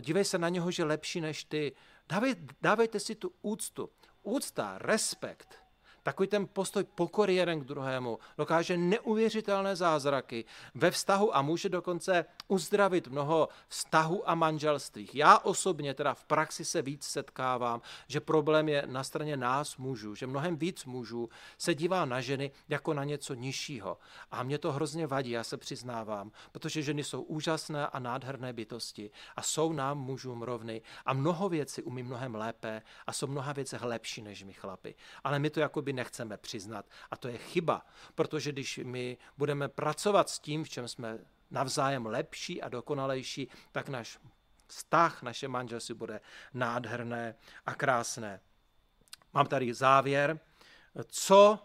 Dívej 0.00 0.24
se 0.24 0.38
na 0.38 0.48
něho, 0.48 0.70
že 0.70 0.82
je 0.82 0.86
lepší 0.86 1.20
než 1.20 1.44
ty. 1.44 1.72
Dávej, 2.10 2.34
dávejte 2.58 3.00
si 3.00 3.14
tu 3.14 3.30
úctu. 3.42 3.90
Úcta, 4.22 4.78
respekt 4.78 5.62
Takový 6.10 6.28
ten 6.28 6.46
postoj 6.52 6.84
pokory 6.84 7.34
jeden 7.34 7.60
k 7.60 7.64
druhému 7.64 8.18
dokáže 8.38 8.76
neuvěřitelné 8.76 9.76
zázraky 9.76 10.44
ve 10.74 10.90
vztahu 10.90 11.36
a 11.36 11.42
může 11.42 11.68
dokonce 11.68 12.24
uzdravit 12.48 13.08
mnoho 13.08 13.48
vztahů 13.68 14.30
a 14.30 14.34
manželství. 14.34 15.08
Já 15.14 15.38
osobně 15.38 15.94
teda 15.94 16.14
v 16.14 16.24
praxi 16.24 16.64
se 16.64 16.82
víc 16.82 17.04
setkávám, 17.04 17.82
že 18.06 18.20
problém 18.20 18.68
je 18.68 18.82
na 18.86 19.04
straně 19.04 19.36
nás 19.36 19.76
mužů, 19.76 20.14
že 20.14 20.26
mnohem 20.26 20.56
víc 20.56 20.84
mužů 20.84 21.28
se 21.58 21.74
dívá 21.74 22.04
na 22.04 22.20
ženy 22.20 22.50
jako 22.68 22.94
na 22.94 23.04
něco 23.04 23.34
nižšího. 23.34 23.98
A 24.30 24.42
mě 24.42 24.58
to 24.58 24.72
hrozně 24.72 25.06
vadí, 25.06 25.30
já 25.30 25.44
se 25.44 25.56
přiznávám, 25.56 26.32
protože 26.52 26.82
ženy 26.82 27.04
jsou 27.04 27.22
úžasné 27.22 27.86
a 27.86 27.98
nádherné 27.98 28.52
bytosti 28.52 29.10
a 29.36 29.42
jsou 29.42 29.72
nám 29.72 29.98
mužům 29.98 30.42
rovny 30.42 30.82
a 31.06 31.12
mnoho 31.12 31.48
věcí 31.48 31.82
umí 31.82 32.02
mnohem 32.02 32.34
lépe 32.34 32.82
a 33.06 33.12
jsou 33.12 33.26
mnoha 33.26 33.52
věcech 33.52 33.82
lepší 33.82 34.22
než 34.22 34.42
my 34.42 34.52
chlapi. 34.52 34.94
Ale 35.24 35.38
my 35.38 35.50
to 35.50 35.60
jako 35.60 35.82
by 35.82 35.99
nechceme 36.00 36.36
přiznat. 36.36 36.86
A 37.10 37.16
to 37.16 37.28
je 37.28 37.38
chyba, 37.38 37.86
protože 38.14 38.52
když 38.52 38.80
my 38.84 39.18
budeme 39.38 39.68
pracovat 39.68 40.30
s 40.30 40.38
tím, 40.38 40.64
v 40.64 40.68
čem 40.68 40.88
jsme 40.88 41.18
navzájem 41.50 42.06
lepší 42.06 42.62
a 42.62 42.68
dokonalejší, 42.68 43.48
tak 43.72 43.88
náš 43.88 44.18
vztah, 44.66 45.22
naše 45.22 45.48
manželství 45.48 45.94
bude 45.94 46.20
nádherné 46.54 47.34
a 47.66 47.74
krásné. 47.74 48.40
Mám 49.32 49.46
tady 49.46 49.74
závěr. 49.74 50.40
Co 51.06 51.58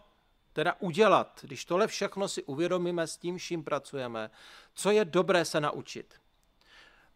teda 0.52 0.76
udělat, 0.80 1.40
když 1.42 1.64
tohle 1.64 1.86
všechno 1.86 2.28
si 2.28 2.42
uvědomíme 2.42 3.06
s 3.06 3.16
tím, 3.16 3.38
čím 3.38 3.64
pracujeme, 3.64 4.30
co 4.74 4.90
je 4.90 5.04
dobré 5.04 5.44
se 5.44 5.60
naučit? 5.60 6.20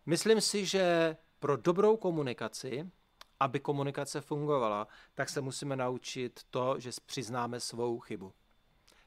Myslím 0.06 0.40
si, 0.40 0.66
že 0.66 1.16
pro 1.38 1.56
dobrou 1.56 1.96
komunikaci 1.96 2.90
aby 3.40 3.60
komunikace 3.60 4.20
fungovala, 4.20 4.88
tak 5.14 5.28
se 5.28 5.40
musíme 5.40 5.76
naučit 5.76 6.40
to, 6.50 6.80
že 6.80 6.90
přiznáme 7.06 7.60
svou 7.60 7.98
chybu. 7.98 8.32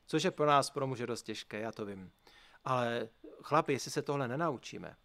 Což 0.06 0.24
je 0.24 0.32
pro 0.32 0.46
nás, 0.46 0.70
pro 0.70 0.88
muže 0.88 1.08
dost 1.08 1.24
těžké, 1.24 1.60
já 1.60 1.72
to 1.72 1.86
vím. 1.86 2.12
Ale 2.64 3.10
chlapi, 3.42 3.74
jestli 3.74 3.92
se 3.92 4.02
tohle 4.02 4.28
nenaučíme, 4.28 4.96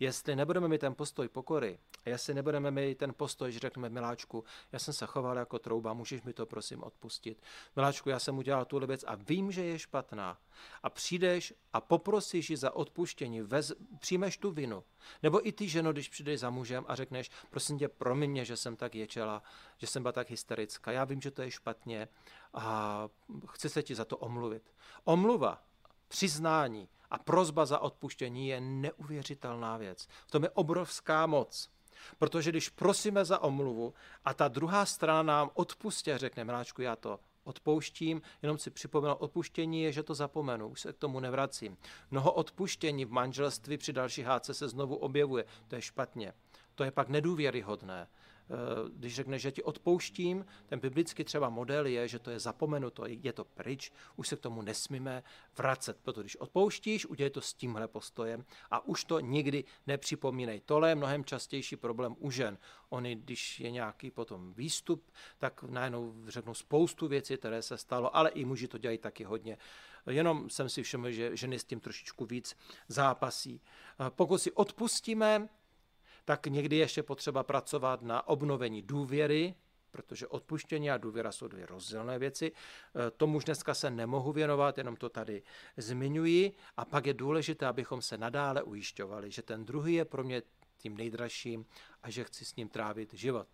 jestli 0.00 0.36
nebudeme 0.36 0.68
mít 0.68 0.80
ten 0.80 0.94
postoj 0.94 1.28
pokory 1.28 1.78
a 2.06 2.08
jestli 2.08 2.34
nebudeme 2.34 2.70
mít 2.70 2.98
ten 2.98 3.14
postoj, 3.14 3.52
že 3.52 3.58
řekneme, 3.58 3.88
miláčku, 3.88 4.44
já 4.72 4.78
jsem 4.78 4.94
se 4.94 5.06
choval 5.06 5.36
jako 5.36 5.58
trouba, 5.58 5.92
můžeš 5.92 6.22
mi 6.22 6.32
to 6.32 6.46
prosím 6.46 6.82
odpustit. 6.82 7.42
Miláčku, 7.76 8.08
já 8.08 8.18
jsem 8.18 8.38
udělal 8.38 8.64
tu 8.64 8.86
věc 8.86 9.04
a 9.06 9.14
vím, 9.14 9.52
že 9.52 9.64
je 9.64 9.78
špatná. 9.78 10.38
A 10.82 10.90
přijdeš 10.90 11.54
a 11.72 11.80
poprosíš 11.80 12.50
ji 12.50 12.56
za 12.56 12.74
odpuštění, 12.74 13.40
vez, 13.40 13.72
přijmeš 14.00 14.38
tu 14.38 14.50
vinu. 14.50 14.84
Nebo 15.22 15.48
i 15.48 15.52
ty 15.52 15.68
ženo, 15.68 15.92
když 15.92 16.08
přijdeš 16.08 16.40
za 16.40 16.50
mužem 16.50 16.84
a 16.88 16.94
řekneš, 16.94 17.30
prosím 17.50 17.78
tě, 17.78 17.88
promiň 17.88 18.30
mě, 18.30 18.44
že 18.44 18.56
jsem 18.56 18.76
tak 18.76 18.94
ječela, 18.94 19.42
že 19.78 19.86
jsem 19.86 20.02
byla 20.02 20.12
tak 20.12 20.30
hysterická. 20.30 20.92
Já 20.92 21.04
vím, 21.04 21.20
že 21.20 21.30
to 21.30 21.42
je 21.42 21.50
špatně 21.50 22.08
a 22.54 23.08
chci 23.48 23.68
se 23.68 23.82
ti 23.82 23.94
za 23.94 24.04
to 24.04 24.16
omluvit. 24.16 24.62
Omluva, 25.04 25.62
přiznání, 26.08 26.88
a 27.10 27.18
prozba 27.18 27.66
za 27.66 27.78
odpuštění 27.78 28.48
je 28.48 28.60
neuvěřitelná 28.60 29.76
věc. 29.76 30.06
V 30.26 30.30
tom 30.30 30.42
je 30.42 30.50
obrovská 30.50 31.26
moc. 31.26 31.70
Protože 32.18 32.50
když 32.50 32.68
prosíme 32.68 33.24
za 33.24 33.38
omluvu 33.38 33.94
a 34.24 34.34
ta 34.34 34.48
druhá 34.48 34.86
strana 34.86 35.22
nám 35.22 35.50
odpustí 35.54 36.10
řekne, 36.16 36.44
miláčku, 36.44 36.82
já 36.82 36.96
to 36.96 37.20
odpouštím, 37.44 38.22
jenom 38.42 38.58
si 38.58 38.70
připomenu, 38.70 39.14
odpuštění 39.14 39.82
je, 39.82 39.92
že 39.92 40.02
to 40.02 40.14
zapomenu, 40.14 40.68
už 40.68 40.80
se 40.80 40.92
k 40.92 40.98
tomu 40.98 41.20
nevracím. 41.20 41.76
Mnoho 42.10 42.32
odpuštění 42.32 43.04
v 43.04 43.10
manželství 43.10 43.78
při 43.78 43.92
další 43.92 44.22
hádce 44.22 44.54
se 44.54 44.68
znovu 44.68 44.96
objevuje, 44.96 45.44
to 45.68 45.74
je 45.74 45.82
špatně. 45.82 46.32
To 46.74 46.84
je 46.84 46.90
pak 46.90 47.08
nedůvěryhodné. 47.08 48.08
Eh, 48.50 48.90
když 48.96 49.14
řekne, 49.14 49.38
že 49.38 49.52
ti 49.52 49.62
odpouštím, 49.62 50.46
ten 50.66 50.80
biblický 50.80 51.24
třeba 51.24 51.48
model 51.48 51.86
je, 51.86 52.08
že 52.08 52.18
to 52.18 52.30
je 52.30 52.40
zapomenuto, 52.40 53.04
je 53.06 53.32
to 53.32 53.44
pryč, 53.44 53.92
už 54.16 54.28
se 54.28 54.36
k 54.36 54.40
tomu 54.40 54.62
nesmíme 54.62 55.22
vracet. 55.56 55.98
Proto 56.02 56.20
když 56.20 56.36
odpouštíš, 56.36 57.06
udělej 57.06 57.30
to 57.30 57.40
s 57.40 57.54
tímhle 57.54 57.88
postojem 57.88 58.44
a 58.70 58.86
už 58.86 59.04
to 59.04 59.20
nikdy 59.20 59.64
nepřipomínej. 59.86 60.60
Tohle 60.60 60.88
je 60.88 60.94
mnohem 60.94 61.24
častější 61.24 61.76
problém 61.76 62.16
u 62.18 62.30
žen. 62.30 62.58
Oni, 62.88 63.16
když 63.16 63.60
je 63.60 63.70
nějaký 63.70 64.10
potom 64.10 64.52
výstup, 64.52 65.12
tak 65.38 65.62
najednou 65.62 66.14
řeknou 66.26 66.54
spoustu 66.54 67.08
věcí, 67.08 67.36
které 67.36 67.62
se 67.62 67.78
stalo, 67.78 68.16
ale 68.16 68.30
i 68.30 68.44
muži 68.44 68.68
to 68.68 68.78
dělají 68.78 68.98
taky 68.98 69.24
hodně. 69.24 69.58
Jenom 70.06 70.50
jsem 70.50 70.68
si 70.68 70.82
všiml, 70.82 71.10
že 71.10 71.36
ženy 71.36 71.58
s 71.58 71.64
tím 71.64 71.80
trošičku 71.80 72.26
víc 72.26 72.56
zápasí. 72.88 73.60
Eh, 74.00 74.10
pokud 74.10 74.38
si 74.38 74.52
odpustíme, 74.52 75.48
tak 76.28 76.46
někdy 76.46 76.76
ještě 76.76 77.02
potřeba 77.02 77.42
pracovat 77.42 78.02
na 78.02 78.28
obnovení 78.28 78.82
důvěry, 78.82 79.54
protože 79.90 80.26
odpuštění 80.26 80.90
a 80.90 80.96
důvěra 80.96 81.32
jsou 81.32 81.48
dvě 81.48 81.66
rozdílné 81.66 82.18
věci. 82.18 82.52
E, 82.52 83.10
tomu 83.10 83.36
už 83.36 83.44
dneska 83.44 83.74
se 83.74 83.90
nemohu 83.90 84.32
věnovat, 84.32 84.78
jenom 84.78 84.96
to 84.96 85.08
tady 85.08 85.42
zmiňuji. 85.76 86.52
A 86.76 86.84
pak 86.84 87.06
je 87.06 87.14
důležité, 87.14 87.66
abychom 87.66 88.02
se 88.02 88.18
nadále 88.18 88.62
ujišťovali, 88.62 89.30
že 89.30 89.42
ten 89.42 89.64
druhý 89.64 89.94
je 89.94 90.04
pro 90.04 90.24
mě 90.24 90.42
tím 90.78 90.96
nejdražším 90.96 91.66
a 92.02 92.10
že 92.10 92.24
chci 92.24 92.44
s 92.44 92.56
ním 92.56 92.68
trávit 92.68 93.14
život. 93.14 93.48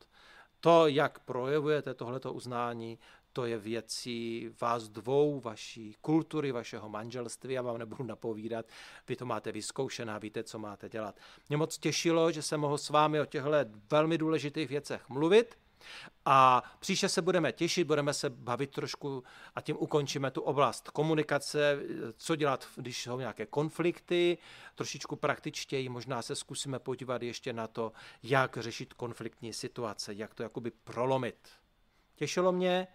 To, 0.60 0.86
jak 0.86 1.18
projevujete 1.18 1.94
tohleto 1.94 2.32
uznání, 2.32 2.98
to 3.34 3.46
je 3.46 3.58
věcí 3.58 4.50
vás 4.60 4.88
dvou, 4.88 5.40
vaší 5.40 5.94
kultury, 6.00 6.52
vašeho 6.52 6.88
manželství. 6.88 7.54
Já 7.54 7.62
vám 7.62 7.78
nebudu 7.78 8.04
napovídat, 8.04 8.66
vy 9.08 9.16
to 9.16 9.26
máte 9.26 9.52
vyzkoušená, 9.52 10.18
víte, 10.18 10.42
co 10.42 10.58
máte 10.58 10.88
dělat. 10.88 11.20
Mě 11.48 11.56
moc 11.56 11.78
těšilo, 11.78 12.32
že 12.32 12.42
jsem 12.42 12.60
mohl 12.60 12.78
s 12.78 12.88
vámi 12.88 13.20
o 13.20 13.26
těchto 13.26 13.50
velmi 13.90 14.18
důležitých 14.18 14.68
věcech 14.68 15.08
mluvit. 15.08 15.58
A 16.24 16.62
příště 16.78 17.08
se 17.08 17.22
budeme 17.22 17.52
těšit, 17.52 17.86
budeme 17.86 18.14
se 18.14 18.30
bavit 18.30 18.70
trošku 18.70 19.24
a 19.54 19.60
tím 19.60 19.76
ukončíme 19.80 20.30
tu 20.30 20.40
oblast 20.40 20.90
komunikace, 20.90 21.78
co 22.16 22.36
dělat, 22.36 22.68
když 22.76 23.02
jsou 23.02 23.18
nějaké 23.18 23.46
konflikty, 23.46 24.38
trošičku 24.74 25.16
praktičtěji, 25.16 25.88
možná 25.88 26.22
se 26.22 26.34
zkusíme 26.34 26.78
podívat 26.78 27.22
ještě 27.22 27.52
na 27.52 27.66
to, 27.66 27.92
jak 28.22 28.56
řešit 28.60 28.94
konfliktní 28.94 29.52
situace, 29.52 30.14
jak 30.14 30.34
to 30.34 30.42
jakoby 30.42 30.70
prolomit. 30.70 31.48
Těšilo 32.14 32.52
mě 32.52 32.86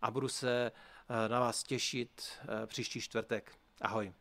a 0.00 0.10
budu 0.10 0.28
se 0.28 0.72
eh, 0.72 1.28
na 1.28 1.40
vás 1.40 1.62
těšit 1.62 2.22
eh, 2.42 2.66
příští 2.66 3.00
čtvrtek. 3.00 3.54
Ahoj. 3.80 4.12